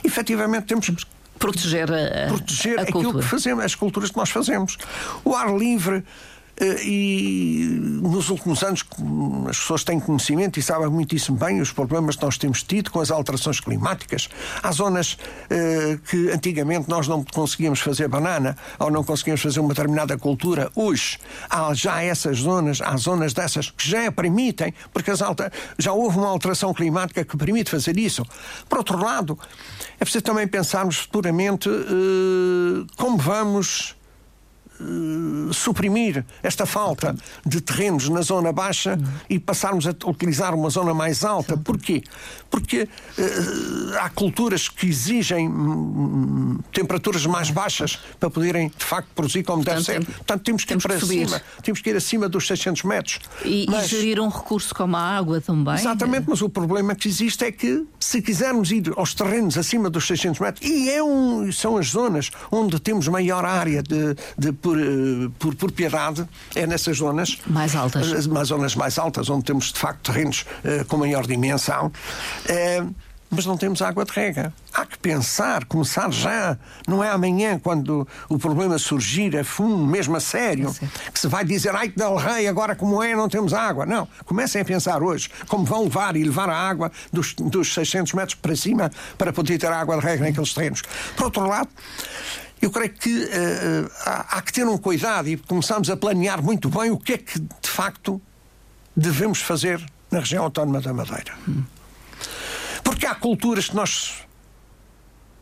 efetivamente 0.04 0.66
temos 0.66 0.88
que 0.88 0.96
proteger 1.38 1.90
a, 1.90 2.28
proteger 2.28 2.78
a 2.78 2.82
aquilo 2.82 3.02
cultura. 3.02 3.24
que 3.24 3.30
fazemos, 3.30 3.64
as 3.64 3.74
culturas 3.74 4.10
que 4.10 4.16
nós 4.16 4.30
fazemos. 4.30 4.76
O 5.24 5.34
ar 5.34 5.56
livre. 5.56 6.04
Eh, 6.60 6.84
e 6.84 8.00
nos 8.02 8.28
últimos 8.28 8.62
anos 8.62 8.84
as 9.48 9.58
pessoas 9.58 9.82
têm 9.82 9.98
conhecimento 9.98 10.58
e 10.58 10.62
sabem 10.62 10.88
muitíssimo 10.88 11.38
bem 11.38 11.60
os 11.60 11.72
problemas 11.72 12.16
que 12.16 12.22
nós 12.22 12.36
temos 12.36 12.62
tido 12.62 12.90
com 12.90 13.00
as 13.00 13.10
alterações 13.10 13.60
climáticas. 13.60 14.28
Há 14.62 14.70
zonas 14.70 15.16
eh, 15.48 15.98
que 16.08 16.30
antigamente 16.30 16.88
nós 16.88 17.08
não 17.08 17.24
conseguíamos 17.24 17.80
fazer 17.80 18.08
banana 18.08 18.56
ou 18.78 18.90
não 18.90 19.02
conseguíamos 19.02 19.40
fazer 19.40 19.60
uma 19.60 19.70
determinada 19.70 20.18
cultura. 20.18 20.70
Hoje 20.74 21.18
há 21.48 21.72
já 21.72 22.02
essas 22.02 22.38
zonas, 22.38 22.80
há 22.82 22.96
zonas 22.96 23.32
dessas 23.32 23.70
que 23.70 23.88
já 23.88 24.12
permitem, 24.12 24.74
porque 24.92 25.10
alta, 25.22 25.50
já 25.78 25.92
houve 25.92 26.18
uma 26.18 26.28
alteração 26.28 26.74
climática 26.74 27.24
que 27.24 27.36
permite 27.36 27.70
fazer 27.70 27.98
isso. 27.98 28.24
Por 28.68 28.78
outro 28.78 28.98
lado, 28.98 29.38
é 29.98 30.04
preciso 30.04 30.24
também 30.24 30.46
pensarmos 30.46 30.96
futuramente 30.96 31.68
uh, 31.68 32.86
como 32.96 33.16
vamos 33.16 33.96
uh, 34.80 35.52
suprimir 35.52 36.24
esta 36.42 36.66
falta 36.66 37.14
de 37.44 37.60
terrenos 37.60 38.08
na 38.08 38.22
zona 38.22 38.52
baixa 38.52 38.98
e 39.28 39.38
passarmos 39.38 39.86
a 39.86 39.90
utilizar 40.06 40.54
uma 40.54 40.70
zona 40.70 40.94
mais 40.94 41.24
alta. 41.24 41.56
Porquê? 41.56 42.02
Porque 42.50 42.82
uh, 42.82 43.98
há 44.00 44.10
culturas 44.10 44.68
que 44.68 44.86
exigem 44.86 45.48
hum, 45.48 46.58
temperaturas 46.72 47.26
mais 47.26 47.50
baixas 47.50 47.98
para 48.18 48.30
poderem, 48.30 48.68
de 48.76 48.84
facto, 48.84 49.08
produzir 49.14 49.42
como 49.42 49.64
deve 49.64 49.82
ser. 49.82 50.04
Portanto, 50.04 50.42
temos 50.42 50.64
que 50.64 50.74
ir 50.74 50.80
para 50.80 51.00
cima. 51.00 51.42
Temos 51.62 51.80
que 51.80 51.90
ir 51.90 51.96
acima 51.96 52.28
dos 52.28 52.46
600 52.46 52.82
metros. 52.84 53.20
E, 53.44 53.66
mas, 53.68 53.86
e 53.86 53.88
gerir 53.88 54.20
um 54.20 54.28
recurso 54.28 54.74
como 54.74 54.96
a 54.96 55.00
água 55.00 55.40
também. 55.40 55.74
Exatamente, 55.74 56.26
mas 56.28 56.42
o 56.42 56.48
problema 56.48 56.94
que 56.94 57.08
existe 57.08 57.44
é 57.44 57.52
que 57.52 57.86
se 57.98 58.22
quisermos 58.22 58.70
ir 58.70 58.92
aos 58.96 59.14
terrenos 59.14 59.56
acima 59.58 59.90
dos 59.90 60.06
600 60.06 60.40
metros, 60.40 60.68
e 60.68 60.90
é 60.90 61.02
um, 61.02 61.50
são 61.52 61.76
as 61.76 61.88
zonas 61.88 62.30
onde 62.50 62.78
temos 62.80 63.08
maior 63.08 63.44
área 63.44 63.82
de, 63.82 64.14
de 64.36 64.52
por, 64.70 64.78
eh, 64.78 65.30
por 65.38 65.54
propriedade, 65.56 66.28
é 66.54 66.66
nessas 66.66 66.98
zonas 66.98 67.38
mais 67.46 67.74
altas. 67.74 68.12
As, 68.12 68.28
as 68.28 68.48
zonas 68.48 68.76
mais 68.76 68.98
altas, 68.98 69.28
onde 69.28 69.44
temos 69.44 69.72
de 69.72 69.78
facto 69.78 70.12
terrenos 70.12 70.46
uh, 70.64 70.84
com 70.86 70.96
maior 70.96 71.26
dimensão. 71.26 71.90
Mas 73.32 73.46
não 73.46 73.56
temos 73.56 73.80
água 73.80 74.04
de 74.04 74.10
rega. 74.10 74.52
Há 74.74 74.84
que 74.84 74.98
pensar, 74.98 75.64
começar 75.66 76.10
já. 76.10 76.58
Não 76.88 77.02
é 77.02 77.10
amanhã, 77.10 77.60
quando 77.60 78.06
o 78.28 78.36
problema 78.36 78.76
surgir 78.76 79.38
a 79.38 79.44
fundo, 79.44 79.86
mesmo 79.86 80.16
a 80.16 80.20
sério, 80.20 80.74
é 81.06 81.10
que 81.12 81.20
se 81.20 81.28
vai 81.28 81.44
dizer, 81.44 81.72
ai 81.72 81.88
que 81.88 81.96
Del 81.96 82.16
Rei, 82.16 82.48
agora 82.48 82.74
como 82.74 83.00
é, 83.00 83.14
não 83.14 83.28
temos 83.28 83.54
água. 83.54 83.86
Não. 83.86 84.08
Comecem 84.24 84.60
a 84.60 84.64
pensar 84.64 85.00
hoje 85.00 85.30
como 85.46 85.64
vão 85.64 85.84
levar 85.84 86.16
e 86.16 86.24
levar 86.24 86.50
a 86.50 86.56
água 86.56 86.90
dos, 87.12 87.34
dos 87.34 87.72
600 87.72 88.14
metros 88.14 88.34
para 88.34 88.56
cima 88.56 88.90
para 89.16 89.32
poder 89.32 89.58
ter 89.58 89.68
água 89.68 89.96
de 89.98 90.02
rega 90.04 90.24
naqueles 90.24 90.52
terrenos. 90.52 90.82
Por 91.14 91.26
outro 91.26 91.46
lado, 91.46 91.68
eu 92.60 92.70
creio 92.70 92.92
que 92.92 93.24
uh, 93.24 93.90
há, 94.04 94.38
há, 94.38 94.42
que 94.42 94.52
ter 94.52 94.66
um 94.66 94.76
cuidado 94.76 95.28
e 95.28 95.36
começamos 95.36 95.88
a 95.88 95.96
planear 95.96 96.42
muito 96.42 96.68
bem 96.68 96.90
o 96.90 96.98
que 96.98 97.14
é 97.14 97.18
que, 97.18 97.38
de 97.38 97.68
facto, 97.68 98.20
devemos 98.94 99.40
fazer 99.40 99.84
na 100.10 100.20
região 100.20 100.44
autónoma 100.44 100.80
da 100.80 100.92
Madeira. 100.92 101.32
Porque 102.84 103.06
há 103.06 103.14
culturas 103.14 103.68
que 103.68 103.76
nós 103.76 104.26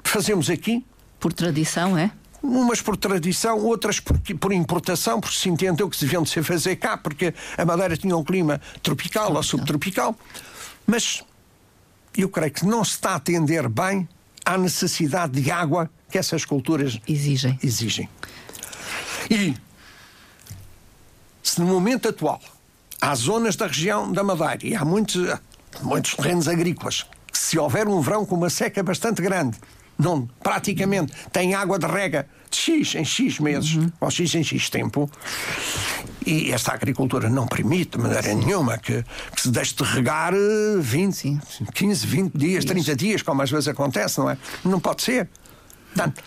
fazemos 0.05 0.49
aqui. 0.49 0.85
Por 1.19 1.33
tradição, 1.33 1.99
é? 1.99 2.13
Umas 2.41 2.81
por 2.81 2.97
tradição, 2.97 3.59
outras 3.59 3.99
por, 3.99 4.17
por 4.39 4.53
importação, 4.53 5.21
porque 5.21 5.37
se 5.37 5.49
entendeu 5.49 5.91
que 5.91 5.97
se 5.97 6.05
deviam 6.05 6.23
de 6.23 6.31
ser 6.31 6.45
fazer 6.45 6.77
cá, 6.77 6.97
porque 6.97 7.35
a 7.57 7.65
Madeira 7.65 7.97
tinha 7.97 8.17
um 8.17 8.23
clima 8.23 8.61
tropical, 8.81 9.25
tropical. 9.25 9.37
ou 9.37 9.43
subtropical. 9.43 10.17
Mas 10.87 11.25
eu 12.17 12.29
creio 12.29 12.53
que 12.53 12.65
não 12.65 12.85
se 12.85 12.93
está 12.93 13.11
a 13.11 13.15
atender 13.17 13.69
bem 13.69 14.09
à 14.49 14.57
necessidade 14.57 15.39
de 15.39 15.51
água 15.51 15.91
que 16.11 16.17
essas 16.17 16.43
culturas 16.43 16.99
exigem. 17.07 17.59
exigem. 17.63 18.09
E 19.31 19.55
se 21.43 21.61
no 21.61 21.67
momento 21.67 22.09
atual 22.09 22.41
há 22.99 23.15
zonas 23.15 23.57
da 23.57 23.67
região 23.67 24.11
da 24.11 24.25
Madeira 24.25 24.67
e 24.67 24.75
há 24.75 24.87
muitos, 24.87 25.17
muitos 25.83 26.15
terrenos 26.15 26.49
agrícolas 26.49 27.05
que 27.31 27.37
se 27.37 27.59
houver 27.59 27.87
um 27.87 28.01
verão 28.01 28.25
com 28.25 28.37
uma 28.37 28.49
seca 28.49 28.83
bastante 28.83 29.21
grande, 29.21 29.59
não, 29.99 30.27
praticamente 30.43 31.13
tem 31.31 31.55
água 31.55 31.79
de 31.79 31.87
rega 31.87 32.27
de 32.51 32.57
X 32.57 32.95
em 32.95 33.05
X 33.05 33.39
meses, 33.39 33.75
uhum. 33.75 33.93
ou 34.01 34.11
X 34.11 34.35
em 34.35 34.43
X 34.43 34.71
tempo, 34.71 35.11
e 36.29 36.53
esta 36.53 36.75
agricultura 36.75 37.31
não 37.31 37.47
permite 37.47 37.97
de 37.97 38.03
maneira 38.03 38.35
nenhuma 38.35 38.77
que, 38.77 39.03
que, 39.35 39.41
se 39.41 39.51
deixe 39.51 39.75
de 39.75 39.83
regar 39.83 40.35
20, 40.79 41.15
Sim. 41.15 41.41
15, 41.73 42.07
20 42.07 42.37
dias, 42.37 42.65
30 42.67 42.95
dias, 42.95 43.23
como 43.23 43.41
às 43.41 43.51
vezes 43.51 43.67
acontece, 43.67 44.19
não 44.19 44.29
é? 44.29 44.37
Não 44.63 44.79
pode 44.79 45.03
ser. 45.03 45.27
Portanto, 45.95 46.23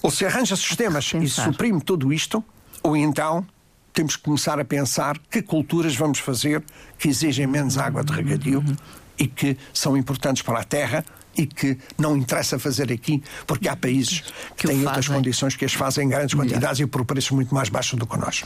ou 0.00 0.10
se 0.10 0.24
arranja 0.24 0.54
sistemas 0.54 1.12
e 1.20 1.28
suprime 1.28 1.80
tudo 1.80 2.12
isto, 2.12 2.44
ou 2.80 2.96
então 2.96 3.44
temos 3.92 4.14
que 4.14 4.22
começar 4.22 4.60
a 4.60 4.64
pensar 4.64 5.18
que 5.28 5.42
culturas 5.42 5.96
vamos 5.96 6.20
fazer 6.20 6.62
que 6.96 7.08
exigem 7.08 7.46
menos 7.46 7.76
água 7.76 8.04
de 8.04 8.12
regadio 8.12 8.60
uhum. 8.60 8.76
e 9.18 9.26
que 9.26 9.56
são 9.72 9.96
importantes 9.96 10.42
para 10.42 10.60
a 10.60 10.64
terra 10.64 11.04
e 11.36 11.46
que 11.46 11.78
não 11.98 12.16
interessa 12.16 12.58
fazer 12.58 12.92
aqui, 12.92 13.22
porque 13.46 13.68
há 13.68 13.76
países 13.76 14.20
que, 14.20 14.32
que 14.56 14.68
têm 14.68 14.84
outras 14.86 15.08
condições 15.08 15.56
que 15.56 15.64
as 15.64 15.72
fazem 15.72 16.06
em 16.06 16.08
grandes 16.08 16.34
quantidades 16.34 16.80
e 16.80 16.86
por 16.86 17.04
preços 17.04 17.30
muito 17.32 17.54
mais 17.54 17.68
baixos 17.68 17.98
do 17.98 18.06
que 18.06 18.16
nós. 18.16 18.42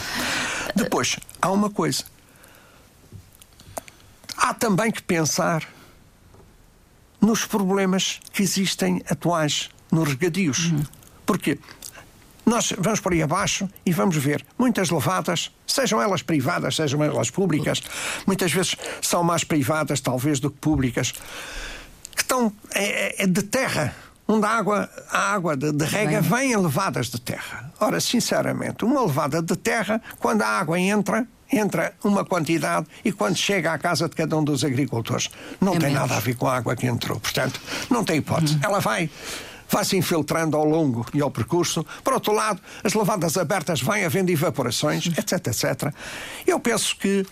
Depois, 0.74 1.16
há 1.40 1.50
uma 1.50 1.70
coisa. 1.70 2.04
Há 4.36 4.54
também 4.54 4.90
que 4.90 5.02
pensar 5.02 5.66
nos 7.20 7.44
problemas 7.44 8.20
que 8.32 8.42
existem 8.42 9.02
atuais 9.10 9.68
nos 9.90 10.08
regadios. 10.08 10.66
Uhum. 10.66 10.84
Porquê? 11.26 11.58
Nós 12.46 12.72
vamos 12.78 13.00
por 13.00 13.12
aí 13.12 13.22
abaixo 13.22 13.68
e 13.84 13.92
vamos 13.92 14.16
ver 14.16 14.42
muitas 14.58 14.88
levadas, 14.88 15.50
sejam 15.66 16.00
elas 16.00 16.22
privadas, 16.22 16.76
sejam 16.76 17.04
elas 17.04 17.30
públicas, 17.30 17.82
muitas 18.26 18.50
vezes 18.50 18.74
são 19.02 19.22
mais 19.22 19.44
privadas, 19.44 20.00
talvez, 20.00 20.40
do 20.40 20.50
que 20.50 20.58
públicas 20.58 21.12
estão 22.28 22.52
é, 22.74 23.22
é, 23.22 23.22
é 23.22 23.26
de 23.26 23.42
terra, 23.42 23.94
onde 24.26 24.44
a 24.44 24.50
água, 24.50 24.90
a 25.10 25.32
água 25.32 25.56
de, 25.56 25.72
de 25.72 25.84
rega 25.86 26.20
Bem. 26.20 26.30
vem 26.30 26.52
em 26.52 26.56
levadas 26.56 27.06
de 27.06 27.18
terra. 27.18 27.72
Ora, 27.80 27.98
sinceramente, 27.98 28.84
uma 28.84 29.00
levada 29.00 29.40
de 29.40 29.56
terra, 29.56 30.00
quando 30.18 30.42
a 30.42 30.46
água 30.46 30.78
entra, 30.78 31.26
entra 31.50 31.94
uma 32.04 32.24
quantidade 32.24 32.86
e 33.02 33.10
quando 33.10 33.36
chega 33.36 33.72
à 33.72 33.78
casa 33.78 34.08
de 34.08 34.14
cada 34.14 34.36
um 34.36 34.44
dos 34.44 34.62
agricultores, 34.62 35.30
não 35.58 35.74
é 35.74 35.78
tem 35.78 35.92
nada 35.92 36.16
a 36.16 36.20
ver 36.20 36.36
com 36.36 36.46
a 36.46 36.56
água 36.56 36.76
que 36.76 36.86
entrou. 36.86 37.18
Portanto, 37.18 37.60
não 37.88 38.04
tem 38.04 38.18
hipótese. 38.18 38.54
Uhum. 38.54 38.60
Ela 38.62 38.80
vai 38.80 39.10
vai 39.70 39.84
se 39.84 39.98
infiltrando 39.98 40.56
ao 40.56 40.64
longo 40.64 41.04
e 41.12 41.20
ao 41.20 41.30
percurso. 41.30 41.84
Por 42.02 42.14
outro 42.14 42.32
lado, 42.32 42.58
as 42.82 42.94
levadas 42.94 43.36
abertas 43.36 43.82
vêm 43.82 44.02
havendo 44.02 44.30
evaporações, 44.30 45.06
etc, 45.08 45.46
etc. 45.46 45.92
Eu 46.46 46.58
penso 46.58 46.96
que 46.96 47.26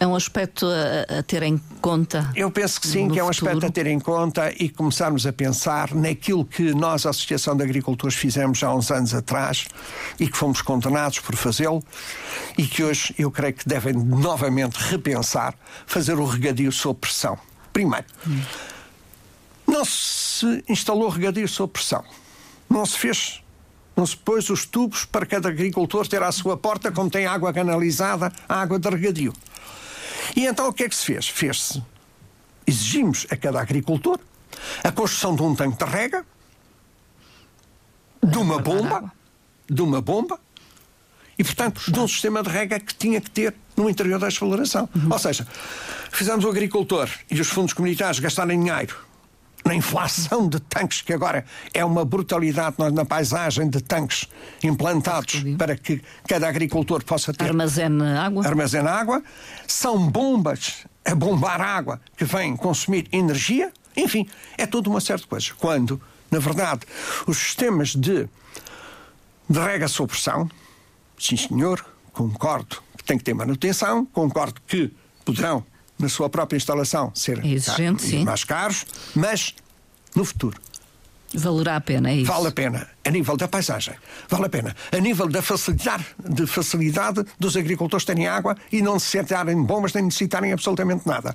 é 0.00 0.06
um 0.06 0.14
aspecto 0.14 0.66
a, 0.66 1.18
a, 1.18 1.22
ter 1.22 1.42
em 1.42 1.58
conta. 1.80 2.30
Eu 2.34 2.50
penso 2.50 2.80
que 2.80 2.86
sim, 2.86 3.08
que 3.08 3.18
é 3.18 3.24
um 3.24 3.32
futuro. 3.32 3.50
aspecto 3.50 3.66
a 3.66 3.70
ter 3.70 3.86
em 3.86 3.98
conta 3.98 4.52
e 4.56 4.68
começarmos 4.68 5.26
a 5.26 5.32
pensar 5.32 5.94
naquilo 5.94 6.44
que 6.44 6.72
nós, 6.74 7.04
a 7.04 7.10
Associação 7.10 7.56
de 7.56 7.64
Agricultores, 7.64 8.16
fizemos 8.16 8.62
há 8.62 8.72
uns 8.72 8.90
anos 8.90 9.12
atrás 9.12 9.66
e 10.18 10.28
que 10.28 10.36
fomos 10.36 10.62
condenados 10.62 11.18
por 11.18 11.34
fazê-lo 11.34 11.82
e 12.56 12.66
que 12.66 12.84
hoje 12.84 13.14
eu 13.18 13.30
creio 13.30 13.54
que 13.54 13.68
devem 13.68 13.92
novamente 13.92 14.76
repensar 14.76 15.54
fazer 15.86 16.14
o 16.14 16.24
regadio 16.24 16.70
sob 16.70 17.00
pressão. 17.00 17.36
Primeiro, 17.72 18.06
hum. 18.26 18.40
não 19.66 19.84
se 19.84 20.64
instalou 20.68 21.08
regadio 21.08 21.48
sob 21.48 21.72
pressão. 21.72 22.04
Não 22.70 22.86
se 22.86 22.98
fez 22.98 23.42
não 23.96 24.06
se 24.06 24.16
pôs 24.16 24.48
os 24.48 24.64
tubos 24.64 25.04
para 25.04 25.26
cada 25.26 25.48
agricultor 25.48 26.06
ter 26.06 26.22
à 26.22 26.30
sua 26.30 26.56
porta, 26.56 26.92
como 26.92 27.10
tem 27.10 27.26
água 27.26 27.52
canalizada, 27.52 28.32
a 28.48 28.60
água 28.60 28.78
de 28.78 28.88
regadio. 28.88 29.32
E 30.36 30.46
então 30.46 30.68
o 30.68 30.72
que 30.72 30.84
é 30.84 30.88
que 30.88 30.94
se 30.94 31.04
fez? 31.04 31.28
Fez-se. 31.28 31.82
Exigimos 32.66 33.26
a 33.30 33.36
cada 33.36 33.60
agricultor 33.60 34.18
a 34.82 34.92
construção 34.92 35.34
de 35.34 35.42
um 35.42 35.54
tanque 35.54 35.84
de 35.84 35.90
rega, 35.90 36.24
de 38.22 38.38
uma 38.38 38.58
bomba, 38.58 39.12
de 39.68 39.82
uma 39.82 40.00
bomba, 40.00 40.38
e, 41.38 41.44
portanto, 41.44 41.90
de 41.90 41.98
um 41.98 42.08
sistema 42.08 42.42
de 42.42 42.48
rega 42.50 42.80
que 42.80 42.92
tinha 42.94 43.20
que 43.20 43.30
ter 43.30 43.54
no 43.76 43.88
interior 43.88 44.18
da 44.18 44.26
exploração. 44.26 44.88
Uhum. 44.94 45.08
Ou 45.10 45.18
seja, 45.18 45.46
fizemos 46.10 46.44
o 46.44 46.48
agricultor 46.48 47.08
e 47.30 47.40
os 47.40 47.48
fundos 47.48 47.72
comunitários 47.72 48.18
gastarem 48.18 48.58
dinheiro 48.58 49.07
na 49.64 49.74
inflação 49.74 50.48
de 50.48 50.60
tanques, 50.60 51.02
que 51.02 51.12
agora 51.12 51.44
é 51.74 51.84
uma 51.84 52.04
brutalidade 52.04 52.76
na 52.92 53.04
paisagem 53.04 53.68
de 53.68 53.82
tanques 53.82 54.26
implantados 54.62 55.44
para 55.56 55.76
que 55.76 56.02
cada 56.26 56.48
agricultor 56.48 57.04
possa 57.04 57.32
ter. 57.32 57.44
Armazene 57.44 58.02
água. 58.02 58.46
Armazene 58.46 58.88
água. 58.88 59.22
São 59.66 60.08
bombas 60.08 60.86
a 61.04 61.14
bombar 61.14 61.60
água 61.60 62.00
que 62.16 62.24
vêm 62.24 62.56
consumir 62.56 63.08
energia. 63.12 63.72
Enfim, 63.96 64.28
é 64.56 64.66
tudo 64.66 64.90
uma 64.90 65.00
certa 65.00 65.26
coisa. 65.26 65.52
Quando, 65.58 66.00
na 66.30 66.38
verdade, 66.38 66.82
os 67.26 67.36
sistemas 67.36 67.94
de, 67.94 68.28
de 69.48 69.58
rega 69.58 69.88
sob 69.88 70.08
pressão, 70.10 70.48
sim 71.18 71.36
senhor, 71.36 71.84
concordo 72.12 72.82
que 72.96 73.04
tem 73.04 73.18
que 73.18 73.24
ter 73.24 73.34
manutenção, 73.34 74.06
concordo 74.06 74.60
que 74.66 74.92
poderão 75.24 75.64
na 75.98 76.08
sua 76.08 76.28
própria 76.28 76.56
instalação 76.56 77.12
ser 77.14 77.44
é 77.44 77.48
exigente, 77.48 78.02
sim. 78.02 78.24
mais 78.24 78.44
caros, 78.44 78.86
mas 79.14 79.54
no 80.14 80.24
futuro. 80.24 80.60
Valerá 81.34 81.76
a 81.76 81.80
pena, 81.80 82.10
é 82.10 82.16
isso? 82.16 82.32
Vale 82.32 82.48
a 82.48 82.52
pena, 82.52 82.88
a 83.04 83.10
nível 83.10 83.36
da 83.36 83.46
paisagem. 83.46 83.94
Vale 84.28 84.46
a 84.46 84.48
pena. 84.48 84.74
A 84.90 84.98
nível 84.98 85.28
da 85.28 85.42
facilidade, 85.42 86.06
de 86.26 86.46
facilidade 86.46 87.22
dos 87.38 87.54
agricultores 87.56 88.06
terem 88.06 88.26
água 88.26 88.56
e 88.72 88.80
não 88.80 88.94
necessitarem 88.94 89.62
bombas 89.62 89.92
nem 89.92 90.04
necessitarem 90.04 90.52
absolutamente 90.52 91.06
nada. 91.06 91.34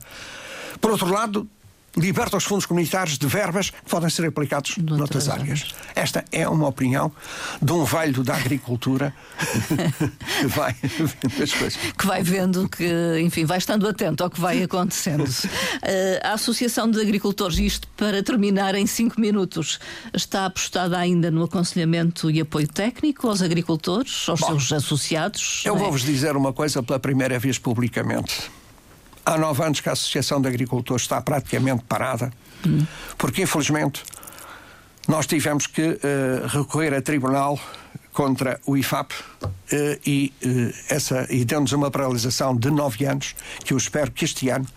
Por 0.82 0.92
outro 0.92 1.08
lado, 1.12 1.48
liberta 1.96 2.38
os 2.38 2.44
fundos 2.44 2.66
comunitários 2.66 3.18
de 3.18 3.28
verbas 3.28 3.70
que 3.70 3.90
podem 3.90 4.10
ser 4.10 4.26
aplicados 4.26 4.78
noutras 4.78 5.30
áreas. 5.30 5.74
Esta 5.96 6.26
é 6.32 6.48
uma 6.48 6.68
opinião 6.68 7.12
de 7.62 7.72
um 7.72 7.84
velho 7.84 8.24
da 8.24 8.36
agricultura 8.36 9.14
que 10.40 10.48
vai 10.48 10.76
vendo 10.82 11.44
as 11.44 11.54
coisas. 11.54 11.78
Que 11.98 12.06
vai 12.06 12.24
vendo 12.24 12.68
que, 12.68 13.20
enfim, 13.22 13.46
vai 13.46 13.58
estando 13.58 13.88
atento 13.88 14.24
ao 14.24 14.30
que 14.30 14.40
vai 14.40 14.64
acontecendo. 14.64 15.24
Uh, 15.24 16.20
a 16.24 16.34
Associação 16.34 16.90
de 16.90 17.00
Agricultores, 17.00 17.58
isto 17.60 17.88
para 17.96 18.24
terminar 18.24 18.76
em 18.76 18.88
cinco 18.88 19.22
minutos, 19.22 19.80
está 20.14 20.46
apostada 20.46 20.98
ainda 20.98 21.30
no 21.30 21.44
aconselhamento 21.44 22.30
e 22.32 22.42
apoio 22.42 22.68
técnico 22.68 23.28
aos 23.28 23.42
agricultores, 23.42 24.28
aos 24.28 24.40
Bom, 24.40 24.48
seus 24.48 24.74
associados? 24.74 25.64
Eu 25.66 25.76
é? 25.76 25.80
vou-vos 25.80 26.02
dizer 26.02 26.36
uma 26.36 26.52
coisa 26.52 26.82
pela 26.82 27.00
primeira 27.00 27.38
vez 27.38 27.58
publicamente 27.60 28.52
há 29.26 29.38
nove 29.38 29.64
anos 29.64 29.80
que 29.80 29.90
a 29.90 29.94
Associação 29.94 30.42
de 30.42 30.48
Agricultores 30.48 31.04
está 31.04 31.22
praticamente 31.22 31.84
parada, 31.84 32.32
hum. 32.66 32.86
porque 33.18 33.42
infelizmente 33.44 34.04
nós 35.08 35.28
tivemos 35.28 35.68
que 35.68 35.82
uh, 35.82 36.48
recorrer 36.48 36.94
a 36.94 37.02
tribunal 37.02 37.60
contra 38.14 38.60
o 38.66 38.78
IFAP 38.78 39.12
uh, 39.12 39.50
e, 40.06 40.32
uh, 40.46 40.74
essa, 40.90 41.28
e 41.30 41.44
deu-nos 41.44 41.72
uma 41.74 41.90
paralisação 41.92 42.56
de 42.56 42.70
nove 42.70 43.06
anos, 43.06 43.36
que 43.66 43.74
eu 43.74 43.78
espero 43.78 44.12
que 44.12 44.24
este 44.24 44.50
ano, 44.50 44.68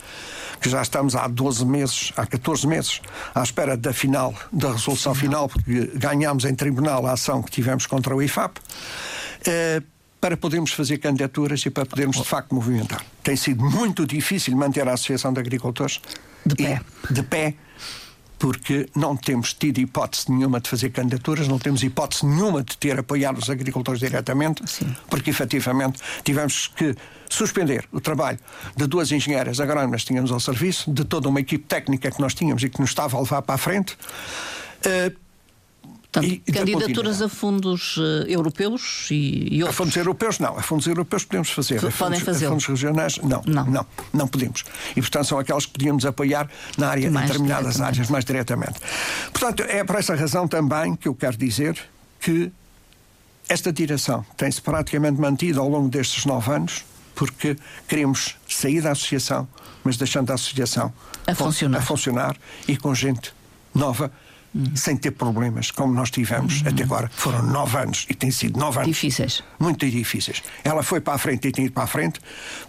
que 0.60 0.68
já 0.68 0.82
estamos 0.82 1.14
há 1.14 1.28
12 1.28 1.64
meses, 1.66 2.12
há 2.16 2.26
14 2.26 2.66
meses, 2.66 3.00
à 3.34 3.42
espera 3.42 3.76
da 3.76 3.92
final, 3.92 4.34
da 4.52 4.72
resolução 4.72 5.14
final, 5.14 5.48
porque 5.48 5.92
ganhámos 5.94 6.44
em 6.44 6.54
tribunal 6.54 7.06
a 7.06 7.12
ação 7.12 7.42
que 7.42 7.50
tivemos 7.50 7.86
contra 7.86 8.16
o 8.16 8.22
IFAP, 8.22 8.58
para 10.26 10.36
podermos 10.36 10.72
fazer 10.72 10.98
candidaturas 10.98 11.64
e 11.64 11.70
para 11.70 11.86
podermos, 11.86 12.16
de 12.16 12.24
facto, 12.24 12.52
movimentar. 12.52 13.00
Tem 13.22 13.36
sido 13.36 13.62
muito 13.62 14.04
difícil 14.04 14.56
manter 14.56 14.88
a 14.88 14.94
Associação 14.94 15.32
de 15.32 15.38
Agricultores 15.38 16.00
de 16.44 16.56
pé. 16.56 16.80
de 17.08 17.22
pé 17.22 17.54
porque 18.36 18.88
não 18.96 19.16
temos 19.16 19.54
tido 19.54 19.78
hipótese 19.78 20.32
nenhuma 20.32 20.60
de 20.60 20.68
fazer 20.68 20.90
candidaturas, 20.90 21.46
não 21.46 21.60
temos 21.60 21.84
hipótese 21.84 22.26
nenhuma 22.26 22.64
de 22.64 22.76
ter 22.76 22.98
apoiado 22.98 23.38
os 23.38 23.48
agricultores 23.48 24.00
diretamente, 24.00 24.68
Sim. 24.68 24.96
porque 25.08 25.30
efetivamente 25.30 26.00
tivemos 26.24 26.72
que 26.74 26.96
suspender 27.30 27.86
o 27.92 28.00
trabalho 28.00 28.40
de 28.76 28.84
duas 28.88 29.12
engenheiras 29.12 29.60
agrónomas 29.60 30.00
que 30.02 30.08
tínhamos 30.08 30.32
ao 30.32 30.40
serviço, 30.40 30.90
de 30.90 31.04
toda 31.04 31.28
uma 31.28 31.38
equipe 31.38 31.64
técnica 31.66 32.10
que 32.10 32.20
nós 32.20 32.34
tínhamos 32.34 32.64
e 32.64 32.68
que 32.68 32.80
nos 32.80 32.90
estava 32.90 33.16
a 33.16 33.20
levar 33.20 33.42
para 33.42 33.54
a 33.54 33.58
frente. 33.58 33.96
Uh, 34.84 35.25
Portanto, 36.16 36.42
e, 36.46 36.52
candidaturas 36.52 37.20
a 37.20 37.28
fundos 37.28 37.96
uh, 37.98 38.24
europeus 38.26 39.08
e, 39.10 39.48
e, 39.50 39.62
outros? 39.62 39.68
A 39.68 39.72
fundos 39.76 39.96
europeus 39.96 40.38
não. 40.38 40.58
A 40.58 40.62
fundos 40.62 40.86
europeus 40.86 41.24
podemos 41.24 41.50
fazer. 41.50 41.76
F 41.76 41.98
podem 41.98 42.20
fazer. 42.20 42.46
A 42.46 42.48
fundos 42.50 42.66
regionais 42.66 43.18
não, 43.18 43.42
não. 43.46 43.66
Não. 43.66 43.86
Não 44.12 44.28
podemos. 44.28 44.64
E, 44.92 45.00
portanto, 45.00 45.26
são 45.26 45.38
aqueles 45.38 45.66
que 45.66 45.72
podíamos 45.72 46.06
apoiar 46.06 46.48
na 46.78 46.88
área, 46.88 47.10
mais 47.10 47.26
determinadas 47.26 47.80
áreas 47.80 48.08
mais 48.08 48.24
diretamente. 48.24 48.80
Portanto, 49.32 49.62
é 49.62 49.84
por 49.84 49.96
essa 49.96 50.14
razão 50.14 50.48
também 50.48 50.96
que 50.96 51.08
eu 51.08 51.14
quero 51.14 51.36
dizer 51.36 51.78
que 52.20 52.50
esta 53.48 53.72
direção 53.72 54.24
tem-se 54.36 54.60
praticamente 54.60 55.20
mantido 55.20 55.60
ao 55.60 55.68
longo 55.68 55.88
destes 55.88 56.24
nove 56.24 56.50
anos 56.50 56.84
porque 57.14 57.56
queremos 57.88 58.36
sair 58.46 58.82
da 58.82 58.92
associação, 58.92 59.48
mas 59.82 59.96
deixando 59.96 60.30
a 60.30 60.34
associação 60.34 60.92
a 61.26 61.34
funcionar, 61.34 61.78
a 61.78 61.82
funcionar 61.82 62.36
e 62.68 62.76
com 62.76 62.94
gente 62.94 63.32
nova 63.74 64.12
sem 64.74 64.96
ter 64.96 65.10
problemas, 65.12 65.70
como 65.70 65.92
nós 65.92 66.10
tivemos 66.10 66.62
até 66.66 66.82
agora. 66.82 67.10
Foram 67.14 67.42
nove 67.42 67.76
anos 67.78 68.06
e 68.08 68.14
tem 68.14 68.30
sido 68.30 68.58
nove 68.58 68.78
anos. 68.78 68.88
Difíceis. 68.88 69.42
Muito 69.58 69.88
difíceis. 69.88 70.42
Ela 70.64 70.82
foi 70.82 71.00
para 71.00 71.14
a 71.14 71.18
frente 71.18 71.48
e 71.48 71.52
tem 71.52 71.66
ido 71.66 71.74
para 71.74 71.84
a 71.84 71.86
frente 71.86 72.20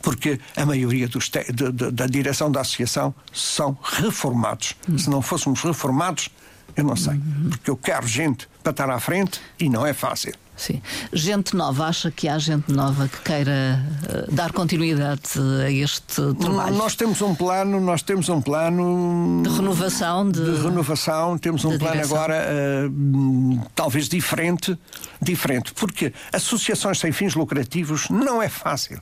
porque 0.02 0.40
a 0.56 0.66
maioria 0.66 1.08
dos 1.08 1.30
te- 1.30 1.46
de- 1.52 1.72
de- 1.72 1.92
da 1.92 2.06
direção 2.08 2.52
da 2.52 2.62
associação 2.62 3.14
são 3.34 3.78
reformados. 3.84 4.76
Se 4.98 5.10
não 5.10 5.22
fôssemos 5.22 5.62
reformados, 5.62 6.30
eu 6.76 6.84
não 6.84 6.96
sei. 6.96 7.20
Porque 7.50 7.70
eu 7.70 7.78
quero 7.78 8.08
gente 8.08 8.48
para 8.68 8.72
estar 8.72 8.90
à 8.90 9.00
frente 9.00 9.40
e 9.60 9.70
não 9.70 9.86
é 9.86 9.94
fácil. 9.94 10.34
Sim. 10.56 10.82
Gente 11.14 11.56
nova, 11.56 11.86
acha 11.86 12.10
que 12.10 12.28
há 12.28 12.38
gente 12.40 12.72
nova 12.72 13.08
que 13.08 13.22
queira 13.22 13.80
eh, 14.10 14.26
dar 14.32 14.52
continuidade 14.52 15.22
a 15.64 15.70
este 15.70 16.34
trabalho 16.34 16.76
Nós 16.76 16.96
temos 16.96 17.22
um 17.22 17.36
plano, 17.36 17.80
nós 17.80 18.02
temos 18.02 18.28
um 18.28 18.42
plano 18.42 19.44
de 19.44 19.50
renovação 19.50 20.30
de, 20.30 20.44
de 20.44 20.62
renovação, 20.64 21.38
temos 21.38 21.64
um 21.64 21.78
plano 21.78 21.94
direção. 21.94 22.18
agora 22.18 22.90
hum, 22.92 23.62
talvez 23.76 24.10
diferente, 24.10 24.78
diferente, 25.22 25.74
porque 25.74 26.12
associações 26.34 27.00
sem 27.00 27.12
fins 27.12 27.36
lucrativos 27.36 28.10
não 28.10 28.42
é 28.42 28.50
fácil 28.50 29.00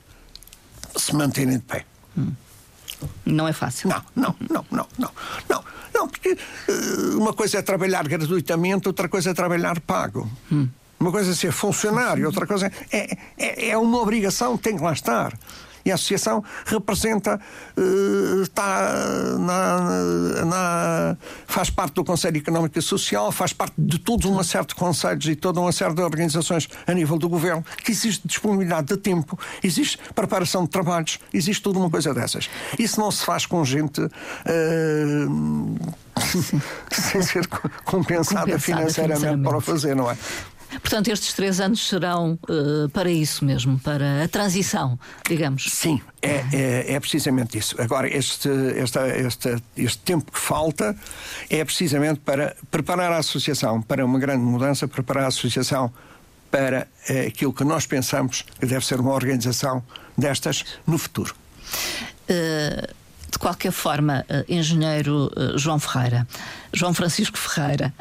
se 0.97 1.15
manterem 1.15 1.57
de 1.57 1.63
pé. 1.63 1.85
Não 3.25 3.47
é 3.47 3.53
fácil. 3.53 3.89
Não, 3.89 4.01
não, 4.15 4.35
não, 4.49 4.65
não, 4.71 4.87
não, 4.97 5.11
não, 5.49 5.63
não, 5.93 6.07
porque 6.07 6.37
eh, 6.67 7.15
uma 7.15 7.33
coisa 7.33 7.59
é 7.59 7.61
trabalhar 7.61 8.07
gratuitamente, 8.07 8.87
outra 8.87 9.07
coisa 9.07 9.31
é 9.31 9.33
trabalhar 9.33 9.79
pago. 9.81 10.29
Uma 10.99 11.11
coisa 11.11 11.31
é 11.31 11.33
ser 11.35 11.51
funcionário, 11.51 12.25
outra 12.25 12.47
coisa 12.47 12.71
é, 12.91 13.17
é, 13.37 13.69
é 13.69 13.77
uma 13.77 13.99
obrigação, 13.99 14.57
tem 14.57 14.75
que 14.77 14.83
lá 14.83 14.93
estar. 14.93 15.37
E 15.85 15.91
a 15.91 15.95
associação 15.95 16.43
representa, 16.65 17.39
eh, 17.77 18.41
está 18.41 19.37
na, 19.37 20.45
na- 20.45 21.17
faz 21.45 21.69
parte 21.69 21.93
do 21.93 22.03
Conselho 22.03 22.37
Económico 22.37 22.77
e 22.79 22.81
Social, 22.81 23.31
faz 23.31 23.53
parte 23.53 23.75
de 23.77 23.99
todos 23.99 24.25
uma 24.25 24.43
série 24.43 24.65
de 24.65 24.73
conselhos 24.75 25.25
e 25.27 25.35
toda 25.35 25.59
uma 25.59 25.71
série 25.71 25.93
de 25.93 26.01
organizações 26.01 26.67
a 26.87 26.93
nível 26.93 27.17
do 27.19 27.29
governo, 27.29 27.63
que 27.83 27.91
existe 27.91 28.27
disponibilidade 28.27 28.87
de 28.87 28.97
tempo, 28.97 29.37
existe 29.63 29.99
preparação 30.15 30.63
de 30.63 30.69
trabalhos, 30.71 31.19
existe 31.31 31.61
tudo 31.61 31.77
uma 31.79 31.89
coisa 31.89 32.13
dessas. 32.13 32.49
Isso 32.79 32.99
não 32.99 33.11
se 33.11 33.23
faz 33.23 33.45
com 33.45 33.63
gente 33.63 34.01
eh, 34.45 35.25
sem 36.91 37.21
ser 37.21 37.45
co- 37.47 37.69
compensada, 37.83 38.41
Compensada 38.41 38.59
financeiramente 38.59 39.43
para 39.43 39.57
o 39.57 39.61
financeiramente. 39.61 39.65
fazer, 39.65 39.95
não 39.95 40.09
é? 40.09 40.17
Portanto, 40.81 41.07
estes 41.09 41.33
três 41.33 41.59
anos 41.59 41.87
serão 41.87 42.37
eh, 42.49 42.87
para 42.91 43.09
isso 43.09 43.43
mesmo, 43.43 43.79
para 43.79 44.23
a 44.23 44.27
transição, 44.27 44.99
digamos. 45.27 45.67
Sim, 45.71 46.01
é, 46.21 46.43
é, 46.53 46.93
é 46.93 46.99
precisamente 46.99 47.57
isso. 47.57 47.79
Agora, 47.81 48.07
este, 48.07 48.49
esta, 48.77 49.01
esta, 49.07 49.61
este 49.77 49.97
tempo 49.99 50.31
que 50.31 50.39
falta 50.39 50.95
é 51.49 51.63
precisamente 51.63 52.19
para 52.19 52.55
preparar 52.69 53.11
a 53.11 53.17
associação 53.17 53.81
para 53.81 54.05
uma 54.05 54.19
grande 54.19 54.43
mudança, 54.43 54.87
preparar 54.87 55.25
a 55.25 55.27
associação 55.27 55.91
para 56.51 56.87
eh, 57.09 57.27
aquilo 57.27 57.53
que 57.53 57.63
nós 57.63 57.85
pensamos 57.85 58.43
que 58.59 58.65
deve 58.65 58.85
ser 58.85 58.99
uma 58.99 59.13
organização 59.13 59.83
destas 60.17 60.63
no 60.85 60.97
futuro. 60.97 61.35
Eh, 62.27 62.89
de 63.31 63.39
qualquer 63.39 63.71
forma, 63.73 64.25
engenheiro 64.47 65.29
João 65.57 65.77
Ferreira, 65.77 66.25
João 66.71 66.93
Francisco 66.93 67.37
Ferreira, 67.37 67.93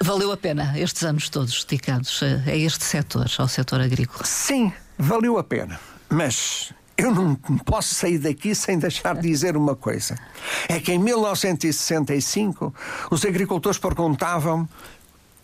valeu 0.00 0.32
a 0.32 0.36
pena 0.36 0.78
estes 0.78 1.02
anos 1.04 1.28
todos 1.28 1.64
dedicados 1.64 2.22
a, 2.22 2.50
a 2.50 2.56
este 2.56 2.84
setor, 2.84 3.30
ao 3.38 3.48
setor 3.48 3.80
agrícola. 3.80 4.24
Sim, 4.24 4.72
valeu 4.98 5.38
a 5.38 5.44
pena. 5.44 5.78
Mas 6.08 6.72
eu 6.96 7.14
não 7.14 7.34
posso 7.34 7.94
sair 7.94 8.18
daqui 8.18 8.54
sem 8.54 8.78
deixar 8.78 9.14
de 9.14 9.22
dizer 9.22 9.56
uma 9.56 9.74
coisa. 9.74 10.18
É 10.68 10.78
que 10.78 10.92
em 10.92 10.98
1965 10.98 12.74
os 13.10 13.24
agricultores 13.24 13.78
perguntavam 13.78 14.68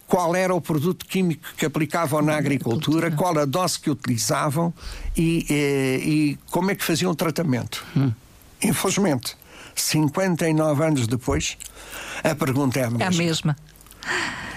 qual 0.06 0.36
era 0.36 0.54
o 0.54 0.60
produto 0.60 1.04
químico 1.06 1.42
que 1.56 1.66
aplicavam 1.66 2.22
na 2.22 2.36
agricultura, 2.36 3.10
qual 3.10 3.36
a 3.38 3.44
dose 3.44 3.80
que 3.80 3.90
utilizavam 3.90 4.72
e, 5.16 5.46
eh, 5.50 5.98
e 6.04 6.38
como 6.50 6.70
é 6.70 6.74
que 6.74 6.84
faziam 6.84 7.10
o 7.10 7.14
tratamento. 7.14 7.84
Infelizmente, 8.62 9.36
59 9.74 10.84
anos 10.84 11.06
depois, 11.06 11.58
a 12.22 12.34
pergunta 12.34 12.78
é 12.78 12.84
a 12.84 12.90
mesma. 12.90 13.04
É 13.04 13.06
a 13.06 13.10
mesma. 13.10 13.56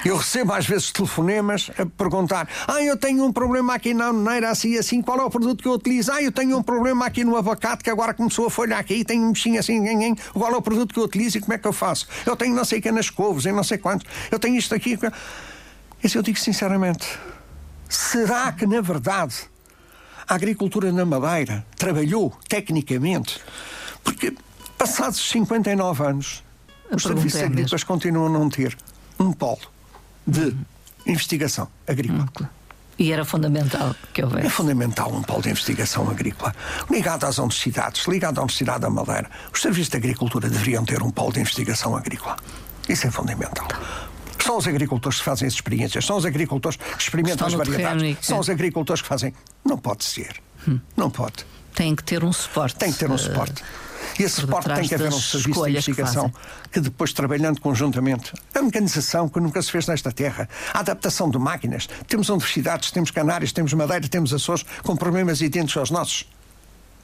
Eu 0.05 0.15
recebo 0.15 0.53
às 0.53 0.65
vezes 0.65 0.91
telefonemas 0.91 1.69
a 1.77 1.85
perguntar: 1.85 2.47
Ah, 2.67 2.81
eu 2.81 2.95
tenho 2.95 3.23
um 3.25 3.33
problema 3.33 3.73
aqui 3.73 3.93
na 3.93 4.07
aneira, 4.07 4.49
assim 4.49 4.77
assim, 4.77 5.01
qual 5.01 5.19
é 5.19 5.23
o 5.23 5.29
produto 5.29 5.61
que 5.61 5.67
eu 5.67 5.73
utilizo? 5.73 6.11
Ah, 6.11 6.21
eu 6.23 6.31
tenho 6.31 6.57
um 6.57 6.63
problema 6.63 7.05
aqui 7.05 7.23
no 7.23 7.35
abacate 7.35 7.83
que 7.83 7.89
agora 7.89 8.13
começou 8.13 8.47
a 8.47 8.49
folhar 8.49 8.79
aqui, 8.79 9.03
tenho 9.03 9.23
um 9.23 9.33
bichinho 9.33 9.59
assim, 9.59 9.79
nhen, 9.79 10.15
qual 10.33 10.53
é 10.53 10.55
o 10.55 10.61
produto 10.61 10.93
que 10.93 10.99
eu 10.99 11.03
utilizo 11.03 11.37
e 11.37 11.41
como 11.41 11.53
é 11.53 11.57
que 11.57 11.67
eu 11.67 11.73
faço? 11.73 12.07
Eu 12.25 12.35
tenho 12.35 12.55
não 12.55 12.63
sei 12.63 12.79
o 12.79 12.81
que 12.81 12.91
nas 12.91 13.09
couves, 13.09 13.45
em 13.45 13.51
não 13.51 13.63
sei 13.63 13.77
quantos, 13.77 14.07
eu 14.31 14.39
tenho 14.39 14.55
isto 14.55 14.73
aqui. 14.73 14.97
Isso 16.01 16.17
eu 16.17 16.21
digo 16.21 16.39
sinceramente: 16.39 17.05
será 17.89 18.53
que 18.53 18.65
na 18.65 18.79
verdade 18.79 19.35
a 20.25 20.35
agricultura 20.35 20.93
na 20.93 21.03
Madeira 21.03 21.65
trabalhou 21.77 22.33
tecnicamente? 22.47 23.41
Porque 24.01 24.33
passados 24.77 25.29
59 25.29 26.03
anos, 26.05 26.43
os 26.89 27.03
serviços 27.03 27.41
é 27.41 27.43
a 27.43 27.47
agrícolas 27.47 27.83
continuam 27.83 28.27
a 28.27 28.29
não 28.29 28.49
ter 28.49 28.77
um 29.19 29.31
polo 29.33 29.59
de 30.25 30.55
investigação 31.05 31.67
agrícola. 31.87 32.49
E 32.97 33.13
era 33.13 33.23
fundamental 33.23 33.95
que 34.13 34.21
É 34.21 34.25
houvesse. 34.25 34.49
fundamental 34.49 35.11
um 35.13 35.21
polo 35.23 35.41
de 35.41 35.49
investigação 35.49 36.09
agrícola 36.09 36.53
ligado 36.91 37.23
às 37.25 37.37
universidades, 37.37 38.05
ligado 38.07 38.39
à 38.39 38.41
Universidade 38.41 38.81
da 38.81 38.89
Madeira. 38.89 39.29
Os 39.53 39.61
serviços 39.61 39.89
de 39.89 39.97
agricultura 39.97 40.49
deveriam 40.49 40.83
ter 40.83 41.01
um 41.01 41.09
polo 41.09 41.31
de 41.31 41.39
investigação 41.39 41.95
agrícola. 41.95 42.35
Isso 42.89 43.07
é 43.07 43.11
fundamental. 43.11 43.67
São 44.43 44.57
os 44.57 44.67
agricultores 44.67 45.19
que 45.19 45.23
fazem 45.23 45.47
as 45.47 45.53
experiências, 45.53 46.05
são 46.05 46.17
os 46.17 46.25
agricultores 46.25 46.77
que 46.77 47.01
experimentam 47.01 47.47
Estão 47.47 47.47
as 47.47 47.53
no 47.53 47.57
variedades, 47.59 48.01
terreno 48.01 48.05
e 48.11 48.15
que- 48.19 48.25
são 48.25 48.39
os 48.39 48.49
agricultores 48.49 49.01
que 49.01 49.07
fazem. 49.07 49.33
Não 49.63 49.77
pode 49.77 50.03
ser. 50.03 50.35
Não 50.97 51.09
pode. 51.09 51.45
Tem 51.73 51.95
que 51.95 52.03
ter 52.03 52.23
um 52.23 52.33
suporte. 52.33 52.75
Tem 52.77 52.91
que 52.91 52.99
ter 52.99 53.09
um 53.09 53.15
eh, 53.15 53.17
suporte. 53.17 53.63
E 54.19 54.23
esse 54.23 54.45
detrás 54.45 54.79
tem 54.79 54.87
que 54.87 54.95
haver 54.95 55.07
um 55.07 55.11
serviço 55.11 55.39
de 55.43 55.49
escolhas 55.49 55.85
que 55.85 55.91
investigação 55.91 56.33
que, 56.71 56.79
depois, 56.79 57.13
trabalhando 57.13 57.61
conjuntamente, 57.61 58.33
a 58.53 58.61
mecanização 58.61 59.29
que 59.29 59.39
nunca 59.39 59.61
se 59.61 59.71
fez 59.71 59.87
nesta 59.87 60.11
terra, 60.11 60.47
a 60.73 60.79
adaptação 60.79 61.29
de 61.29 61.37
máquinas. 61.37 61.87
Temos 62.07 62.29
universidades, 62.29 62.91
temos 62.91 63.11
Canárias, 63.11 63.51
temos 63.51 63.73
Madeira, 63.73 64.07
temos 64.07 64.33
Açores 64.33 64.65
com 64.83 64.95
problemas 64.95 65.41
idênticos 65.41 65.77
aos 65.77 65.91
nossos. 65.91 66.27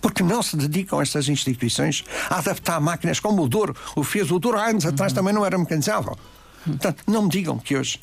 Porque 0.02 0.22
não 0.22 0.44
se 0.44 0.56
dedicam 0.56 1.02
estas 1.02 1.28
instituições 1.30 2.04
a 2.30 2.38
adaptar 2.38 2.80
máquinas 2.80 3.20
como 3.20 3.44
o 3.44 3.48
Douro. 3.48 3.76
O 3.96 4.04
fez 4.04 4.30
o 4.30 4.38
Douro 4.38 4.60
há 4.60 4.68
anos 4.68 4.86
atrás 4.86 5.12
Uhum. 5.12 5.16
também 5.16 5.34
não 5.34 5.46
era 5.46 5.58
mecanizável. 5.58 6.18
Portanto, 6.64 7.04
não 7.08 7.24
me 7.24 7.30
digam 7.30 7.58
que 7.58 7.76
hoje 7.76 8.00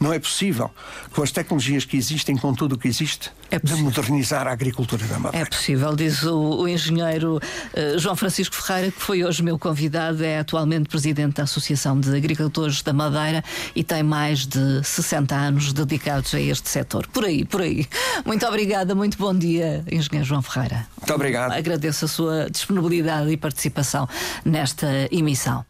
não 0.00 0.12
é 0.12 0.18
possível, 0.18 0.70
com 1.14 1.22
as 1.22 1.30
tecnologias 1.30 1.84
que 1.84 1.96
existem, 1.96 2.36
com 2.36 2.52
tudo 2.54 2.74
o 2.74 2.78
que 2.78 2.88
existe, 2.88 3.30
É 3.50 3.58
de 3.58 3.74
modernizar 3.76 4.46
a 4.46 4.52
agricultura 4.52 5.06
da 5.06 5.14
É 5.14 5.18
Madeira. 5.18 5.46
possível, 5.46 5.94
diz 5.94 6.22
o, 6.24 6.62
o 6.62 6.68
engenheiro 6.68 7.40
eh, 7.72 7.94
João 7.98 8.16
Francisco 8.16 8.54
Ferreira, 8.56 8.90
que 8.90 9.00
foi 9.00 9.24
hoje 9.24 9.42
meu 9.42 9.58
convidado, 9.58 10.24
é 10.24 10.38
atualmente 10.40 10.88
presidente 10.88 11.34
da 11.36 11.44
Associação 11.44 11.98
de 12.00 12.14
Agricultores 12.16 12.82
da 12.82 12.92
Madeira 12.92 13.44
e 13.76 13.84
tem 13.84 14.02
mais 14.02 14.46
de 14.46 14.82
60 14.84 15.34
anos 15.34 15.72
dedicados 15.72 16.34
a 16.34 16.40
este 16.40 16.68
setor. 16.68 17.06
Por 17.08 17.24
aí, 17.24 17.44
por 17.44 17.60
aí. 17.62 17.86
Muito 18.24 18.44
obrigada, 18.46 18.94
muito 18.94 19.16
bom 19.16 19.34
dia, 19.34 19.84
engenheiro 19.90 20.24
João 20.26 20.42
Ferreira. 20.42 20.86
Muito 21.00 21.14
obrigado. 21.14 21.52
Agradeço 21.52 22.04
a 22.06 22.08
sua 22.08 22.50
disponibilidade 22.50 23.30
e 23.30 23.36
participação 23.36 24.08
nesta 24.44 24.88
emissão. 25.12 25.62